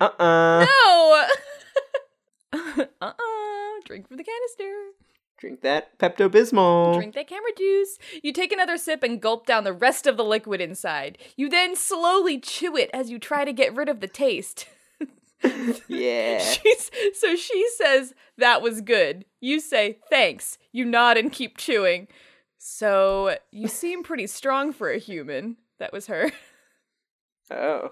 Uh 0.00 0.10
uh 0.18 0.66
No. 0.66 1.24
uh-uh. 3.00 3.80
Drink 3.86 4.08
from 4.08 4.16
the 4.18 4.24
canister. 4.24 4.72
Drink 5.42 5.62
that 5.62 5.98
Pepto 5.98 6.28
Bismol. 6.28 6.94
Drink 6.94 7.16
that 7.16 7.26
camera 7.26 7.50
juice. 7.58 7.98
You 8.22 8.32
take 8.32 8.52
another 8.52 8.76
sip 8.76 9.02
and 9.02 9.20
gulp 9.20 9.44
down 9.44 9.64
the 9.64 9.72
rest 9.72 10.06
of 10.06 10.16
the 10.16 10.22
liquid 10.22 10.60
inside. 10.60 11.18
You 11.36 11.48
then 11.48 11.74
slowly 11.74 12.38
chew 12.38 12.76
it 12.76 12.90
as 12.94 13.10
you 13.10 13.18
try 13.18 13.44
to 13.44 13.52
get 13.52 13.74
rid 13.74 13.88
of 13.88 13.98
the 13.98 14.06
taste. 14.06 14.66
Yeah. 15.88 16.38
She's, 16.38 16.88
so 17.14 17.34
she 17.34 17.68
says, 17.76 18.14
that 18.38 18.62
was 18.62 18.80
good. 18.80 19.24
You 19.40 19.58
say, 19.58 19.98
thanks. 20.08 20.56
You 20.70 20.84
nod 20.84 21.16
and 21.16 21.32
keep 21.32 21.58
chewing. 21.58 22.06
So 22.58 23.36
you 23.50 23.66
seem 23.66 24.04
pretty 24.04 24.28
strong 24.28 24.72
for 24.72 24.92
a 24.92 24.98
human. 24.98 25.56
That 25.80 25.92
was 25.92 26.06
her. 26.06 26.30
Oh. 27.50 27.90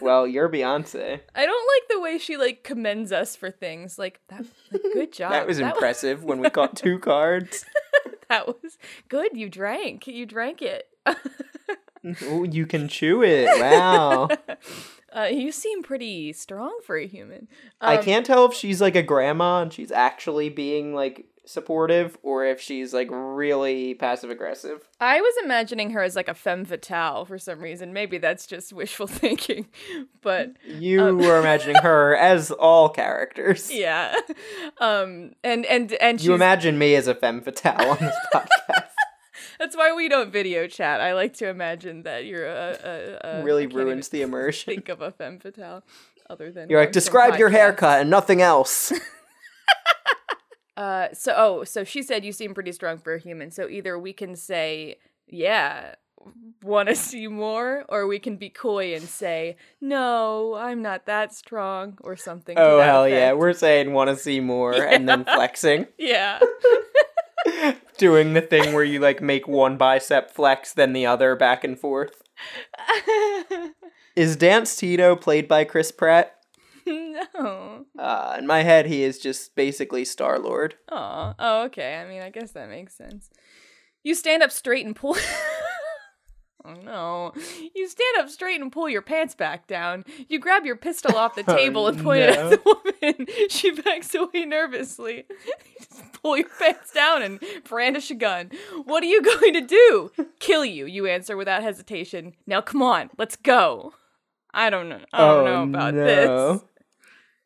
Well, 0.00 0.26
you're 0.26 0.48
Beyonce. 0.48 1.20
I 1.34 1.46
don't 1.46 1.68
like 1.74 1.88
the 1.90 2.00
way 2.00 2.18
she 2.18 2.36
like 2.36 2.62
commends 2.64 3.12
us 3.12 3.36
for 3.36 3.50
things. 3.50 3.98
Like 3.98 4.20
that 4.28 4.44
like, 4.72 4.82
good 4.92 5.12
job. 5.20 5.32
That 5.32 5.46
was 5.46 5.60
wa- 5.60 5.68
impressive 5.68 6.24
when 6.24 6.40
we 6.40 6.50
caught 6.50 6.76
two 6.76 6.98
cards. 7.00 7.64
that 8.28 8.46
was 8.46 8.78
good. 9.08 9.36
You 9.36 9.48
drank. 9.48 10.06
You 10.06 10.26
drank 10.26 10.62
it. 10.62 10.88
Oh, 12.22 12.44
you 12.44 12.66
can 12.66 12.88
chew 12.88 13.22
it. 13.22 13.48
Wow. 13.60 14.28
Uh, 15.14 15.28
you 15.30 15.50
seem 15.52 15.82
pretty 15.82 16.32
strong 16.34 16.78
for 16.84 16.96
a 16.96 17.06
human. 17.06 17.48
I 17.80 17.96
Um, 17.96 18.04
can't 18.04 18.26
tell 18.26 18.44
if 18.46 18.52
she's 18.54 18.80
like 18.80 18.94
a 18.96 19.02
grandma 19.02 19.62
and 19.62 19.72
she's 19.72 19.90
actually 19.90 20.48
being 20.50 20.94
like 20.94 21.24
supportive 21.46 22.16
or 22.22 22.44
if 22.44 22.60
she's 22.60 22.94
like 22.94 23.08
really 23.10 23.94
passive 23.94 24.30
aggressive. 24.30 24.80
I 25.00 25.20
was 25.20 25.34
imagining 25.44 25.90
her 25.90 26.02
as 26.02 26.16
like 26.16 26.28
a 26.28 26.34
femme 26.34 26.64
fatale 26.64 27.24
for 27.26 27.38
some 27.38 27.60
reason. 27.60 27.92
Maybe 27.92 28.18
that's 28.18 28.46
just 28.46 28.72
wishful 28.72 29.06
thinking, 29.22 29.66
but 30.22 30.52
You 30.66 31.02
were 31.16 31.38
imagining 31.38 31.76
her 31.82 32.16
as 32.20 32.50
all 32.50 32.88
characters. 32.88 33.70
yeah. 33.72 34.14
Um, 34.80 35.32
and 35.44 35.66
and 35.66 35.92
and 35.94 36.20
You 36.22 36.34
imagine 36.34 36.78
me 36.78 36.94
as 36.94 37.06
a 37.08 37.14
femme 37.14 37.40
fatale 37.42 37.90
on 37.90 37.98
this 38.00 38.16
podcast. 38.34 38.88
that's 39.58 39.76
why 39.76 39.92
we 39.94 40.08
don't 40.08 40.32
video 40.32 40.66
chat. 40.66 41.00
I 41.00 41.12
like 41.14 41.34
to 41.34 41.48
imagine 41.48 42.04
that 42.04 42.24
you're 42.24 42.46
a, 42.46 43.18
a, 43.22 43.28
a 43.40 43.42
really 43.44 43.66
ruins 43.66 44.08
the 44.08 44.22
immersion. 44.22 44.72
Think 44.74 44.88
of 44.88 45.00
a 45.02 45.10
femme 45.10 45.38
fatale, 45.38 45.84
other 46.30 46.50
than 46.50 46.70
You're 46.70 46.80
like, 46.80 46.92
describe 46.92 47.38
your 47.38 47.50
haircut 47.50 48.00
and 48.00 48.08
nothing 48.10 48.40
else. 48.40 48.92
Uh, 50.76 51.08
so 51.12 51.34
oh, 51.36 51.64
so 51.64 51.84
she 51.84 52.02
said 52.02 52.24
you 52.24 52.32
seem 52.32 52.54
pretty 52.54 52.72
strong 52.72 52.98
for 52.98 53.14
a 53.14 53.18
human. 53.20 53.50
So 53.50 53.68
either 53.68 53.98
we 53.98 54.12
can 54.12 54.34
say, 54.34 54.96
yeah, 55.26 55.94
want 56.62 56.88
to 56.88 56.94
see 56.96 57.26
more, 57.28 57.84
or 57.88 58.06
we 58.06 58.18
can 58.18 58.36
be 58.36 58.50
coy 58.50 58.94
and 58.94 59.04
say, 59.04 59.56
no, 59.80 60.54
I'm 60.54 60.82
not 60.82 61.06
that 61.06 61.34
strong, 61.34 61.98
or 62.00 62.16
something. 62.16 62.58
oh 62.58 62.80
hell 62.80 63.08
yeah, 63.08 63.32
we're 63.32 63.52
saying 63.52 63.92
want 63.92 64.10
to 64.10 64.16
see 64.16 64.40
more 64.54 64.74
and 64.74 65.08
then 65.08 65.24
flexing. 65.24 65.86
yeah. 65.98 66.40
Doing 67.98 68.32
the 68.32 68.40
thing 68.40 68.72
where 68.72 68.84
you 68.84 68.98
like 68.98 69.20
make 69.22 69.46
one 69.46 69.76
bicep 69.76 70.30
flex 70.30 70.72
then 70.72 70.92
the 70.92 71.06
other 71.06 71.36
back 71.36 71.62
and 71.62 71.78
forth. 71.78 72.22
Is 74.16 74.36
Dance 74.36 74.76
Tito 74.76 75.14
played 75.14 75.46
by 75.46 75.64
Chris 75.64 75.92
Pratt? 75.92 76.36
No. 77.34 77.86
Uh, 77.98 78.36
in 78.38 78.46
my 78.46 78.62
head, 78.62 78.86
he 78.86 79.02
is 79.02 79.18
just 79.18 79.54
basically 79.54 80.04
Star 80.04 80.38
Lord. 80.38 80.76
Aw. 80.90 81.34
Oh, 81.38 81.62
okay. 81.64 81.96
I 81.96 82.08
mean, 82.08 82.22
I 82.22 82.30
guess 82.30 82.52
that 82.52 82.68
makes 82.68 82.94
sense. 82.94 83.30
You 84.02 84.14
stand 84.14 84.42
up 84.42 84.50
straight 84.52 84.84
and 84.84 84.94
pull. 84.94 85.16
oh 86.64 86.74
no. 86.74 87.32
You 87.74 87.88
stand 87.88 88.18
up 88.18 88.28
straight 88.28 88.60
and 88.60 88.70
pull 88.70 88.88
your 88.88 89.02
pants 89.02 89.34
back 89.34 89.66
down. 89.66 90.04
You 90.28 90.38
grab 90.38 90.66
your 90.66 90.76
pistol 90.76 91.16
off 91.16 91.34
the 91.34 91.42
table 91.44 91.86
and 91.86 92.02
point 92.02 92.22
it 92.22 92.36
at 92.36 92.50
the 92.50 92.60
woman. 92.64 93.26
She 93.50 93.70
backs 93.70 94.14
away 94.14 94.44
nervously. 94.44 95.24
Pull 96.22 96.38
your 96.38 96.48
pants 96.58 96.92
down 96.92 97.22
and 97.22 97.40
brandish 97.64 98.10
a 98.10 98.14
gun. 98.14 98.50
What 98.84 99.02
are 99.02 99.06
you 99.06 99.22
going 99.22 99.54
to 99.54 99.60
do? 99.60 100.10
Kill 100.38 100.64
you, 100.64 100.86
you 100.86 101.06
answer 101.06 101.36
without 101.36 101.62
hesitation. 101.62 102.34
Now 102.46 102.60
come 102.60 102.82
on, 102.82 103.10
let's 103.18 103.36
go. 103.36 103.92
I 104.52 104.70
don't 104.70 104.88
know. 104.88 105.00
I 105.12 105.18
don't 105.18 105.44
know 105.44 105.62
about 105.64 105.94
this. 105.94 106.60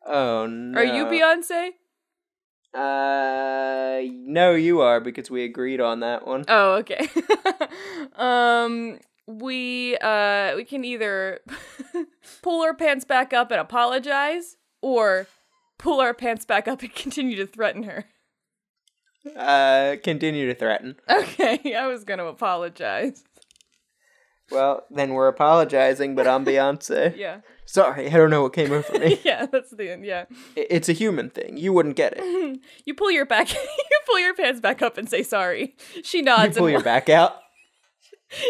Oh 0.09 0.47
no. 0.47 0.79
Are 0.79 0.83
you 0.83 1.05
Beyonce? 1.05 1.69
Uh, 2.73 4.01
no, 4.11 4.53
you 4.53 4.81
are 4.81 4.99
because 4.99 5.29
we 5.29 5.43
agreed 5.43 5.79
on 5.79 6.01
that 6.01 6.25
one. 6.27 6.45
Oh, 6.47 6.73
okay. 6.75 7.07
um, 8.15 8.99
we 9.27 9.95
uh 9.97 10.55
we 10.55 10.65
can 10.65 10.83
either 10.83 11.39
pull 12.41 12.61
our 12.63 12.73
pants 12.73 13.05
back 13.05 13.33
up 13.33 13.51
and 13.51 13.59
apologize, 13.59 14.57
or 14.81 15.27
pull 15.77 15.99
our 15.99 16.13
pants 16.13 16.45
back 16.45 16.67
up 16.67 16.81
and 16.81 16.93
continue 16.95 17.35
to 17.37 17.45
threaten 17.45 17.83
her. 17.83 18.05
Uh, 19.35 19.97
continue 20.03 20.47
to 20.47 20.55
threaten. 20.55 20.95
Okay, 21.09 21.75
I 21.75 21.87
was 21.87 22.03
gonna 22.03 22.25
apologize. 22.25 23.23
Well, 24.51 24.85
then 24.89 25.13
we're 25.13 25.27
apologizing, 25.27 26.15
but 26.15 26.27
I'm 26.27 26.45
Beyonce. 26.45 27.15
Yeah, 27.17 27.41
Sorry, 27.65 28.07
I 28.07 28.17
don't 28.17 28.31
know 28.31 28.41
what 28.41 28.53
came 28.53 28.71
over 28.71 28.97
me. 28.97 29.19
yeah, 29.23 29.45
that's 29.45 29.69
the 29.71 29.91
end. 29.91 30.03
Yeah, 30.05 30.25
I- 30.57 30.67
It's 30.71 30.89
a 30.89 30.93
human 30.93 31.29
thing. 31.29 31.55
You 31.57 31.71
wouldn't 31.73 31.95
get 31.95 32.13
it. 32.17 32.59
you 32.85 32.93
pull 32.95 33.11
your 33.11 33.25
back, 33.27 33.53
you 33.53 33.99
pull 34.07 34.19
your 34.19 34.33
pants 34.33 34.59
back 34.59 34.81
up 34.81 34.97
and 34.97 35.07
say 35.09 35.21
sorry. 35.23 35.75
She 36.03 36.17
You 36.19 36.23
nods 36.23 36.57
pull 36.57 36.65
and 36.67 36.71
your 36.73 36.79
wa- 36.79 36.83
back 36.85 37.09
out. 37.09 37.33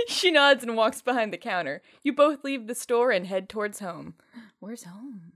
she 0.08 0.32
nods 0.32 0.64
and 0.64 0.76
walks 0.78 1.02
behind 1.02 1.34
the 1.34 1.38
counter. 1.38 1.82
You 2.04 2.14
both 2.14 2.44
leave 2.46 2.68
the 2.68 2.76
store 2.76 3.12
and 3.12 3.28
head 3.28 3.50
towards 3.50 3.80
home. 3.80 4.14
Where's 4.60 4.84
home? 4.84 5.34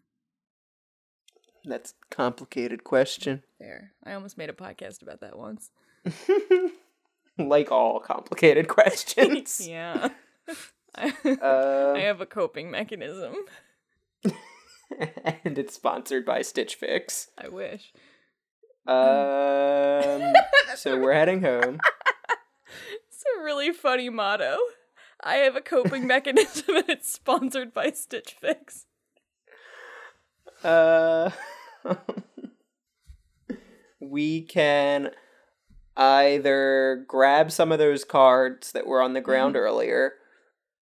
That's 1.66 1.92
a 2.12 2.16
complicated 2.16 2.84
question. 2.84 3.44
There, 3.60 3.92
I 4.06 4.14
almost 4.14 4.38
made 4.38 4.50
a 4.50 4.54
podcast 4.54 5.02
about 5.02 5.22
that 5.22 5.38
once. 5.38 5.72
like 7.38 7.72
all 7.72 8.00
complicated 8.00 8.68
questions. 8.68 9.66
Yeah. 9.68 10.10
I, 10.96 11.14
Uh, 11.42 11.94
I 11.96 12.02
have 12.02 12.22
a 12.22 12.26
coping 12.26 12.70
mechanism. 12.70 13.36
and 15.44 15.58
it's 15.58 15.74
sponsored 15.74 16.26
by 16.26 16.42
Stitch 16.42 16.76
Fix. 16.76 17.30
I 17.38 17.48
wish. 17.48 17.94
Um, 18.86 20.34
so 20.76 21.00
we're 21.00 21.14
heading 21.14 21.42
home. 21.42 21.80
It's 23.08 23.24
a 23.38 23.44
really 23.44 23.72
funny 23.72 24.10
motto. 24.10 24.58
I 25.24 25.36
have 25.36 25.56
a 25.56 25.62
coping 25.62 26.06
mechanism 26.06 26.76
and 26.76 26.90
it's 26.90 27.12
sponsored 27.12 27.74
by 27.74 27.92
Stitch 27.92 28.36
Fix. 28.40 28.86
Uh, 30.64 31.32
we 34.00 34.42
can 34.42 35.12
either 35.96 37.06
grab 37.08 37.52
some 37.52 37.72
of 37.72 37.80
those 37.80 38.04
cards 38.04 38.72
that 38.72 38.88
were 38.88 39.02
on 39.02 39.14
the 39.14 39.22
ground 39.22 39.56
earlier, 39.56 40.14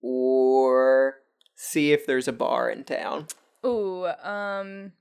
or 0.03 1.17
see 1.55 1.93
if 1.93 2.07
there's 2.07 2.29
a 2.29 2.33
bar 2.33 2.71
in 2.71 2.85
town. 2.85 3.27
Ooh, 3.65 4.07
um 4.23 4.93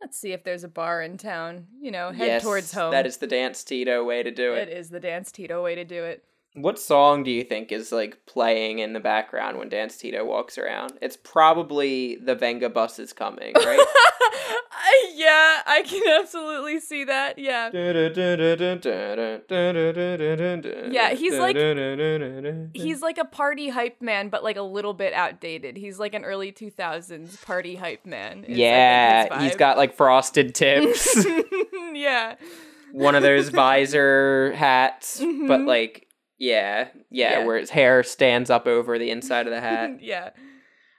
let's 0.00 0.18
see 0.18 0.32
if 0.32 0.44
there's 0.44 0.64
a 0.64 0.68
bar 0.68 1.00
in 1.02 1.16
town. 1.16 1.66
You 1.80 1.90
know, 1.90 2.10
head 2.10 2.26
yes, 2.26 2.42
towards 2.42 2.72
home. 2.72 2.90
That 2.90 3.06
is 3.06 3.16
the 3.16 3.26
Dance 3.26 3.64
Tito 3.64 4.04
way 4.04 4.22
to 4.22 4.30
do 4.30 4.52
it 4.54 4.68
it. 4.68 4.76
is 4.76 4.90
the 4.90 5.00
Dance 5.00 5.32
Tito 5.32 5.62
way 5.62 5.74
to 5.74 5.84
do 5.84 6.04
it. 6.04 6.24
What 6.54 6.78
song 6.78 7.24
do 7.24 7.30
you 7.32 7.42
think 7.44 7.72
is 7.72 7.90
like 7.92 8.24
playing 8.26 8.78
in 8.78 8.92
the 8.92 9.00
background 9.00 9.58
when 9.58 9.68
Dance 9.68 9.96
Tito 9.96 10.24
walks 10.24 10.56
around? 10.56 10.92
It's 11.02 11.16
probably 11.16 12.16
the 12.16 12.36
Vengabus 12.36 12.98
is 13.00 13.12
coming, 13.12 13.52
right? 13.56 13.80
Yeah, 15.14 15.62
I 15.66 15.82
can 15.82 16.02
absolutely 16.20 16.78
see 16.80 17.04
that. 17.04 17.38
Yeah. 17.38 17.70
yeah, 20.92 21.14
he's 21.14 21.34
like- 21.38 21.56
He's 22.74 23.00
like 23.00 23.16
a 23.18 23.24
party 23.24 23.68
hype 23.70 24.02
man, 24.02 24.28
but 24.28 24.44
like 24.44 24.56
a 24.56 24.62
little 24.62 24.92
bit 24.92 25.12
outdated. 25.14 25.76
He's 25.76 25.98
like 25.98 26.14
an 26.14 26.24
early 26.24 26.52
2000s 26.52 27.42
party 27.44 27.76
hype 27.76 28.04
man. 28.04 28.44
is, 28.44 28.58
yeah, 28.58 29.42
he's 29.42 29.56
got 29.56 29.76
like 29.78 29.94
frosted 29.94 30.54
tips, 30.54 31.24
yeah. 31.94 32.34
one 32.92 33.14
of 33.14 33.22
those 33.22 33.48
visor 33.50 34.52
hats, 34.56 35.18
but 35.20 35.26
Mhm. 35.60 35.66
like 35.66 36.03
yeah, 36.38 36.88
yeah, 37.10 37.40
Yeah. 37.40 37.44
where 37.44 37.58
his 37.58 37.70
hair 37.70 38.02
stands 38.02 38.50
up 38.50 38.66
over 38.66 38.98
the 38.98 39.10
inside 39.10 39.46
of 39.46 39.52
the 39.52 39.60
hat. 39.60 39.90
yeah. 40.02 40.30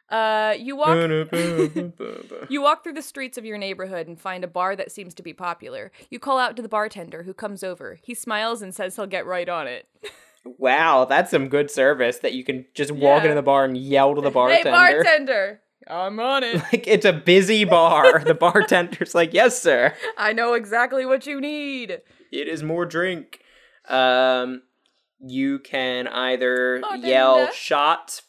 Uh, 0.08 0.54
you 0.60 0.76
walk 0.76 0.96
you 2.50 2.62
walk 2.62 2.84
through 2.84 2.94
the 2.94 3.02
streets 3.02 3.40
of 3.40 3.46
your 3.46 3.58
neighborhood 3.58 4.08
and 4.08 4.20
find 4.22 4.44
a 4.44 4.48
bar 4.48 4.76
that 4.76 4.92
seems 4.92 5.16
to 5.16 5.24
be 5.24 5.34
popular. 5.34 5.92
You 6.12 6.20
call 6.20 6.38
out 6.38 6.56
to 6.58 6.62
the 6.62 6.70
bartender 6.70 7.24
who 7.24 7.34
comes 7.34 7.64
over. 7.64 7.98
He 8.04 8.14
smiles 8.14 8.62
and 8.62 8.74
says 8.74 8.96
he'll 8.96 9.08
get 9.08 9.26
right 9.26 9.50
on 9.50 9.66
it. 9.68 9.88
wow, 10.60 11.06
that's 11.06 11.32
some 11.32 11.50
good 11.50 11.72
service 11.72 12.20
that 12.20 12.34
you 12.34 12.44
can 12.44 12.66
just 12.76 12.92
walk 12.92 13.24
Yeah. 13.24 13.30
into 13.32 13.36
the 13.36 13.42
bar 13.42 13.66
and 13.66 13.76
yell 13.76 14.14
to 14.14 14.22
the 14.22 14.30
bartender. 14.32 14.70
Hey 14.70 14.72
bartender, 14.94 15.62
I'm 15.88 16.20
on 16.20 16.44
it. 16.44 16.58
like 16.72 16.86
it's 16.88 17.06
a 17.06 17.14
busy 17.14 17.64
bar. 17.66 18.20
the 18.24 18.36
bartender's 18.36 19.16
like, 19.16 19.34
"Yes, 19.34 19.60
sir. 19.60 19.96
I 20.20 20.34
know 20.34 20.54
exactly 20.54 21.08
what 21.08 21.26
you 21.26 21.42
need. 21.42 22.02
It 22.32 22.48
is 22.48 22.62
more 22.62 22.86
drink." 22.86 23.40
Um, 23.90 24.62
you 25.28 25.60
can 25.60 26.08
either 26.08 26.80
Bartender. 26.82 27.08
yell 27.08 27.52
shots, 27.52 28.22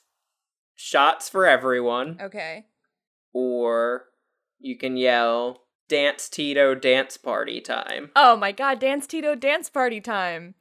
shots 0.75 1.29
for 1.29 1.47
everyone, 1.47 2.19
Okay. 2.21 2.67
or 3.33 4.07
you 4.59 4.77
can 4.79 4.97
yell 4.97 5.63
dance 5.89 6.29
Tito 6.29 6.75
dance 6.75 7.17
party 7.17 7.61
time. 7.61 8.11
Oh 8.17 8.37
my 8.37 8.53
god, 8.53 8.79
dance 8.79 9.07
Tito 9.07 9.35
dance 9.35 9.69
party 9.71 10.01
time. 10.01 10.55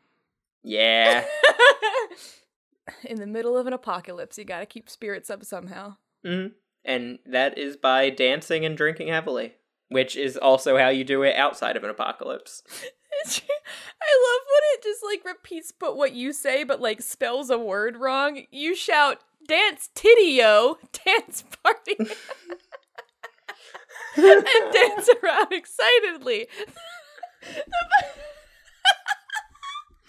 Yeah. 0.63 1.25
In 3.03 3.17
the 3.19 3.25
middle 3.27 3.57
of 3.57 3.65
an 3.67 3.73
apocalypse, 3.73 4.38
you 4.38 4.43
gotta 4.45 4.65
keep 4.65 4.89
spirits 4.89 5.29
up 5.29 5.43
somehow. 5.43 5.95
hmm 6.23 6.47
And 6.83 7.19
that 7.25 7.57
is 7.57 7.77
by 7.77 8.09
dancing 8.11 8.65
and 8.65 8.77
drinking 8.77 9.07
heavily, 9.07 9.53
which 9.95 10.17
is 10.17 10.35
also 10.35 10.77
how 10.77 10.89
you 10.89 11.05
do 11.05 11.23
it 11.23 11.37
outside 11.37 11.77
of 11.77 11.85
an 11.85 11.89
apocalypse. 11.89 12.61
I 12.69 13.29
love 13.29 14.41
when 14.51 14.61
it 14.73 14.83
just 14.83 15.01
like 15.05 15.23
repeats 15.23 15.71
but 15.71 15.95
what 15.95 16.11
you 16.11 16.33
say, 16.33 16.65
but 16.65 16.81
like 16.81 17.01
spells 17.01 17.49
a 17.49 17.57
word 17.57 17.95
wrong. 17.95 18.43
You 18.51 18.75
shout, 18.75 19.21
dance 19.47 19.89
titty-o, 19.95 20.77
dance 21.05 21.45
party. 21.63 21.95
and 24.17 24.45
dance 24.73 25.09
around 25.23 25.53
excitedly. 25.53 26.47
the, 27.39 27.63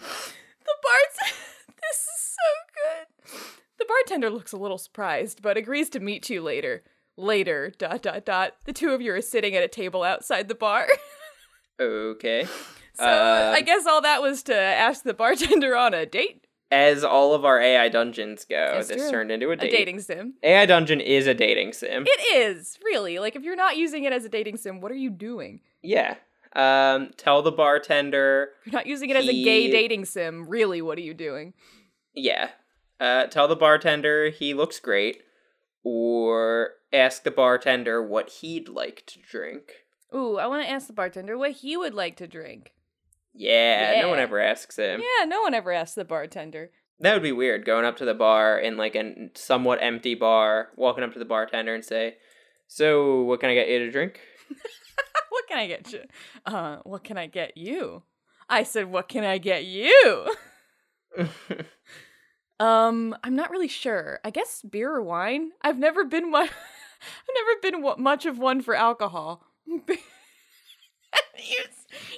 the 0.01 0.75
this 1.81 1.97
is 1.97 2.35
so 2.35 2.43
good. 2.75 3.07
The 3.79 3.85
bartender 3.87 4.29
looks 4.29 4.51
a 4.51 4.57
little 4.57 4.77
surprised, 4.77 5.41
but 5.41 5.55
agrees 5.55 5.89
to 5.91 6.01
meet 6.01 6.29
you 6.29 6.41
later. 6.41 6.83
Later, 7.17 7.73
dot 7.77 8.01
dot 8.03 8.25
dot. 8.25 8.53
The 8.65 8.73
two 8.73 8.91
of 8.91 9.01
you 9.01 9.13
are 9.13 9.21
sitting 9.21 9.55
at 9.55 9.63
a 9.63 9.67
table 9.67 10.03
outside 10.03 10.47
the 10.47 10.55
bar. 10.55 10.87
Okay. 11.79 12.45
So 12.95 13.03
Uh, 13.05 13.51
I 13.55 13.61
guess 13.61 13.85
all 13.85 14.01
that 14.01 14.21
was 14.21 14.41
to 14.43 14.55
ask 14.55 15.03
the 15.03 15.13
bartender 15.13 15.75
on 15.75 15.93
a 15.93 16.07
date. 16.07 16.47
As 16.71 17.03
all 17.03 17.35
of 17.35 17.45
our 17.45 17.61
AI 17.61 17.87
dungeons 17.89 18.43
go, 18.49 18.71
That's 18.73 18.87
this 18.87 18.97
true. 19.03 19.11
turned 19.11 19.31
into 19.31 19.49
a 19.49 19.53
A 19.53 19.57
dating 19.57 19.99
sim. 19.99 20.33
AI 20.41 20.65
dungeon 20.65 20.99
is 20.99 21.27
a 21.27 21.35
dating 21.35 21.73
sim. 21.73 22.03
It 22.07 22.35
is, 22.35 22.79
really. 22.83 23.19
Like 23.19 23.35
if 23.35 23.43
you're 23.43 23.55
not 23.55 23.77
using 23.77 24.05
it 24.05 24.11
as 24.11 24.25
a 24.25 24.29
dating 24.29 24.57
sim, 24.57 24.81
what 24.81 24.91
are 24.91 24.95
you 24.95 25.09
doing? 25.11 25.61
yeah. 25.83 26.15
Um, 26.55 27.11
tell 27.17 27.43
the 27.43 27.51
bartender. 27.51 28.49
You're 28.65 28.73
not 28.73 28.87
using 28.87 29.11
it 29.11 29.15
as 29.15 29.27
a 29.27 29.43
gay 29.43 29.69
dating 29.69 30.05
sim, 30.05 30.47
really, 30.49 30.81
what 30.81 30.97
are 30.97 31.01
you 31.01 31.13
doing? 31.13 31.53
Yeah. 32.15 32.49
Uh, 32.99 33.27
tell 33.27 33.47
the 33.47 33.55
bartender 33.55 34.29
he 34.31 34.55
looks 34.55 34.79
great, 34.79 35.21
or 35.83 36.71
ask 36.91 37.23
the 37.23 37.31
bartender 37.31 38.01
what 38.01 38.29
he'd 38.29 38.69
like 38.69 39.03
to 39.07 39.19
drink. 39.19 39.71
Ooh, 40.13 40.37
I 40.37 40.47
want 40.47 40.63
to 40.63 40.69
ask 40.69 40.87
the 40.87 40.93
bartender 40.93 41.37
what 41.37 41.51
he 41.51 41.75
would 41.75 41.93
like 41.93 42.15
to 42.17 42.27
drink. 42.27 42.73
Yeah, 43.33 44.01
no 44.01 44.09
one 44.09 44.19
ever 44.19 44.39
asks 44.39 44.77
him. 44.77 45.01
Yeah, 45.01 45.25
no 45.25 45.41
one 45.41 45.53
ever 45.53 45.71
asks 45.71 45.95
the 45.95 46.05
bartender. 46.05 46.71
That 46.99 47.13
would 47.13 47.23
be 47.23 47.31
weird 47.31 47.65
going 47.65 47.85
up 47.85 47.97
to 47.97 48.05
the 48.05 48.15
bar 48.15 48.57
in 48.57 48.77
like 48.77 48.95
a 48.95 49.29
somewhat 49.35 49.79
empty 49.81 50.15
bar, 50.15 50.69
walking 50.75 51.03
up 51.03 51.13
to 51.13 51.19
the 51.19 51.25
bartender 51.25 51.75
and 51.75 51.85
say, 51.85 52.15
"So, 52.67 53.21
what 53.21 53.39
can 53.39 53.51
I 53.51 53.53
get 53.53 53.69
you 53.69 53.79
to 53.79 53.91
drink?" 53.91 54.19
what 55.29 55.47
can 55.47 55.59
I 55.59 55.67
get 55.67 55.91
you? 55.93 56.01
Uh, 56.45 56.77
what 56.83 57.03
can 57.03 57.17
I 57.17 57.27
get 57.27 57.55
you? 57.57 58.01
I 58.49 58.63
said, 58.63 58.89
what 58.89 59.09
can 59.09 59.23
I 59.23 59.37
get 59.37 59.65
you? 59.65 60.35
Um, 62.59 63.15
I'm 63.23 63.35
not 63.35 63.51
really 63.51 63.67
sure. 63.67 64.19
I 64.23 64.29
guess 64.29 64.61
beer 64.63 64.91
or 64.93 65.03
wine. 65.03 65.51
I've 65.61 65.77
never 65.77 66.03
been 66.03 66.31
one. 66.31 66.43
I've 66.49 67.35
never 67.35 67.59
been 67.61 68.03
much 68.03 68.25
of 68.25 68.39
one 68.39 68.61
for 68.61 68.73
alcohol. 68.75 69.43
you 69.67 69.85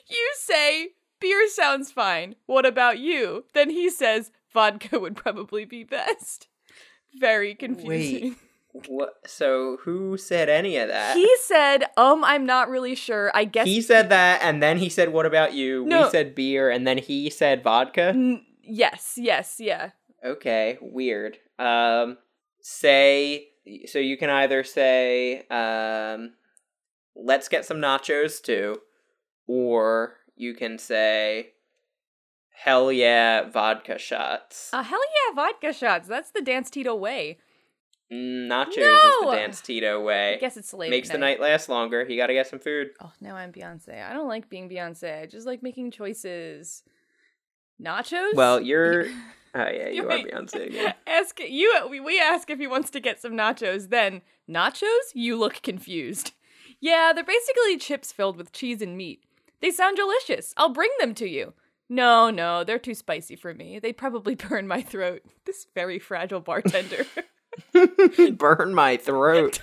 you 0.07 0.31
say 0.37 0.89
beer 1.19 1.49
sounds 1.49 1.91
fine. 1.91 2.35
What 2.45 2.65
about 2.65 2.99
you? 2.99 3.45
Then 3.53 3.69
he 3.69 3.89
says 3.89 4.31
vodka 4.53 4.99
would 4.99 5.15
probably 5.15 5.65
be 5.65 5.83
best. 5.83 6.47
Very 7.17 7.55
confusing. 7.55 8.35
what? 8.87 9.15
So, 9.25 9.77
who 9.81 10.17
said 10.17 10.47
any 10.47 10.77
of 10.77 10.89
that? 10.89 11.17
He 11.17 11.29
said, 11.41 11.85
"Um, 11.97 12.23
I'm 12.23 12.45
not 12.45 12.69
really 12.69 12.95
sure. 12.95 13.31
I 13.33 13.45
guess 13.45 13.65
He 13.65 13.81
said 13.81 14.09
that, 14.09 14.41
and 14.43 14.61
then 14.61 14.77
he 14.77 14.89
said, 14.89 15.11
"What 15.11 15.25
about 15.25 15.53
you?" 15.53 15.85
No. 15.85 16.03
We 16.03 16.09
said 16.11 16.35
beer, 16.35 16.69
and 16.69 16.85
then 16.85 16.99
he 16.99 17.29
said 17.29 17.63
vodka. 17.63 18.09
N- 18.09 18.45
yes, 18.61 19.13
yes, 19.17 19.55
yeah. 19.59 19.91
Okay, 20.23 20.77
weird. 20.81 21.37
Um, 21.57 22.17
say 22.61 23.49
so 23.85 23.99
you 23.99 24.17
can 24.17 24.29
either 24.29 24.63
say, 24.63 25.45
um, 25.49 26.33
"Let's 27.15 27.47
get 27.47 27.65
some 27.65 27.77
nachos 27.77 28.41
too," 28.41 28.81
or 29.47 30.17
you 30.35 30.53
can 30.53 30.77
say, 30.77 31.53
"Hell 32.51 32.91
yeah, 32.91 33.43
vodka 33.49 33.97
shots." 33.97 34.71
Uh, 34.73 34.83
hell 34.83 34.99
yeah, 34.99 35.35
vodka 35.35 35.73
shots. 35.73 36.07
That's 36.07 36.31
the 36.31 36.41
dance 36.41 36.69
Tito 36.69 36.95
way. 36.95 37.37
Mm, 38.11 38.47
nachos 38.47 38.77
is 38.77 39.19
the 39.21 39.31
dance 39.35 39.61
Tito 39.61 40.01
way. 40.01 40.33
I 40.33 40.37
guess 40.37 40.57
it's 40.57 40.73
late. 40.73 40.89
Makes 40.89 41.09
at 41.09 41.13
the 41.13 41.19
night 41.19 41.39
last 41.39 41.69
longer. 41.69 42.05
You 42.07 42.17
gotta 42.17 42.33
get 42.33 42.47
some 42.47 42.59
food. 42.59 42.91
Oh, 43.01 43.13
now 43.21 43.35
I'm 43.35 43.51
Beyonce. 43.51 44.03
I 44.03 44.13
don't 44.13 44.27
like 44.27 44.49
being 44.49 44.69
Beyonce. 44.69 45.21
I 45.21 45.25
just 45.27 45.45
like 45.45 45.61
making 45.61 45.91
choices. 45.91 46.83
Nachos? 47.81 48.33
Well, 48.33 48.59
you're. 48.59 49.05
Oh 49.55 49.59
yeah, 49.67 49.87
You 49.89 49.95
you 49.95 50.03
are 50.03 50.07
wait. 50.09 50.31
Beyonce 50.31 50.67
again. 50.67 50.93
ask 51.07 51.39
you. 51.39 51.87
We, 51.89 51.99
we 51.99 52.19
ask 52.19 52.49
if 52.49 52.59
he 52.59 52.67
wants 52.67 52.89
to 52.91 52.99
get 52.99 53.21
some 53.21 53.33
nachos. 53.33 53.89
Then 53.89 54.21
nachos? 54.49 54.85
You 55.13 55.37
look 55.37 55.61
confused. 55.61 56.33
Yeah, 56.81 57.11
they're 57.13 57.23
basically 57.23 57.77
chips 57.77 58.11
filled 58.11 58.37
with 58.37 58.51
cheese 58.51 58.81
and 58.81 58.95
meat. 58.95 59.23
They 59.61 59.71
sound 59.71 59.97
delicious. 59.97 60.53
I'll 60.55 60.69
bring 60.69 60.91
them 60.99 61.13
to 61.15 61.27
you. 61.27 61.53
No, 61.89 62.29
no, 62.29 62.63
they're 62.63 62.77
too 62.79 62.93
spicy 62.93 63.35
for 63.35 63.53
me. 63.53 63.79
They'd 63.79 63.97
probably 63.97 64.35
burn 64.49 64.67
my 64.67 64.81
throat. 64.81 65.23
This 65.45 65.65
very 65.73 65.97
fragile 65.99 66.39
bartender. 66.39 67.05
Burn 68.37 68.73
my 68.75 68.95
throat. 68.97 69.59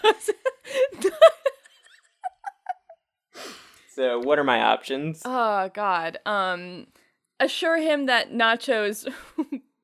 So, 3.95 4.18
what 4.18 4.39
are 4.39 4.45
my 4.45 4.61
options? 4.61 5.22
Oh 5.24 5.70
God. 5.72 6.18
Um, 6.26 6.89
assure 7.41 7.78
him 7.78 8.07
that 8.07 8.30
nachos 8.32 9.11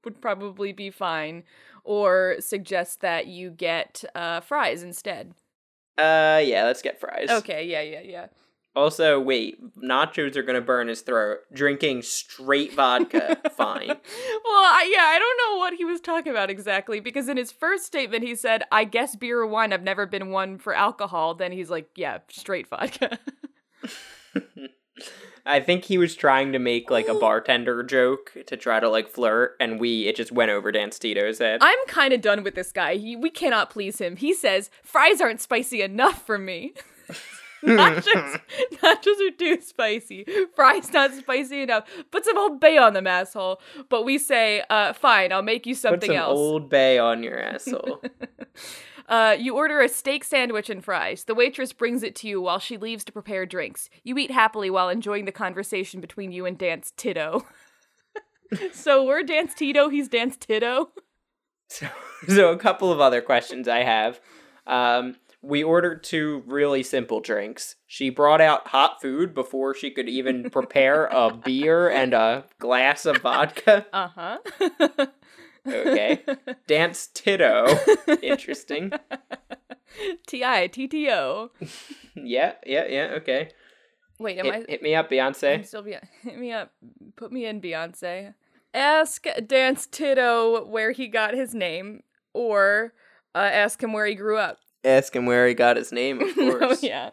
would 0.05 0.20
probably 0.20 0.72
be 0.72 0.90
fine, 0.90 1.44
or 1.84 2.36
suggest 2.40 3.00
that 3.00 3.26
you 3.26 3.50
get 3.50 4.05
uh, 4.14 4.40
fries 4.40 4.82
instead. 4.82 5.34
Uh, 5.98 6.40
yeah, 6.44 6.64
let's 6.64 6.82
get 6.82 6.98
fries. 7.00 7.28
Okay. 7.30 7.66
Yeah. 7.66 7.82
Yeah. 7.82 8.00
Yeah. 8.00 8.26
Also, 8.74 9.20
wait, 9.20 9.59
nachos 9.76 10.34
are 10.34 10.42
gonna 10.42 10.62
burn 10.62 10.88
his 10.88 11.03
throat. 11.03 11.40
Drinking 11.53 12.00
straight 12.00 12.72
vodka, 12.72 13.36
fine. 13.55 13.88
well, 13.88 13.98
I, 13.98 14.90
yeah, 14.90 15.05
I 15.05 15.18
don't 15.18 15.50
know 15.50 15.59
what 15.59 15.74
he 15.74 15.84
was 15.84 16.00
talking 16.00 16.32
about 16.32 16.48
exactly 16.48 16.98
because 16.98 17.28
in 17.28 17.36
his 17.36 17.53
first 17.53 17.84
statement 17.84 18.24
he 18.24 18.34
said, 18.34 18.62
"I 18.72 18.84
guess 18.84 19.14
beer 19.14 19.40
or 19.40 19.46
wine. 19.46 19.74
I've 19.74 19.82
never 19.82 20.07
been 20.07 20.30
one 20.30 20.57
for 20.57 20.74
alcohol." 20.74 21.34
Then 21.34 21.53
he's 21.53 21.68
like, 21.68 21.90
"Yeah, 21.96 22.18
straight 22.28 22.66
vodka." 22.66 23.18
I 25.45 25.61
think 25.61 25.84
he 25.84 25.99
was 25.99 26.14
trying 26.14 26.53
to 26.53 26.59
make 26.59 26.90
like 26.90 27.09
a 27.09 27.14
bartender 27.14 27.82
joke 27.82 28.32
to 28.47 28.57
try 28.57 28.78
to 28.78 28.88
like 28.88 29.09
flirt, 29.09 29.57
and 29.59 29.80
we 29.80 30.07
it 30.07 30.16
just 30.16 30.30
went 30.30 30.51
over 30.51 30.70
Dance 30.70 30.99
Tito's 30.99 31.38
head. 31.38 31.59
I'm 31.62 31.86
kind 31.88 32.12
of 32.12 32.20
done 32.20 32.45
with 32.45 32.55
this 32.55 32.70
guy. 32.70 32.97
He, 32.97 33.16
we 33.16 33.30
cannot 33.30 33.70
please 33.70 34.01
him. 34.01 34.16
He 34.16 34.34
says 34.34 34.70
fries 34.82 35.20
aren't 35.20 35.40
spicy 35.40 35.82
enough 35.82 36.24
for 36.24 36.38
me. 36.38 36.74
nachos, 37.64 38.40
nachos 38.74 39.20
are 39.28 39.36
too 39.36 39.61
spicy. 39.61 40.26
Fries 40.55 40.93
not 40.93 41.12
spicy 41.12 41.62
enough. 41.62 41.88
Put 42.11 42.24
some 42.24 42.38
Old 42.38 42.61
Bay 42.61 42.76
on 42.76 42.93
them, 42.93 43.07
asshole. 43.07 43.61
But 43.88 44.05
we 44.05 44.18
say, 44.18 44.62
uh, 44.70 44.93
fine, 44.93 45.32
I'll 45.32 45.43
make 45.43 45.66
you 45.66 45.74
something 45.74 46.01
Put 46.01 46.07
some 46.07 46.16
else. 46.16 46.38
Old 46.38 46.68
Bay 46.68 46.99
on 46.99 47.22
your 47.22 47.38
asshole. 47.38 48.03
Uh, 49.09 49.36
you 49.38 49.57
order 49.57 49.80
a 49.80 49.88
steak 49.88 50.24
sandwich 50.24 50.70
and 50.70 50.84
fries. 50.84 51.24
The 51.24 51.34
waitress 51.34 51.72
brings 51.72 52.03
it 52.03 52.14
to 52.16 52.28
you 52.28 52.40
while 52.40 52.59
she 52.59 52.76
leaves 52.76 53.05
to 53.05 53.12
prepare 53.12 53.46
drinks. 53.46 53.88
You 54.05 54.16
eat 54.18 54.30
happily 54.30 54.70
while 54.70 54.88
enjoying 54.88 55.24
the 55.24 55.32
conversation 55.32 56.00
between 56.00 56.32
you 56.32 56.46
and 56.46 56.57
Dance 56.57 56.92
Tito. 56.96 57.46
so 58.72 59.05
we're 59.05 59.22
Dance 59.22 59.55
Tito, 59.55 59.88
he's 59.88 60.09
Dance 60.09 60.36
Tito. 60.36 60.90
so, 61.68 61.88
so 62.28 62.53
a 62.53 62.59
couple 62.59 62.92
of 62.92 63.00
other 63.00 63.20
questions 63.20 63.68
I 63.68 63.82
have. 63.82 64.20
Um, 64.66 65.16
we 65.42 65.64
ordered 65.64 66.05
two 66.05 66.44
really 66.46 66.84
simple 66.84 67.20
drinks. 67.20 67.74
She 67.86 68.11
brought 68.11 68.40
out 68.40 68.68
hot 68.68 69.03
food 69.03 69.34
before 69.34 69.74
she 69.74 69.90
could 69.90 70.09
even 70.09 70.50
prepare 70.53 71.07
a 71.07 71.34
beer 71.34 71.88
and 71.90 72.14
a 72.14 72.44
glass 72.61 73.05
of 73.05 73.18
vodka. 73.18 73.86
Uh 73.92 74.09
huh. 74.14 75.07
Okay. 75.66 76.22
Dance 76.66 77.06
Tito. 77.12 77.66
Interesting. 78.22 78.92
T 80.26 80.44
I 80.44 80.66
T 80.68 80.88
T 80.88 81.10
O. 81.10 81.50
Yeah, 82.14 82.52
yeah, 82.66 82.84
yeah. 82.88 83.14
Okay. 83.16 83.48
Wait, 84.18 84.38
am 84.38 84.44
Hit, 84.44 84.54
I? 84.54 84.64
hit 84.70 84.82
me 84.82 84.94
up, 84.94 85.06
I'm 85.06 85.10
Beyonce. 85.32 85.64
still 85.66 85.82
be 85.82 85.96
hit 86.22 86.38
me 86.38 86.52
up. 86.52 86.70
Put 87.16 87.32
me 87.32 87.46
in 87.46 87.60
Beyonce. 87.60 88.34
Ask 88.74 89.26
Dance 89.46 89.86
Tito 89.86 90.66
where 90.66 90.92
he 90.92 91.08
got 91.08 91.32
his 91.34 91.54
name, 91.54 92.02
or 92.34 92.92
uh, 93.34 93.38
ask 93.38 93.82
him 93.82 93.92
where 93.94 94.04
he 94.06 94.14
grew 94.14 94.36
up. 94.36 94.58
Ask 94.84 95.16
him 95.16 95.24
where 95.24 95.48
he 95.48 95.54
got 95.54 95.76
his 95.78 95.90
name, 95.90 96.20
of 96.20 96.28
oh 96.36 96.58
course. 96.58 96.82
yeah. 96.82 97.10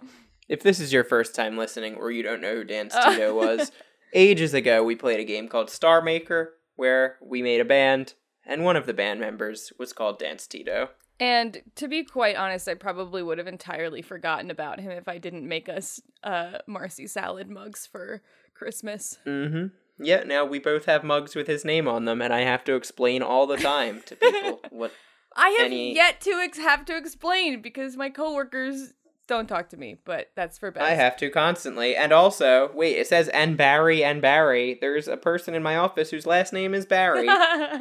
If 0.50 0.64
this 0.64 0.80
is 0.82 0.92
your 0.92 1.04
first 1.06 1.34
time 1.34 1.58
listening 1.58 1.96
or 1.96 2.12
you 2.12 2.22
don't 2.24 2.42
know 2.42 2.56
who 2.56 2.64
Dance 2.66 2.94
Uh. 2.94 3.12
Tito 3.12 3.34
was, 3.36 3.72
ages 4.14 4.54
ago 4.54 4.84
we 4.84 4.96
played 4.96 5.20
a 5.20 5.24
game 5.26 5.48
called 5.48 5.70
Star 5.70 6.02
Maker 6.02 6.56
where 6.76 7.18
we 7.22 7.42
made 7.42 7.62
a 7.62 7.66
band 7.66 8.16
and 8.50 8.66
one 8.66 8.76
of 8.76 8.86
the 8.86 8.94
band 8.94 9.20
members 9.22 9.72
was 9.78 9.94
called 9.94 10.20
Dance 10.20 10.48
Tito. 10.48 10.90
And 11.20 11.62
to 11.76 11.88
be 11.88 12.04
quite 12.04 12.36
honest, 12.36 12.68
I 12.68 12.74
probably 12.74 13.22
would 13.22 13.38
have 13.38 13.48
entirely 13.48 14.02
forgotten 14.02 14.50
about 14.50 14.80
him 14.80 14.92
if 14.92 15.08
I 15.08 15.18
didn't 15.18 15.48
make 15.48 15.70
us 15.70 16.02
uh, 16.24 16.60
Marcy 16.66 17.08
salad 17.08 17.50
mugs 17.50 17.86
for 17.86 18.22
Christmas. 18.56 19.18
Mm-hmm. 19.26 19.68
Yeah, 20.04 20.24
now 20.24 20.46
we 20.46 20.60
both 20.60 20.86
have 20.86 21.04
mugs 21.04 21.36
with 21.36 21.48
his 21.48 21.64
name 21.64 21.88
on 21.88 22.06
them 22.06 22.22
and 22.22 22.34
I 22.34 22.42
have 22.42 22.64
to 22.66 22.76
explain 22.76 23.22
all 23.22 23.48
the 23.48 23.58
time 23.58 24.02
to 24.06 24.16
people 24.16 24.62
what 24.70 24.94
I 25.36 25.50
have 25.50 25.68
Any- 25.68 25.94
yet 25.94 26.22
to 26.22 26.32
ex- 26.32 26.58
have 26.58 26.86
to 26.86 26.98
explain 26.98 27.62
because 27.62 27.96
my 27.98 28.10
coworkers 28.10 28.94
don't 29.30 29.48
talk 29.48 29.70
to 29.70 29.78
me, 29.78 29.96
but 30.04 30.32
that's 30.36 30.58
for 30.58 30.72
best. 30.72 30.84
I 30.84 30.96
have 30.96 31.16
to 31.18 31.30
constantly. 31.30 31.96
And 31.96 32.12
also, 32.12 32.72
wait, 32.74 32.98
it 32.98 33.08
says 33.08 33.30
and 33.30 33.56
Barry 33.56 34.04
and 34.04 34.22
Barry. 34.22 34.78
There's 34.82 35.08
a 35.08 35.16
person 35.16 35.54
in 35.54 35.62
my 35.62 35.78
office 35.78 36.10
whose 36.10 36.26
last 36.26 36.52
name 36.52 36.74
is 36.74 36.86
Barry. 36.86 37.30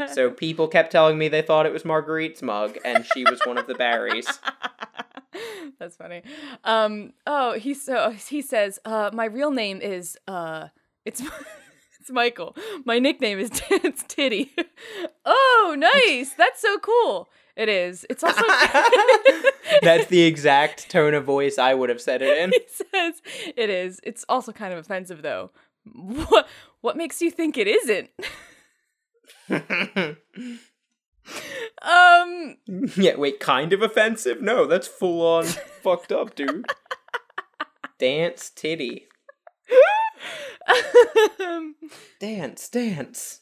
so 0.12 0.30
people 0.30 0.68
kept 0.68 0.92
telling 0.92 1.18
me 1.18 1.26
they 1.28 1.42
thought 1.42 1.66
it 1.66 1.72
was 1.72 1.84
Marguerite's 1.84 2.42
mug 2.42 2.76
and 2.84 3.04
she 3.14 3.24
was 3.24 3.40
one 3.46 3.56
of 3.56 3.66
the 3.66 3.74
Barrys. 3.74 4.26
That's 5.78 5.96
funny. 5.96 6.22
Um. 6.64 7.14
Oh, 7.26 7.54
he 7.54 7.72
so 7.72 8.10
he 8.10 8.42
says. 8.42 8.78
Uh, 8.84 9.10
my 9.12 9.24
real 9.24 9.50
name 9.50 9.80
is 9.80 10.18
uh. 10.28 10.68
It's 11.04 11.22
it's 12.00 12.10
Michael. 12.10 12.56
My 12.84 12.98
nickname 12.98 13.38
is 13.38 13.50
Dance 13.50 14.04
Titty. 14.06 14.54
oh, 15.24 15.76
nice. 15.78 16.34
That's 16.34 16.60
so 16.60 16.78
cool. 16.78 17.28
It 17.58 17.68
is. 17.68 18.06
It's 18.08 18.22
also. 18.22 18.40
That's 19.82 20.06
the 20.06 20.22
exact 20.26 20.88
tone 20.88 21.12
of 21.12 21.24
voice 21.24 21.58
I 21.58 21.74
would 21.74 21.88
have 21.88 22.00
said 22.00 22.22
it 22.22 22.38
in. 22.38 22.52
says 22.68 23.20
it 23.56 23.68
is. 23.68 24.00
It's 24.04 24.24
also 24.28 24.52
kind 24.52 24.72
of 24.72 24.78
offensive 24.78 25.22
though. 25.22 25.50
What 25.92 26.48
what 26.82 26.96
makes 26.96 27.20
you 27.20 27.32
think 27.32 27.58
it 27.58 27.66
isn't? 27.66 28.10
um 31.82 32.56
yeah, 32.96 33.16
wait, 33.16 33.40
kind 33.40 33.72
of 33.72 33.82
offensive? 33.82 34.40
No, 34.40 34.64
that's 34.66 34.86
full 34.86 35.26
on 35.26 35.44
fucked 35.44 36.12
up, 36.12 36.36
dude. 36.36 36.64
Dance 37.98 38.50
titty. 38.50 39.06
Dance, 42.20 42.68
dance. 42.68 43.40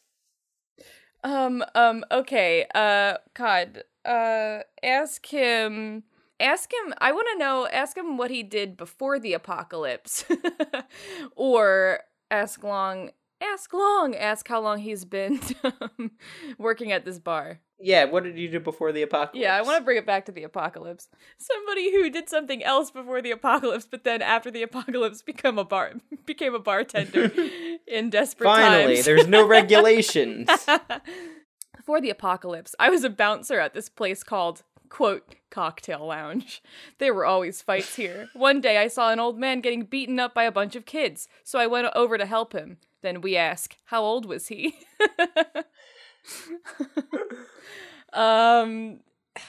um 1.23 1.63
um 1.75 2.05
okay. 2.11 2.65
Uh 2.75 3.19
God. 3.35 3.83
Uh 4.07 4.63
ask 4.83 5.27
him 5.27 6.05
ask 6.39 6.71
him 6.73 6.95
I 6.99 7.13
want 7.13 7.29
to 7.33 7.39
know 7.39 7.67
ask 7.71 7.97
him 7.97 8.17
what 8.17 8.31
he 8.31 8.43
did 8.43 8.77
before 8.77 9.19
the 9.19 9.33
apocalypse. 9.33 10.25
or 11.37 12.01
ask 12.31 12.63
long 12.63 13.11
ask 13.41 13.73
long 13.73 14.15
ask 14.15 14.49
how 14.49 14.61
long 14.61 14.79
he's 14.79 15.05
been 15.05 15.41
working 16.59 16.93
at 16.93 17.05
this 17.05 17.19
bar. 17.19 17.61
Yeah, 17.79 18.05
what 18.05 18.25
did 18.25 18.39
you 18.39 18.49
do 18.51 18.59
before 18.59 18.91
the 18.91 19.03
apocalypse? 19.03 19.39
Yeah, 19.43 19.55
I 19.55 19.61
want 19.61 19.77
to 19.77 19.85
bring 19.85 19.99
it 19.99 20.07
back 20.07 20.25
to 20.27 20.33
the 20.33 20.45
apocalypse. 20.45 21.09
Somebody 21.37 21.93
who 21.93 22.09
did 22.09 22.27
something 22.31 22.65
else 22.65 22.91
before 22.91 23.21
the 23.21 23.33
apocalypse, 23.33 23.87
but 23.91 24.03
then 24.03 24.23
after 24.23 24.51
the 24.51 24.63
apocalypse 24.63 25.21
become 25.21 25.59
a 25.59 25.65
bar 25.65 25.93
became 26.27 26.55
a 26.55 26.59
bartender 26.59 27.31
in 27.87 28.09
desperate 28.09 28.47
Finally, 28.47 28.95
times. 28.95 29.05
there's 29.05 29.27
no 29.27 29.47
regulations. 29.47 30.49
Before 31.87 32.01
the 32.01 32.11
apocalypse, 32.11 32.75
I 32.81 32.91
was 32.91 33.05
a 33.05 33.11
bouncer 33.11 33.61
at 33.61 33.73
this 33.73 33.89
place 33.89 34.25
called 34.25 34.65
quote 34.89 35.37
cocktail 35.51 36.05
lounge. 36.05 36.61
There 36.99 37.15
were 37.15 37.25
always 37.25 37.63
fights 37.63 37.95
here. 37.95 38.29
One 38.35 38.61
day 38.61 38.79
I 38.79 38.89
saw 38.89 39.13
an 39.13 39.21
old 39.21 39.39
man 39.39 39.61
getting 39.61 39.85
beaten 39.85 40.19
up 40.19 40.35
by 40.35 40.43
a 40.43 40.51
bunch 40.51 40.75
of 40.75 40.85
kids, 40.85 41.29
so 41.45 41.61
I 41.61 41.69
went 41.69 41.87
over 41.95 42.19
to 42.19 42.27
help 42.27 42.55
him. 42.55 42.79
Then 43.03 43.21
we 43.21 43.37
ask, 43.37 43.77
how 43.85 44.03
old 44.03 44.27
was 44.27 44.49
he? 44.49 44.75
um 48.13 48.99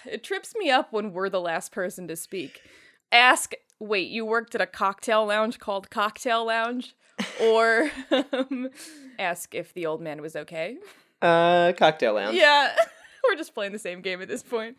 it 0.06 0.24
trips 0.24 0.54
me 0.60 0.70
up 0.70 0.94
when 0.94 1.14
we're 1.14 1.30
the 1.30 1.42
last 1.42 1.72
person 1.72 2.08
to 2.08 2.16
speak. 2.16 2.62
Ask, 3.12 3.54
wait, 3.80 4.10
you 4.10 4.26
worked 4.26 4.54
at 4.54 4.62
a 4.62 4.68
cocktail 4.68 5.26
lounge 5.26 5.58
called 5.58 5.90
Cocktail 5.90 6.46
Lounge? 6.46 6.96
Or 7.42 7.90
um, 8.32 8.70
ask 9.18 9.56
if 9.56 9.74
the 9.74 9.88
old 9.88 10.02
man 10.02 10.22
was 10.22 10.36
okay. 10.36 10.78
Uh, 11.22 11.74
cocktail 11.78 12.14
lounge. 12.14 12.36
Yeah, 12.36 12.76
we're 13.28 13.36
just 13.36 13.54
playing 13.54 13.72
the 13.74 13.80
same 13.80 14.02
game 14.02 14.22
at 14.22 14.28
this 14.28 14.44
point. 14.44 14.78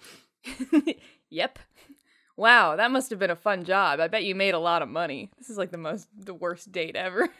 yep. 1.30 1.58
Wow, 2.36 2.76
that 2.76 2.90
must 2.90 3.10
have 3.10 3.18
been 3.18 3.30
a 3.30 3.36
fun 3.36 3.64
job. 3.64 3.98
I 3.98 4.06
bet 4.06 4.24
you 4.24 4.34
made 4.34 4.54
a 4.54 4.60
lot 4.60 4.80
of 4.82 4.88
money. 4.88 5.30
This 5.38 5.50
is 5.50 5.58
like 5.58 5.72
the 5.72 5.78
most, 5.78 6.06
the 6.16 6.34
worst 6.34 6.72
date 6.72 6.96
ever. 6.96 7.28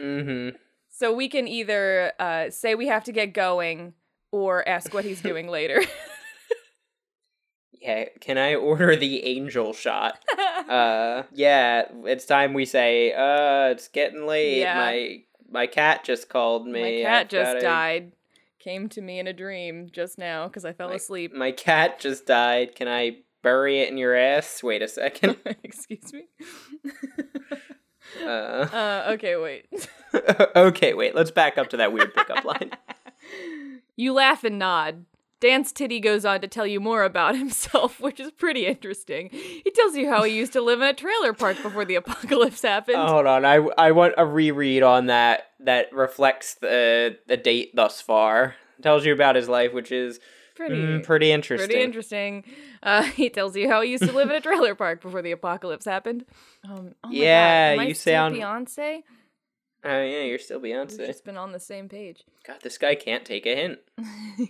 Mm-hmm. 0.00 0.54
So 0.90 1.12
we 1.12 1.28
can 1.28 1.48
either 1.48 2.12
uh, 2.20 2.50
say 2.50 2.76
we 2.76 2.86
have 2.86 3.02
to 3.04 3.12
get 3.12 3.32
going 3.34 3.94
or 4.30 4.68
ask 4.68 4.94
what 4.94 5.04
he's 5.04 5.20
doing 5.20 5.48
later. 5.48 5.82
Yeah, 7.80 8.06
can 8.20 8.38
I 8.38 8.54
order 8.54 8.96
the 8.96 9.24
angel 9.24 9.72
shot? 9.72 10.18
Uh, 10.68 11.22
yeah, 11.32 11.84
it's 12.04 12.24
time 12.24 12.52
we 12.52 12.64
say, 12.64 13.12
uh, 13.12 13.70
it's 13.70 13.88
getting 13.88 14.26
late. 14.26 14.60
Yeah. 14.60 14.74
My 14.74 15.18
my 15.50 15.66
cat 15.66 16.04
just 16.04 16.28
called 16.28 16.66
me. 16.66 17.02
My 17.02 17.08
cat 17.08 17.20
I've 17.22 17.28
just 17.28 17.52
gotta- 17.54 17.60
died. 17.60 18.12
Came 18.58 18.88
to 18.90 19.00
me 19.00 19.18
in 19.18 19.26
a 19.26 19.32
dream 19.32 19.88
just 19.92 20.18
now 20.18 20.48
because 20.48 20.64
I 20.64 20.72
fell 20.72 20.88
My- 20.88 20.96
asleep. 20.96 21.32
My 21.32 21.52
cat 21.52 22.00
just 22.00 22.26
died. 22.26 22.74
Can 22.74 22.88
I 22.88 23.18
bury 23.42 23.80
it 23.80 23.88
in 23.88 23.96
your 23.96 24.16
ass? 24.16 24.62
Wait 24.62 24.82
a 24.82 24.88
second. 24.88 25.36
Excuse 25.62 26.12
me. 26.12 26.26
Uh, 28.22 28.26
uh, 28.26 29.04
okay, 29.12 29.36
wait. 29.36 29.66
okay, 30.56 30.94
wait. 30.94 31.14
Let's 31.14 31.30
back 31.30 31.56
up 31.56 31.68
to 31.70 31.76
that 31.76 31.92
weird 31.92 32.14
pickup 32.14 32.44
line. 32.44 32.72
You 33.96 34.12
laugh 34.12 34.44
and 34.44 34.58
nod. 34.58 35.04
Dance 35.40 35.70
Titty 35.72 36.00
goes 36.00 36.24
on 36.24 36.40
to 36.40 36.48
tell 36.48 36.66
you 36.66 36.80
more 36.80 37.04
about 37.04 37.36
himself, 37.44 38.00
which 38.00 38.18
is 38.20 38.30
pretty 38.32 38.66
interesting. 38.66 39.28
He 39.30 39.70
tells 39.74 39.96
you 39.96 40.08
how 40.08 40.22
he 40.24 40.36
used 40.36 40.52
to 40.54 40.60
live 40.60 40.80
in 40.80 40.88
a 40.88 40.94
trailer 40.94 41.32
park 41.32 41.62
before 41.62 41.84
the 41.84 41.94
apocalypse 41.96 42.62
happened. 42.62 42.96
Oh, 42.98 43.06
hold 43.06 43.26
on. 43.26 43.44
I, 43.44 43.56
I 43.78 43.92
want 43.92 44.14
a 44.18 44.26
reread 44.26 44.82
on 44.82 45.06
that 45.06 45.48
that 45.60 45.92
reflects 45.92 46.54
the 46.54 47.18
the 47.26 47.36
date 47.36 47.74
thus 47.74 48.00
far. 48.00 48.56
Tells 48.82 49.04
you 49.04 49.12
about 49.12 49.34
his 49.36 49.48
life, 49.48 49.72
which 49.72 49.90
is 49.90 50.20
pretty, 50.54 50.76
mm, 50.76 51.04
pretty 51.04 51.30
interesting. 51.32 51.68
pretty 51.68 51.82
interesting. 51.82 52.44
Uh, 52.82 53.02
he 53.16 53.28
tells 53.28 53.56
you 53.56 53.68
how 53.68 53.80
he 53.80 53.90
used 53.90 54.04
to 54.04 54.12
live 54.12 54.30
in 54.30 54.36
a 54.36 54.40
trailer 54.40 54.74
park 54.74 55.00
before 55.02 55.22
the 55.22 55.32
apocalypse 55.32 55.84
happened. 55.84 56.24
Um, 56.68 56.94
oh 57.02 57.08
my 57.08 57.12
Yeah, 57.14 57.74
God, 57.76 57.82
am 57.82 57.88
you 57.88 57.94
still 57.94 58.12
sound- 58.12 58.34
Beyonce. 58.36 59.02
Oh 59.90 60.02
yeah, 60.02 60.20
you're 60.20 60.38
still 60.38 60.60
Beyonce. 60.60 60.98
We've 60.98 61.06
just 61.06 61.24
been 61.24 61.38
on 61.38 61.52
the 61.52 61.58
same 61.58 61.88
page. 61.88 62.22
God, 62.46 62.58
this 62.62 62.76
guy 62.76 62.94
can't 62.94 63.24
take 63.24 63.46
a 63.46 63.56
hint. 63.56 63.78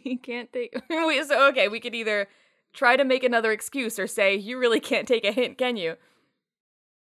he 0.02 0.16
can't 0.16 0.52
take. 0.52 0.74
So 0.90 1.48
okay, 1.48 1.68
we 1.68 1.78
could 1.78 1.94
either 1.94 2.26
try 2.72 2.96
to 2.96 3.04
make 3.04 3.22
another 3.22 3.52
excuse 3.52 4.00
or 4.00 4.08
say 4.08 4.34
you 4.34 4.58
really 4.58 4.80
can't 4.80 5.06
take 5.06 5.24
a 5.24 5.30
hint, 5.30 5.56
can 5.56 5.76
you? 5.76 5.94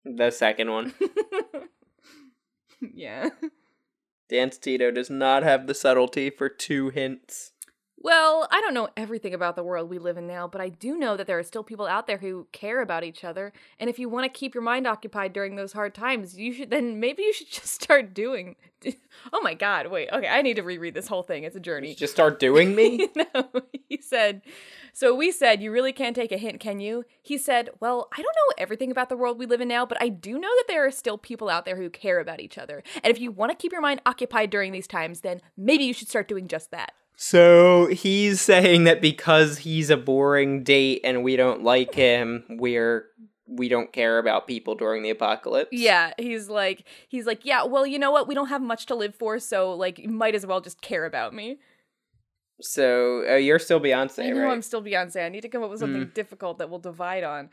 The 0.05 0.31
second 0.31 0.71
one. 0.71 0.93
yeah. 2.93 3.29
Dance 4.29 4.57
Tito 4.57 4.91
does 4.91 5.09
not 5.09 5.43
have 5.43 5.67
the 5.67 5.73
subtlety 5.73 6.29
for 6.29 6.47
two 6.47 6.89
hints. 6.89 7.50
Well, 8.03 8.47
I 8.51 8.61
don't 8.61 8.73
know 8.73 8.89
everything 8.97 9.35
about 9.35 9.55
the 9.55 9.63
world 9.63 9.87
we 9.87 9.99
live 9.99 10.17
in 10.17 10.25
now, 10.25 10.47
but 10.47 10.59
I 10.59 10.69
do 10.69 10.97
know 10.97 11.15
that 11.15 11.27
there 11.27 11.37
are 11.37 11.43
still 11.43 11.63
people 11.63 11.85
out 11.85 12.07
there 12.07 12.17
who 12.17 12.47
care 12.51 12.81
about 12.81 13.03
each 13.03 13.23
other. 13.23 13.53
And 13.79 13.91
if 13.91 13.99
you 13.99 14.09
want 14.09 14.23
to 14.25 14.39
keep 14.39 14.55
your 14.55 14.63
mind 14.63 14.87
occupied 14.87 15.33
during 15.33 15.55
those 15.55 15.73
hard 15.73 15.93
times, 15.93 16.35
you 16.35 16.51
should 16.51 16.71
then 16.71 16.99
maybe 16.99 17.21
you 17.21 17.31
should 17.31 17.49
just 17.51 17.67
start 17.67 18.15
doing. 18.15 18.55
Oh 19.31 19.41
my 19.43 19.53
god, 19.53 19.91
wait. 19.91 20.09
Okay, 20.11 20.27
I 20.27 20.41
need 20.41 20.55
to 20.55 20.63
reread 20.63 20.95
this 20.95 21.07
whole 21.07 21.21
thing. 21.21 21.43
It's 21.43 21.55
a 21.55 21.59
journey. 21.59 21.93
Just 21.93 22.13
start 22.13 22.39
doing 22.39 22.73
me? 22.73 23.07
no, 23.15 23.49
he 23.87 24.01
said, 24.01 24.41
so 24.93 25.13
we 25.13 25.31
said, 25.31 25.61
you 25.61 25.71
really 25.71 25.93
can't 25.93 26.15
take 26.15 26.31
a 26.31 26.37
hint, 26.37 26.59
can 26.59 26.79
you? 26.79 27.05
He 27.21 27.37
said, 27.37 27.69
well, 27.79 28.09
I 28.11 28.15
don't 28.15 28.25
know 28.25 28.55
everything 28.57 28.89
about 28.89 29.09
the 29.09 29.17
world 29.17 29.37
we 29.37 29.45
live 29.45 29.61
in 29.61 29.67
now, 29.67 29.85
but 29.85 30.01
I 30.01 30.09
do 30.09 30.39
know 30.39 30.49
that 30.49 30.65
there 30.67 30.83
are 30.83 30.91
still 30.91 31.19
people 31.19 31.49
out 31.49 31.65
there 31.65 31.75
who 31.75 31.91
care 31.91 32.19
about 32.19 32.39
each 32.39 32.57
other. 32.57 32.81
And 33.03 33.11
if 33.11 33.21
you 33.21 33.31
want 33.31 33.51
to 33.51 33.55
keep 33.55 33.71
your 33.71 33.81
mind 33.81 34.01
occupied 34.07 34.49
during 34.49 34.71
these 34.71 34.87
times, 34.87 35.21
then 35.21 35.41
maybe 35.55 35.83
you 35.83 35.93
should 35.93 36.09
start 36.09 36.27
doing 36.27 36.47
just 36.47 36.71
that. 36.71 36.93
So 37.15 37.87
he's 37.87 38.41
saying 38.41 38.85
that 38.85 39.01
because 39.01 39.59
he's 39.59 39.89
a 39.89 39.97
boring 39.97 40.63
date 40.63 41.01
and 41.03 41.23
we 41.23 41.35
don't 41.35 41.63
like 41.63 41.93
him, 41.93 42.43
we're 42.49 43.05
we 43.47 43.67
don't 43.67 43.91
care 43.91 44.17
about 44.17 44.47
people 44.47 44.75
during 44.75 45.03
the 45.03 45.09
apocalypse. 45.09 45.69
Yeah, 45.73 46.13
he's 46.17 46.49
like, 46.49 46.85
he's 47.09 47.25
like, 47.25 47.43
yeah, 47.43 47.63
well, 47.63 47.85
you 47.85 47.99
know 47.99 48.11
what? 48.11 48.27
We 48.27 48.33
don't 48.33 48.47
have 48.47 48.61
much 48.61 48.85
to 48.87 48.95
live 48.95 49.13
for, 49.13 49.39
so 49.39 49.73
like, 49.73 49.99
you 49.99 50.09
might 50.09 50.35
as 50.35 50.45
well 50.45 50.61
just 50.61 50.81
care 50.81 51.05
about 51.05 51.33
me. 51.33 51.57
So 52.61 53.23
uh, 53.29 53.35
you're 53.35 53.59
still 53.59 53.79
Beyonce, 53.79 54.25
I 54.25 54.29
know 54.29 54.43
right? 54.43 54.51
I'm 54.51 54.61
still 54.61 54.81
Beyonce. 54.81 55.25
I 55.25 55.29
need 55.29 55.41
to 55.41 55.49
come 55.49 55.63
up 55.63 55.69
with 55.69 55.79
something 55.79 56.11
difficult 56.13 56.59
that 56.59 56.69
we'll 56.69 56.79
divide 56.79 57.23
on. 57.23 57.49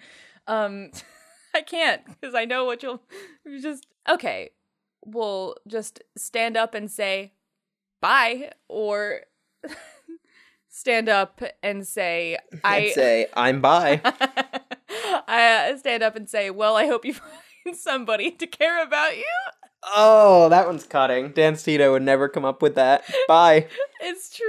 Um, 0.46 0.90
I 1.54 1.62
can't 1.62 2.02
because 2.06 2.34
I 2.34 2.44
know 2.44 2.64
what 2.64 2.82
you'll 2.82 3.02
just. 3.60 3.86
Okay, 4.08 4.50
we'll 5.04 5.56
just 5.66 6.02
stand 6.16 6.56
up 6.56 6.74
and 6.74 6.90
say 6.90 7.32
bye, 8.00 8.52
or 8.68 9.22
stand 10.68 11.08
up 11.08 11.42
and 11.62 11.86
say 11.86 12.36
I. 12.64 12.76
I'd 12.76 12.92
say 12.92 13.26
I'm 13.34 13.60
bi. 13.60 14.00
I 15.30 15.70
uh, 15.72 15.76
stand 15.78 16.02
up 16.02 16.16
and 16.16 16.28
say, 16.28 16.50
"Well, 16.50 16.76
I 16.76 16.86
hope 16.86 17.04
you 17.04 17.14
find 17.14 17.76
somebody 17.76 18.30
to 18.32 18.46
care 18.46 18.82
about 18.82 19.16
you." 19.16 19.24
oh, 19.94 20.48
that 20.48 20.66
one's 20.66 20.84
cutting. 20.84 21.30
Dance 21.32 21.62
Tito 21.62 21.92
would 21.92 22.02
never 22.02 22.28
come 22.28 22.44
up 22.44 22.60
with 22.62 22.74
that. 22.74 23.04
Bye. 23.28 23.68
It's 24.00 24.36
true. 24.36 24.44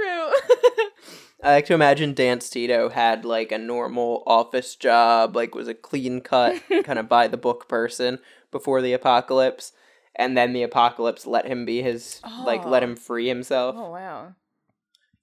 I 1.42 1.54
like 1.54 1.66
to 1.66 1.74
imagine 1.74 2.12
Dance 2.14 2.50
Tito 2.50 2.88
had 2.88 3.24
like 3.24 3.52
a 3.52 3.58
normal 3.58 4.22
office 4.26 4.74
job, 4.74 5.34
like 5.36 5.54
was 5.54 5.68
a 5.68 5.74
clean 5.74 6.20
cut, 6.20 6.60
kind 6.84 6.98
of 6.98 7.08
by 7.08 7.28
the 7.28 7.36
book 7.36 7.68
person 7.68 8.18
before 8.50 8.82
the 8.82 8.92
apocalypse, 8.92 9.72
and 10.16 10.36
then 10.36 10.52
the 10.52 10.62
apocalypse 10.62 11.26
let 11.26 11.46
him 11.46 11.64
be 11.64 11.80
his 11.82 12.20
like 12.44 12.64
let 12.66 12.82
Oh. 12.82 12.86
him 12.88 12.96
free 12.96 13.28
himself. 13.28 13.76
oh 13.78 13.90
wow. 13.90 14.34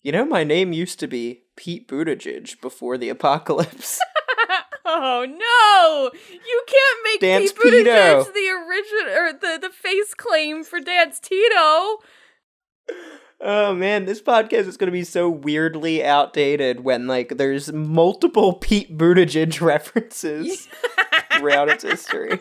You 0.03 0.11
know, 0.11 0.25
my 0.25 0.43
name 0.43 0.73
used 0.73 0.99
to 1.01 1.07
be 1.07 1.43
Pete 1.55 1.87
Buttigieg 1.87 2.59
before 2.61 2.97
the 2.97 3.09
apocalypse. 3.09 3.99
Oh 4.89 5.25
no! 5.27 6.11
You 6.31 6.63
can't 6.65 6.99
make 7.03 7.19
Dance 7.19 7.51
Pete 7.51 7.61
Buttigieg 7.85 8.33
the 8.33 8.49
original 8.49 9.13
or 9.17 9.33
the 9.33 9.59
the 9.61 9.69
face 9.69 10.13
claim 10.13 10.63
for 10.63 10.79
Dance 10.79 11.19
Tito. 11.19 11.97
oh 13.41 13.75
man, 13.75 14.05
this 14.05 14.21
podcast 14.21 14.65
is 14.65 14.77
going 14.77 14.87
to 14.87 14.93
be 14.93 15.03
so 15.03 15.29
weirdly 15.29 16.05
outdated 16.05 16.85
when 16.85 17.05
like 17.05 17.37
there's 17.37 17.73
multiple 17.73 18.53
Pete 18.53 18.97
Buttigieg 18.97 19.59
references 19.61 20.69
throughout 21.37 21.67
its 21.67 21.83
history. 21.83 22.39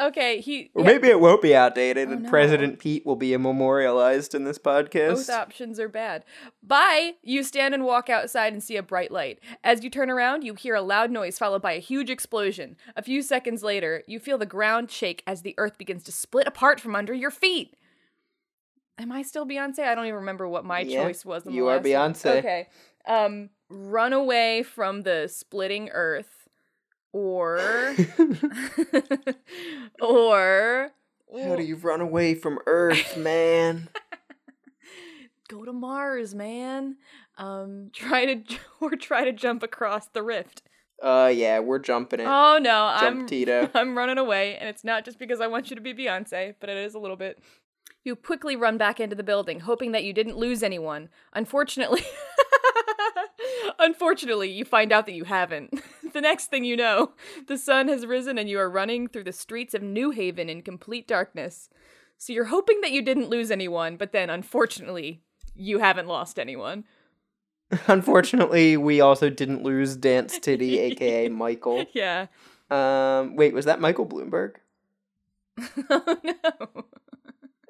Okay, 0.00 0.40
he 0.40 0.70
Or 0.74 0.82
yeah, 0.82 0.86
maybe 0.86 1.08
it 1.08 1.20
won't 1.20 1.42
be 1.42 1.54
outdated 1.54 2.08
Oh, 2.08 2.12
and 2.12 2.22
no. 2.22 2.30
President 2.30 2.78
Pete 2.78 3.04
will 3.04 3.14
be 3.16 3.36
memorialized 3.36 4.34
in 4.34 4.44
this 4.44 4.58
podcast. 4.58 5.14
both 5.14 5.30
options 5.30 5.78
are 5.78 5.88
bad. 5.88 6.24
Bye. 6.62 7.12
You 7.22 7.42
stand 7.42 7.74
and 7.74 7.84
walk 7.84 8.08
outside 8.08 8.54
and 8.54 8.62
see 8.62 8.76
a 8.76 8.82
bright 8.82 9.10
light. 9.10 9.38
As 9.62 9.84
you 9.84 9.90
turn 9.90 10.10
around, 10.10 10.44
you 10.44 10.54
hear 10.54 10.74
a 10.74 10.80
loud 10.82 11.10
noise 11.10 11.38
followed 11.38 11.60
by 11.62 11.72
a 11.72 11.78
huge 11.78 12.08
explosion. 12.08 12.76
A 12.96 13.02
few 13.02 13.20
seconds 13.20 13.62
later, 13.62 14.02
you 14.06 14.18
feel 14.18 14.38
the 14.38 14.46
ground 14.46 14.90
shake 14.90 15.22
as 15.26 15.42
the 15.42 15.54
earth 15.58 15.76
begins 15.76 16.04
to 16.04 16.12
split 16.12 16.46
apart 16.48 16.80
from 16.80 16.96
under 16.96 17.12
your 17.12 17.30
feet. 17.30 17.76
Am 18.98 19.12
I 19.12 19.22
still 19.22 19.46
Beyonce? 19.46 19.80
I 19.80 19.94
don't 19.94 20.06
even 20.06 20.16
remember 20.20 20.48
what 20.48 20.64
my 20.64 20.80
Yeah, 20.80 21.02
choice 21.04 21.24
was. 21.24 21.44
You 21.46 21.66
are 21.68 21.76
last 21.76 21.84
one. 21.84 21.92
Beyonce. 21.92 22.38
Okay. 22.38 22.68
Um, 23.06 23.50
run 23.68 24.12
away 24.12 24.62
from 24.62 25.02
the 25.02 25.28
splitting 25.28 25.90
earth, 25.90 26.41
or 27.12 27.58
or 30.00 30.90
How 31.34 31.56
do 31.56 31.62
you 31.62 31.76
run 31.76 32.00
away 32.00 32.34
from 32.34 32.58
Earth, 32.66 33.16
man? 33.16 33.88
go 35.48 35.64
to 35.64 35.72
Mars, 35.72 36.34
man. 36.34 36.96
Um, 37.38 37.90
try 37.92 38.26
to 38.26 38.56
or 38.80 38.90
try 38.96 39.24
to 39.24 39.32
jump 39.32 39.62
across 39.62 40.06
the 40.08 40.22
rift. 40.22 40.62
uh, 41.02 41.30
yeah, 41.34 41.58
we're 41.58 41.78
jumping 41.78 42.20
it. 42.20 42.26
Oh 42.28 42.58
no, 42.60 42.96
Jump 43.00 43.20
I'm 43.20 43.26
Tito. 43.26 43.70
I'm 43.74 43.96
running 43.96 44.18
away, 44.18 44.56
and 44.56 44.68
it's 44.68 44.84
not 44.84 45.04
just 45.04 45.18
because 45.18 45.40
I 45.40 45.46
want 45.46 45.70
you 45.70 45.76
to 45.76 45.82
be 45.82 45.94
Beyonce, 45.94 46.54
but 46.60 46.68
it 46.68 46.76
is 46.76 46.94
a 46.94 46.98
little 46.98 47.16
bit. 47.16 47.42
You 48.04 48.16
quickly 48.16 48.56
run 48.56 48.78
back 48.78 48.98
into 49.00 49.14
the 49.14 49.22
building, 49.22 49.60
hoping 49.60 49.92
that 49.92 50.02
you 50.04 50.12
didn't 50.12 50.36
lose 50.36 50.62
anyone. 50.62 51.08
Unfortunately, 51.34 52.02
unfortunately, 53.78 54.50
you 54.50 54.64
find 54.64 54.92
out 54.92 55.06
that 55.06 55.12
you 55.12 55.24
haven't. 55.24 55.72
The 56.12 56.20
next 56.20 56.46
thing 56.46 56.64
you 56.64 56.76
know, 56.76 57.12
the 57.46 57.58
sun 57.58 57.88
has 57.88 58.06
risen 58.06 58.38
and 58.38 58.48
you 58.48 58.58
are 58.58 58.70
running 58.70 59.08
through 59.08 59.24
the 59.24 59.32
streets 59.32 59.74
of 59.74 59.82
New 59.82 60.10
Haven 60.10 60.48
in 60.48 60.62
complete 60.62 61.06
darkness. 61.06 61.68
So 62.18 62.32
you're 62.32 62.46
hoping 62.46 62.80
that 62.82 62.92
you 62.92 63.02
didn't 63.02 63.30
lose 63.30 63.50
anyone, 63.50 63.96
but 63.96 64.12
then 64.12 64.30
unfortunately, 64.30 65.22
you 65.54 65.78
haven't 65.80 66.06
lost 66.06 66.38
anyone. 66.38 66.84
Unfortunately, 67.86 68.76
we 68.76 69.00
also 69.00 69.30
didn't 69.30 69.62
lose 69.62 69.96
Dance 69.96 70.38
Titty, 70.38 70.78
aka 70.78 71.28
Michael. 71.28 71.86
Yeah. 71.92 72.26
Um, 72.70 73.34
wait, 73.34 73.54
was 73.54 73.64
that 73.64 73.80
Michael 73.80 74.06
Bloomberg? 74.06 74.56
oh 75.90 76.16
no. 76.22 76.84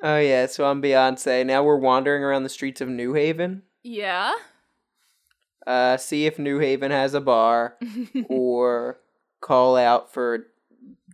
Oh 0.02 0.18
yeah, 0.18 0.46
so 0.46 0.66
I'm 0.66 0.82
Beyonce. 0.82 1.46
Now 1.46 1.62
we're 1.62 1.76
wandering 1.76 2.24
around 2.24 2.42
the 2.42 2.48
streets 2.48 2.80
of 2.80 2.88
New 2.88 3.14
Haven. 3.14 3.62
Yeah. 3.84 4.32
Uh, 5.66 5.96
see 5.96 6.26
if 6.26 6.38
New 6.38 6.58
Haven 6.58 6.90
has 6.90 7.14
a 7.14 7.20
bar, 7.20 7.76
or 8.28 8.98
call 9.40 9.76
out 9.76 10.12
for 10.12 10.46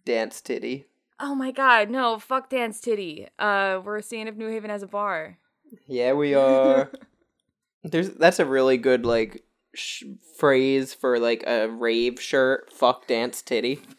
Dance 0.04 0.40
Titty. 0.40 0.86
Oh 1.20 1.34
my 1.34 1.50
god, 1.50 1.90
no, 1.90 2.18
fuck 2.18 2.48
Dance 2.48 2.80
Titty. 2.80 3.26
Uh, 3.38 3.80
we're 3.84 4.02
seeing 4.02 4.28
if 4.28 4.36
New 4.36 4.48
Haven 4.48 4.70
has 4.70 4.82
a 4.82 4.86
bar. 4.86 5.38
Yeah, 5.86 6.12
we 6.12 6.34
are. 6.34 6.90
There's 7.82 8.10
that's 8.10 8.38
a 8.38 8.46
really 8.46 8.76
good 8.76 9.04
like 9.04 9.44
sh- 9.74 10.04
phrase 10.36 10.94
for 10.94 11.18
like 11.18 11.44
a 11.46 11.68
rave 11.68 12.20
shirt. 12.20 12.72
Fuck 12.72 13.06
Dance 13.06 13.42
Titty. 13.42 13.80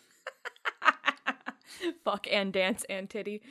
fuck 2.03 2.27
and 2.31 2.53
dance 2.53 2.85
and 2.89 3.09
titty. 3.09 3.41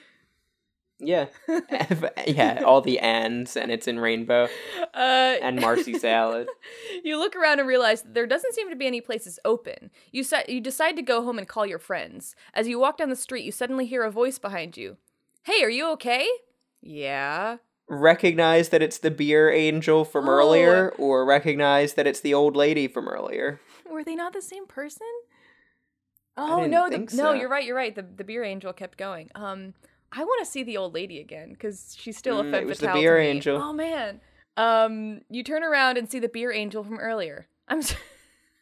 Yeah, 1.01 1.26
yeah, 2.26 2.62
all 2.66 2.80
the 2.80 2.99
ands, 2.99 3.57
and 3.57 3.70
it's 3.70 3.86
in 3.86 4.01
rainbow 4.01 4.49
Uh, 4.94 5.36
and 5.40 5.61
Marcy 5.61 5.96
salad. 5.96 6.49
you 7.05 7.16
look 7.18 7.36
around 7.36 7.61
and 7.61 7.68
realize 7.68 8.03
that 8.03 8.14
there 8.14 8.26
doesn't 8.26 8.53
seem 8.55 8.68
to 8.68 8.74
be 8.76 8.86
any 8.88 9.01
places 9.01 9.38
open. 9.44 9.90
You 10.11 10.24
sa- 10.24 10.42
you 10.49 10.61
decide 10.61 10.96
to 10.96 11.03
go 11.03 11.22
home 11.22 11.38
and 11.38 11.46
call 11.46 11.64
your 11.66 11.78
friends. 11.78 12.34
As 12.53 12.66
you 12.66 12.80
walk 12.80 12.96
down 12.99 13.11
the 13.11 13.16
street, 13.16 13.44
you 13.44 13.53
suddenly 13.53 13.86
hear 13.86 14.03
a 14.03 14.11
voice 14.11 14.40
behind 14.40 14.76
you. 14.76 14.96
Hey, 15.44 15.62
are 15.62 15.70
you 15.70 15.88
okay? 15.92 16.26
Yeah. 16.82 17.59
recognize 17.90 18.68
that 18.70 18.82
it's 18.82 18.99
the 18.99 19.11
beer 19.11 19.51
angel 19.51 20.05
from 20.05 20.28
Oh. 20.28 20.32
earlier 20.32 20.90
or 20.99 21.24
recognize 21.24 21.94
that 21.94 22.07
it's 22.09 22.20
the 22.20 22.34
old 22.34 22.55
lady 22.57 22.86
from 22.88 23.09
earlier. 23.09 23.61
Were 23.90 24.05
they 24.05 24.14
not 24.16 24.32
the 24.32 24.42
same 24.42 24.66
person? 24.66 25.07
Oh 26.36 26.66
no, 26.66 26.84
the, 26.90 26.96
think 26.99 27.12
no, 27.14 27.32
you're 27.32 27.49
right. 27.49 27.64
You're 27.64 27.76
right. 27.76 27.94
The 27.94 28.03
the 28.03 28.24
beer 28.24 28.44
angel 28.44 28.72
kept 28.72 28.99
going. 28.99 29.30
Um, 29.34 29.74
I 30.13 30.25
want 30.25 30.45
to 30.45 30.51
see 30.51 30.63
the 30.63 30.77
old 30.77 30.95
lady 30.95 31.21
again 31.21 31.51
because 31.51 31.95
she's 31.99 32.17
still 32.17 32.41
a 32.41 32.45
Mm, 32.45 32.51
femme 32.53 32.63
it 32.63 32.67
was 32.67 32.79
the 32.79 32.87
fatale 32.87 32.97
to 32.97 33.03
beer 33.03 33.19
me. 33.19 33.27
angel. 33.27 33.61
Oh 33.63 33.73
man. 33.73 34.21
Um, 34.57 35.21
you 35.31 35.45
turn 35.45 35.63
around 35.63 35.99
and 35.99 36.11
see 36.11 36.19
the 36.19 36.29
beer 36.29 36.51
angel 36.53 36.83
from 36.83 36.99
earlier. 36.99 37.47
I'm. 37.69 37.79
s- 37.79 37.95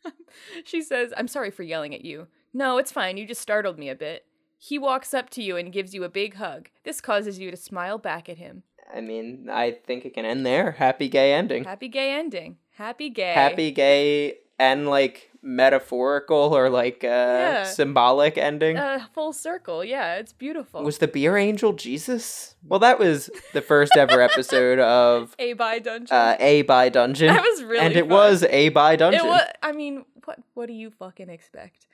she 0.65 0.83
says, 0.83 1.13
"I'm 1.17 1.29
sorry 1.29 1.51
for 1.51 1.63
yelling 1.63 1.95
at 1.95 2.05
you. 2.05 2.27
No, 2.53 2.79
it's 2.79 2.93
fine. 2.93 3.17
You 3.17 3.27
just 3.27 3.41
startled 3.41 3.79
me 3.79 3.89
a 3.89 3.95
bit." 3.95 4.25
He 4.59 4.79
walks 4.79 5.13
up 5.15 5.29
to 5.31 5.43
you 5.43 5.57
and 5.57 5.73
gives 5.73 5.95
you 5.95 6.03
a 6.05 6.09
big 6.09 6.35
hug. 6.37 6.71
This 6.85 7.01
causes 7.01 7.39
you 7.39 7.51
to 7.51 7.57
smile 7.57 7.99
back 7.99 8.29
at 8.29 8.39
him. 8.39 8.63
I 8.95 9.01
mean, 9.03 9.49
I 9.51 9.73
think 9.73 10.05
it 10.07 10.15
can 10.15 10.25
end 10.25 10.47
there. 10.47 10.73
Happy 10.73 11.09
gay 11.09 11.33
ending. 11.35 11.65
Happy 11.65 11.89
gay 11.89 12.13
ending. 12.13 12.57
Happy 12.73 13.11
gay. 13.11 13.35
Happy 13.35 13.71
gay 13.71 14.39
and 14.59 14.89
like 14.89 15.31
metaphorical 15.43 16.57
or 16.57 16.69
like 16.71 17.05
uh 17.05 17.07
Yeah. 17.09 17.63
symbolic 17.65 18.37
ending. 18.39 18.77
Uh, 18.77 19.07
full 19.15 19.33
circle. 19.33 19.85
Yeah, 19.85 20.17
it's 20.17 20.33
beautiful. 20.33 20.83
was 20.83 20.99
the 20.99 21.09
beer 21.09 21.37
angel 21.37 21.73
Jesus? 21.73 22.55
Well, 22.65 22.81
that 22.81 22.99
was 22.99 23.31
the 23.53 23.63
first 23.63 23.97
ever 23.97 24.21
episode 24.21 24.79
of 24.79 25.35
a 25.39 25.53
by 25.55 25.79
dungeon. 25.79 26.17
uh, 26.17 26.37
A 26.41 26.63
by 26.63 26.89
Dungeon. 26.89 27.29
That 27.29 27.43
was 27.43 27.63
really 27.63 27.87
and 27.87 27.95
it 27.97 28.01
fun. 28.09 28.09
was 28.09 28.43
A 28.45 28.69
by 28.71 28.97
Dungeon. 28.97 29.21
It 29.25 29.29
was. 29.29 29.47
I 29.63 29.73
mean, 29.73 30.05
what 30.25 30.39
what 30.55 30.67
do 30.67 30.73
you 30.73 30.91
fucking 30.91 31.29
expect? 31.31 31.87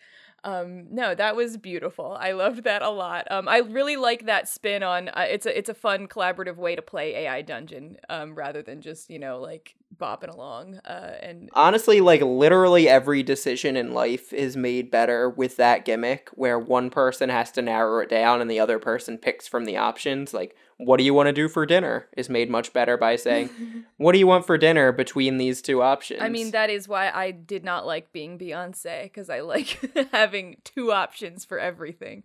Um, 0.44 0.86
no, 0.90 1.14
that 1.14 1.36
was 1.36 1.56
beautiful. 1.56 2.16
I 2.18 2.32
loved 2.32 2.64
that 2.64 2.82
a 2.82 2.90
lot. 2.90 3.30
Um, 3.30 3.46
I 3.48 3.58
really 3.58 3.94
like 3.96 4.26
that 4.26 4.48
spin 4.48 4.82
on. 4.82 5.08
Uh, 5.08 5.26
it's 5.28 5.46
a 5.46 5.56
it's 5.56 5.68
a 5.68 5.74
fun 5.74 6.08
collaborative 6.08 6.56
way 6.56 6.74
to 6.74 6.82
play 6.82 7.14
AI 7.26 7.42
dungeon. 7.42 7.96
Um, 8.08 8.34
rather 8.34 8.60
than 8.62 8.80
just 8.80 9.08
you 9.08 9.18
know 9.20 9.38
like 9.40 9.76
bopping 9.96 10.32
along. 10.32 10.76
Uh, 10.84 11.14
and 11.20 11.50
Honestly, 11.52 12.00
like 12.00 12.22
literally 12.22 12.88
every 12.88 13.22
decision 13.22 13.76
in 13.76 13.92
life 13.92 14.32
is 14.32 14.56
made 14.56 14.90
better 14.90 15.28
with 15.28 15.56
that 15.56 15.84
gimmick 15.84 16.30
where 16.34 16.58
one 16.58 16.90
person 16.90 17.28
has 17.28 17.50
to 17.52 17.62
narrow 17.62 18.00
it 18.00 18.08
down 18.08 18.40
and 18.40 18.50
the 18.50 18.60
other 18.60 18.78
person 18.78 19.18
picks 19.18 19.46
from 19.46 19.64
the 19.64 19.76
options. 19.76 20.32
Like, 20.34 20.56
what 20.78 20.96
do 20.96 21.04
you 21.04 21.14
want 21.14 21.28
to 21.28 21.32
do 21.32 21.48
for 21.48 21.64
dinner 21.64 22.08
is 22.16 22.28
made 22.28 22.50
much 22.50 22.72
better 22.72 22.96
by 22.96 23.14
saying, 23.16 23.50
what 23.98 24.12
do 24.12 24.18
you 24.18 24.26
want 24.26 24.46
for 24.46 24.58
dinner 24.58 24.90
between 24.90 25.36
these 25.36 25.62
two 25.62 25.80
options? 25.82 26.20
I 26.20 26.28
mean, 26.28 26.50
that 26.52 26.70
is 26.70 26.88
why 26.88 27.10
I 27.10 27.30
did 27.30 27.64
not 27.64 27.86
like 27.86 28.12
being 28.12 28.38
Beyonce 28.38 29.04
because 29.04 29.30
I 29.30 29.40
like 29.40 29.78
having 30.12 30.56
two 30.64 30.92
options 30.92 31.44
for 31.44 31.58
everything. 31.58 32.24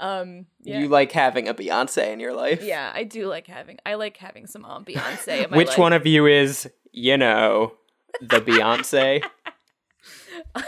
Um, 0.00 0.46
yeah. 0.62 0.78
you 0.80 0.88
like 0.88 1.12
having 1.12 1.48
a 1.48 1.54
Beyonce 1.54 2.10
in 2.12 2.20
your 2.20 2.34
life. 2.34 2.62
yeah, 2.62 2.90
I 2.94 3.04
do 3.04 3.26
like 3.26 3.46
having. 3.46 3.78
I 3.84 3.94
like 3.94 4.16
having 4.16 4.46
some 4.46 4.64
on 4.64 4.84
Beyonce. 4.84 5.44
In 5.44 5.50
my 5.50 5.56
Which 5.56 5.68
life. 5.68 5.78
one 5.78 5.92
of 5.92 6.06
you 6.06 6.26
is, 6.26 6.68
you 6.92 7.16
know, 7.16 7.74
the 8.20 8.40
Beyonce? 8.40 9.22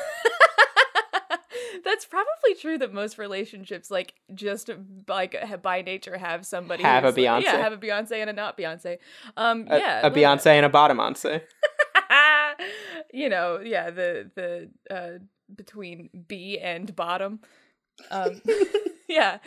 That's 1.84 2.04
probably 2.04 2.54
true 2.60 2.78
that 2.78 2.92
most 2.92 3.16
relationships, 3.18 3.90
like, 3.90 4.14
just 4.34 4.70
like 5.08 5.62
by 5.62 5.82
nature, 5.82 6.16
have 6.18 6.44
somebody 6.46 6.82
Have 6.82 7.04
a 7.04 7.08
who's, 7.08 7.16
like- 7.16 7.24
Beyonce. 7.24 7.42
yeah, 7.44 7.56
have 7.58 7.72
a 7.72 7.76
Beyonce 7.78 8.12
and 8.12 8.30
a 8.30 8.32
not 8.32 8.56
Beyonce. 8.58 8.98
Um, 9.36 9.66
A, 9.70 9.78
yeah, 9.78 10.06
a 10.06 10.10
Beyonce 10.10 10.46
and 10.46 10.66
a 10.66 10.68
bottomonce. 10.68 11.40
you 13.12 13.28
know, 13.28 13.60
yeah, 13.60 13.90
the 13.90 14.30
the 14.34 14.94
uh, 14.94 15.18
between 15.54 16.10
B 16.28 16.58
and 16.58 16.94
bottom. 16.94 17.40
Um, 18.10 18.40
yeah, 19.08 19.38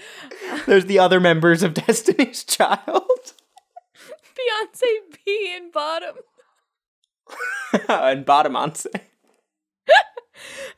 There's 0.66 0.86
the 0.86 1.00
other 1.00 1.20
members 1.20 1.64
of 1.64 1.74
Destiny's 1.74 2.44
Child. 2.44 3.34
Beyonce 4.36 5.18
B 5.26 5.54
and 5.56 5.72
bottom. 5.72 6.16
and 7.90 8.26
bottomonce. 8.26 8.86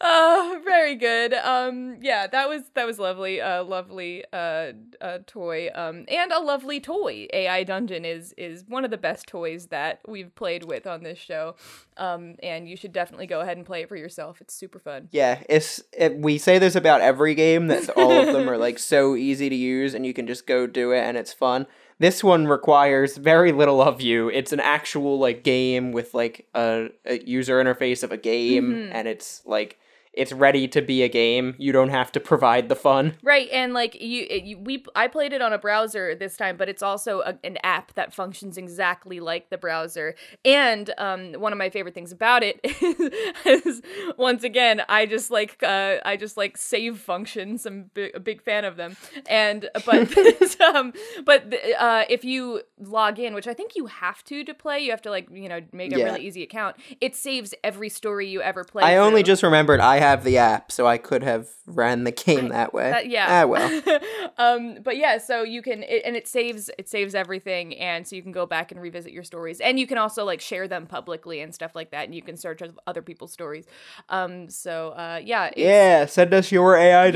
Uh, 0.02 0.56
very 0.64 0.96
good. 0.96 1.34
Um, 1.34 1.98
yeah, 2.02 2.28
that 2.28 2.50
was 2.50 2.64
that 2.74 2.86
was 2.86 3.00
lovely. 3.00 3.40
Uh, 3.40 3.64
lovely. 3.64 4.24
Uh, 4.34 4.74
uh, 5.00 5.20
toy. 5.26 5.70
Um, 5.74 6.06
and 6.10 6.32
a 6.32 6.40
lovely 6.40 6.80
toy. 6.80 7.28
AI 7.34 7.64
Dungeon 7.64 8.04
is 8.04 8.34
is 8.38 8.66
one 8.68 8.84
of 8.84 8.92
the 8.92 8.98
best 8.98 9.28
toys 9.28 9.68
that 9.68 10.02
we've 10.08 10.34
played 10.36 10.64
with 10.66 10.86
on 10.86 11.04
this 11.04 11.18
show. 11.18 11.56
Um, 11.98 12.36
and 12.44 12.68
you 12.68 12.76
should 12.76 12.92
definitely 12.92 13.28
go 13.28 13.40
ahead 13.40 13.58
and 13.58 13.66
play 13.66 13.84
it 13.84 13.90
for 13.90 13.96
yourself. 13.96 14.42
It's 14.42 14.54
super 14.54 14.80
fun. 14.80 15.08
Yeah, 15.12 15.42
it's 15.48 15.82
it, 15.98 16.18
we 16.18 16.38
say 16.38 16.60
this 16.60 16.76
about 16.76 17.02
every 17.02 17.34
game 17.34 17.68
that 17.68 17.90
all 17.92 18.12
of 18.12 18.34
them 18.34 18.50
are 18.50 18.58
like 18.58 18.80
so 18.96 19.16
easy 19.16 19.50
to 19.50 19.56
use 19.56 19.94
and 19.94 20.06
you 20.06 20.14
can 20.14 20.28
just 20.28 20.46
go 20.46 20.68
do 20.68 20.92
it 20.92 21.00
and 21.00 21.18
it's 21.18 21.34
fun. 21.34 21.68
This 21.98 22.24
one 22.24 22.48
requires 22.48 23.16
very 23.18 23.52
little 23.54 23.82
of 23.82 24.02
you. 24.02 24.28
It's 24.30 24.52
an 24.52 24.60
actual 24.60 25.18
like 25.18 25.44
game 25.44 25.92
with 25.94 26.14
like 26.14 26.46
a, 26.54 26.90
a 27.06 27.20
user 27.24 27.64
interface 27.64 28.04
of 28.04 28.12
a 28.12 28.18
game 28.18 28.74
Mhm. 28.74 28.90
and 28.92 29.08
it's 29.08 29.42
like 29.46 29.80
it's 30.16 30.32
ready 30.32 30.68
to 30.70 30.82
be 30.82 31.04
a 31.04 31.10
game. 31.10 31.56
You 31.58 31.72
don't 31.72 31.90
have 31.90 32.12
to 32.14 32.20
provide 32.20 32.70
the 32.70 32.76
fun. 32.76 33.16
Right, 33.24 33.50
and 33.52 33.74
like 33.74 34.00
you, 34.02 34.26
it, 34.30 34.44
you, 34.44 34.58
we, 34.58 34.84
I 34.96 35.08
played 35.08 35.34
it 35.34 35.42
on 35.42 35.54
a 35.54 35.58
browser 35.58 36.16
this 36.16 36.38
time, 36.38 36.58
but 36.58 36.70
it's 36.70 36.82
also 36.84 37.22
a, 37.22 37.38
an 37.44 37.58
app 37.64 37.94
that 37.96 38.14
functions 38.14 38.58
exactly 38.58 39.20
like 39.20 39.50
the 39.50 39.58
browser. 39.58 40.16
And 40.44 40.94
um, 40.98 41.34
one 41.34 41.52
of 41.52 41.58
my 41.60 41.70
favorite 41.70 41.94
things 41.94 42.12
about 42.12 42.44
it 42.44 42.60
is, 42.64 43.66
is 43.66 43.82
once 44.18 44.44
again, 44.44 44.82
I 44.90 45.06
just 45.06 45.32
like, 45.32 45.62
uh, 45.64 45.98
I 46.06 46.18
just 46.18 46.38
like 46.38 46.58
save 46.58 46.98
functions. 47.00 47.66
I'm 47.66 47.92
bi- 47.94 48.12
a 48.14 48.20
big 48.20 48.42
fan 48.42 48.66
of 48.66 48.78
them. 48.78 48.96
And 49.28 49.70
but, 49.86 50.16
um, 50.62 50.94
but 51.26 51.54
uh, 51.80 52.06
if 52.10 52.24
you 52.24 52.62
log 52.80 53.20
in, 53.20 53.34
which 53.34 53.48
I 53.48 53.54
think 53.54 53.76
you 53.76 53.88
have 53.88 54.24
to 54.26 54.44
to 54.44 54.54
play, 54.54 54.80
you 54.80 54.92
have 54.92 55.02
to 55.04 55.10
like 55.10 55.28
you 55.32 55.50
know 55.50 55.62
make 55.72 55.92
a 55.94 55.98
Yeah. 55.98 56.06
really 56.06 56.22
easy 56.22 56.44
account. 56.44 56.76
It 57.02 57.16
saves 57.16 57.54
every 57.64 57.90
story 57.90 58.28
you 58.28 58.42
ever 58.42 58.64
play. 58.64 58.84
I 58.84 58.98
only 58.98 59.24
just 59.24 59.44
remembered 59.44 59.80
I 59.80 59.98
have 60.10 60.24
the 60.24 60.38
app, 60.38 60.72
so 60.72 60.86
I 60.88 60.98
could 60.98 61.24
have 61.24 61.50
ran 61.68 62.04
the 62.04 62.12
game 62.12 62.50
that 62.50 62.74
way. 62.74 62.92
That- 62.92 63.08
yeah. 63.10 63.44
Ah, 63.44 63.46
well. 63.48 63.82
um, 64.38 64.78
but 64.84 64.98
yeah, 64.98 65.18
so 65.18 65.44
you 65.44 65.62
can, 65.62 65.84
it, 65.84 66.04
and 66.06 66.16
it 66.16 66.28
saves 66.28 66.70
it 66.78 66.88
saves 66.90 67.16
everything, 67.16 67.76
and 67.78 68.08
so 68.08 68.16
you 68.16 68.22
can 68.22 68.32
go 68.32 68.46
back 68.46 68.72
and 68.72 68.82
revisit 68.82 69.12
your 69.12 69.24
stories, 69.24 69.60
and 69.62 69.80
you 69.80 69.88
can 69.88 69.98
also 69.98 70.24
like 70.26 70.42
share 70.42 70.68
them 70.68 70.86
publicly 70.88 71.42
and 71.42 71.54
stuff 71.54 71.76
like 71.76 71.92
that, 71.92 72.06
and 72.06 72.14
you 72.16 72.22
can 72.22 72.38
search 72.38 72.62
other 72.88 73.02
people's 73.02 73.32
stories. 73.32 73.66
Um, 74.10 74.50
so 74.50 74.90
uh, 74.90 75.20
yeah, 75.24 75.52
Yeah, 75.56 76.06
send 76.06 76.34
us 76.34 76.52
your 76.52 76.76
AI 76.76 77.06
yeah, 77.08 77.12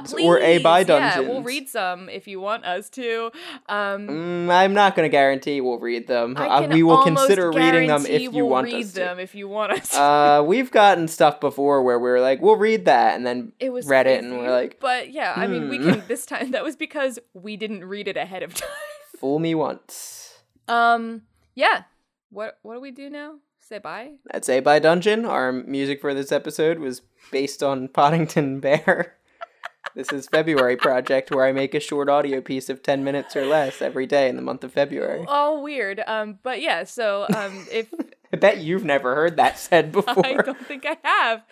dungeons 0.00 0.14
or 0.14 0.38
A 0.38 0.58
by 0.58 0.84
dungeons. 0.84 1.24
Yeah, 1.26 1.32
we'll 1.32 1.42
read 1.42 1.68
some 1.68 2.08
if 2.08 2.26
you 2.26 2.40
want 2.40 2.64
us 2.64 2.88
to. 2.90 3.30
Um, 3.68 4.08
Mm, 4.08 4.50
I'm 4.50 4.74
not 4.74 4.96
going 4.96 5.06
to 5.06 5.10
guarantee 5.10 5.60
we'll 5.60 5.78
read 5.78 6.06
them. 6.06 6.36
Uh, 6.36 6.66
we 6.70 6.82
will 6.82 7.02
consider 7.02 7.50
reading 7.50 7.88
them 7.88 8.04
if 8.06 8.20
you 8.22 8.30
we'll 8.30 8.48
want 8.48 8.66
read 8.66 8.86
us 8.86 8.92
them 8.92 9.18
if 9.18 9.34
you 9.34 9.48
want 9.48 9.72
us. 9.72 9.88
to. 9.90 9.94
to. 9.96 10.00
Uh, 10.02 10.42
we've 10.46 10.70
gotten 10.70 11.08
stuff 11.08 11.40
before 11.40 11.82
where 11.82 11.98
we're 11.98 12.20
like, 12.20 12.31
we'll 12.40 12.56
read 12.56 12.84
that, 12.86 13.14
and 13.14 13.26
then 13.26 13.52
it 13.58 13.72
was 13.72 13.86
read 13.86 14.06
it, 14.06 14.22
and 14.22 14.38
we're 14.38 14.50
like, 14.50 14.78
but 14.80 15.10
yeah, 15.10 15.34
I 15.36 15.46
mean, 15.46 15.68
we 15.68 15.78
hmm. 15.78 15.90
can 15.90 16.02
this 16.08 16.24
time. 16.24 16.52
That 16.52 16.64
was 16.64 16.76
because 16.76 17.18
we 17.34 17.56
didn't 17.56 17.84
read 17.84 18.08
it 18.08 18.16
ahead 18.16 18.42
of 18.42 18.54
time. 18.54 18.68
fool 19.18 19.38
me 19.38 19.54
once. 19.54 20.42
Um, 20.68 21.22
yeah. 21.54 21.84
What 22.30 22.58
what 22.62 22.74
do 22.74 22.80
we 22.80 22.90
do 22.90 23.10
now? 23.10 23.36
Say 23.60 23.78
bye. 23.78 24.12
That's 24.32 24.48
A 24.48 24.60
by 24.60 24.78
Dungeon. 24.78 25.24
Our 25.24 25.52
music 25.52 26.00
for 26.00 26.14
this 26.14 26.32
episode 26.32 26.78
was 26.78 27.02
based 27.30 27.62
on 27.62 27.88
Poddington 27.94 28.60
Bear. 28.60 29.16
this 29.94 30.12
is 30.12 30.26
February 30.26 30.76
project 30.76 31.30
where 31.30 31.44
I 31.44 31.52
make 31.52 31.74
a 31.74 31.80
short 31.80 32.08
audio 32.08 32.40
piece 32.40 32.68
of 32.68 32.82
10 32.82 33.04
minutes 33.04 33.36
or 33.36 33.44
less 33.44 33.82
every 33.82 34.06
day 34.06 34.28
in 34.28 34.36
the 34.36 34.42
month 34.42 34.64
of 34.64 34.72
February. 34.72 35.24
All 35.28 35.62
weird. 35.62 36.02
Um, 36.06 36.38
but 36.42 36.60
yeah. 36.60 36.84
So 36.84 37.26
um, 37.34 37.66
if 37.70 37.88
I 38.32 38.38
bet 38.38 38.58
you've 38.58 38.84
never 38.84 39.14
heard 39.14 39.36
that 39.36 39.58
said 39.58 39.92
before. 39.92 40.24
I 40.24 40.34
don't 40.34 40.66
think 40.66 40.86
I 40.86 40.96
have, 41.02 41.44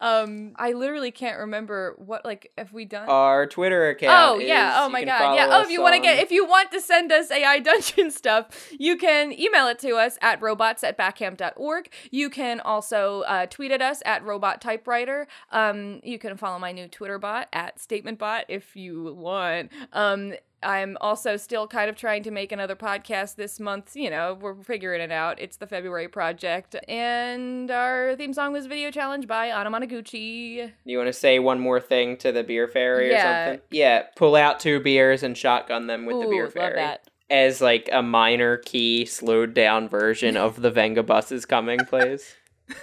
um, 0.00 0.52
I 0.56 0.72
literally 0.72 1.10
can't 1.10 1.38
remember 1.38 1.94
what 1.98 2.24
like 2.24 2.52
have 2.56 2.72
we 2.72 2.84
done. 2.84 3.08
Our 3.08 3.46
Twitter 3.46 3.88
account. 3.88 4.36
Oh 4.36 4.40
is- 4.40 4.48
yeah! 4.48 4.74
Oh 4.76 4.88
my 4.88 5.04
god! 5.04 5.34
Yeah. 5.34 5.48
Oh, 5.50 5.62
if 5.62 5.70
you 5.70 5.82
want 5.82 5.96
to 5.96 6.00
get, 6.00 6.18
if 6.20 6.30
you 6.30 6.46
want 6.46 6.70
to 6.72 6.80
send 6.80 7.10
us 7.10 7.30
AI 7.30 7.58
dungeon 7.68 8.10
stuff, 8.10 8.70
you 8.78 8.96
can 8.96 9.32
email 9.32 9.66
it 9.66 9.78
to 9.80 9.96
us 9.96 10.16
at 10.22 10.40
robots 10.40 10.84
at 10.84 10.96
backham.org. 10.96 11.90
You 12.10 12.30
can 12.30 12.60
also 12.60 13.22
uh, 13.22 13.46
tweet 13.46 13.72
at 13.72 13.82
us 13.82 14.02
at 14.06 14.24
robot 14.24 14.60
typewriter. 14.60 15.26
Um, 15.50 16.00
you 16.04 16.18
can 16.18 16.36
follow 16.36 16.58
my 16.58 16.72
new 16.72 16.86
Twitter 16.88 17.18
bot 17.18 17.48
at 17.52 17.78
statementbot 17.78 18.44
if 18.48 18.76
you 18.76 19.14
want. 19.14 19.72
Um, 19.92 20.34
I'm 20.62 20.96
also 21.00 21.36
still 21.36 21.68
kind 21.68 21.88
of 21.88 21.96
trying 21.96 22.24
to 22.24 22.30
make 22.30 22.50
another 22.50 22.74
podcast 22.74 23.36
this 23.36 23.60
month. 23.60 23.94
You 23.94 24.10
know, 24.10 24.36
we're 24.40 24.54
figuring 24.62 25.00
it 25.00 25.12
out. 25.12 25.40
It's 25.40 25.56
the 25.56 25.66
February 25.66 26.08
project, 26.08 26.74
and 26.88 27.70
our 27.70 28.16
theme 28.16 28.32
song 28.32 28.52
was 28.52 28.66
"Video 28.66 28.90
Challenge" 28.90 29.26
by 29.28 29.46
Anna 29.46 29.70
Monoguchi. 29.70 30.72
You 30.84 30.98
want 30.98 31.08
to 31.08 31.12
say 31.12 31.38
one 31.38 31.60
more 31.60 31.80
thing 31.80 32.16
to 32.18 32.32
the 32.32 32.42
beer 32.42 32.66
fairy 32.66 33.10
Yeah. 33.10 33.16
or 33.16 33.46
something? 33.52 33.66
Yeah, 33.70 34.02
pull 34.16 34.34
out 34.34 34.58
two 34.60 34.80
beers 34.80 35.22
and 35.22 35.36
shotgun 35.38 35.86
them 35.86 36.06
with 36.06 36.20
the 36.20 36.26
Ooh, 36.26 36.30
beer 36.30 36.44
love 36.44 36.52
fairy. 36.54 36.76
that. 36.76 37.08
As 37.30 37.60
like 37.60 37.88
a 37.92 38.02
minor 38.02 38.56
key 38.56 39.04
slowed 39.04 39.54
down 39.54 39.88
version 39.88 40.36
of 40.36 40.62
the 40.62 40.70
Venga 40.70 41.02
Buses 41.02 41.44
coming 41.46 41.78
plays. 41.80 42.34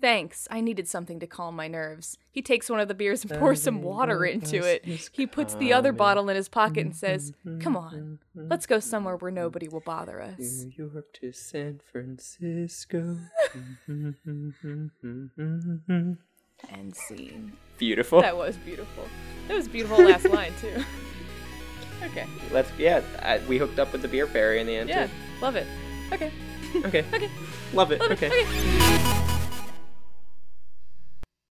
Thanks. 0.00 0.46
I 0.50 0.60
needed 0.60 0.86
something 0.86 1.18
to 1.20 1.26
calm 1.26 1.56
my 1.56 1.66
nerves. 1.66 2.18
He 2.30 2.40
takes 2.40 2.70
one 2.70 2.78
of 2.78 2.86
the 2.86 2.94
beers 2.94 3.24
and 3.24 3.38
pours 3.38 3.62
some 3.62 3.82
water 3.82 4.24
into 4.24 4.62
it. 4.64 4.84
He 5.12 5.26
puts 5.26 5.54
the 5.54 5.72
other 5.72 5.92
bottle 5.92 6.28
in 6.28 6.36
his 6.36 6.48
pocket 6.48 6.86
and 6.86 6.94
says, 6.96 7.32
mm-hmm, 7.44 7.58
Come 7.58 7.76
on, 7.76 8.18
mm-hmm, 8.34 8.48
let's 8.48 8.66
go 8.66 8.76
mm-hmm, 8.76 8.88
somewhere 8.88 9.16
where 9.16 9.30
nobody 9.30 9.68
will 9.68 9.80
bother 9.80 10.20
us. 10.20 10.38
New 10.38 10.72
York 10.76 11.12
to 11.14 11.32
San 11.32 11.80
Francisco. 11.90 13.16
End 16.70 16.94
scene. 16.94 17.52
Beautiful. 17.76 18.20
That 18.20 18.36
was 18.36 18.56
beautiful. 18.56 19.04
That 19.48 19.54
was 19.54 19.68
beautiful 19.68 20.04
last 20.04 20.28
line, 20.30 20.52
too. 20.60 20.84
Okay. 22.04 22.26
Let's 22.52 22.70
yeah. 22.78 23.02
I, 23.22 23.38
we 23.48 23.58
hooked 23.58 23.78
up 23.78 23.92
with 23.92 24.02
the 24.02 24.08
beer 24.08 24.26
fairy 24.26 24.60
in 24.60 24.66
the 24.66 24.76
end 24.76 24.88
Yeah, 24.88 25.08
love 25.40 25.56
it. 25.56 25.66
Okay. 26.12 26.32
Okay. 26.84 27.04
Okay. 27.14 27.30
Love 27.72 27.92
it. 27.92 28.00
Love 28.00 28.10
it. 28.10 28.22
okay. 28.22 28.28
Okay. 28.28 29.14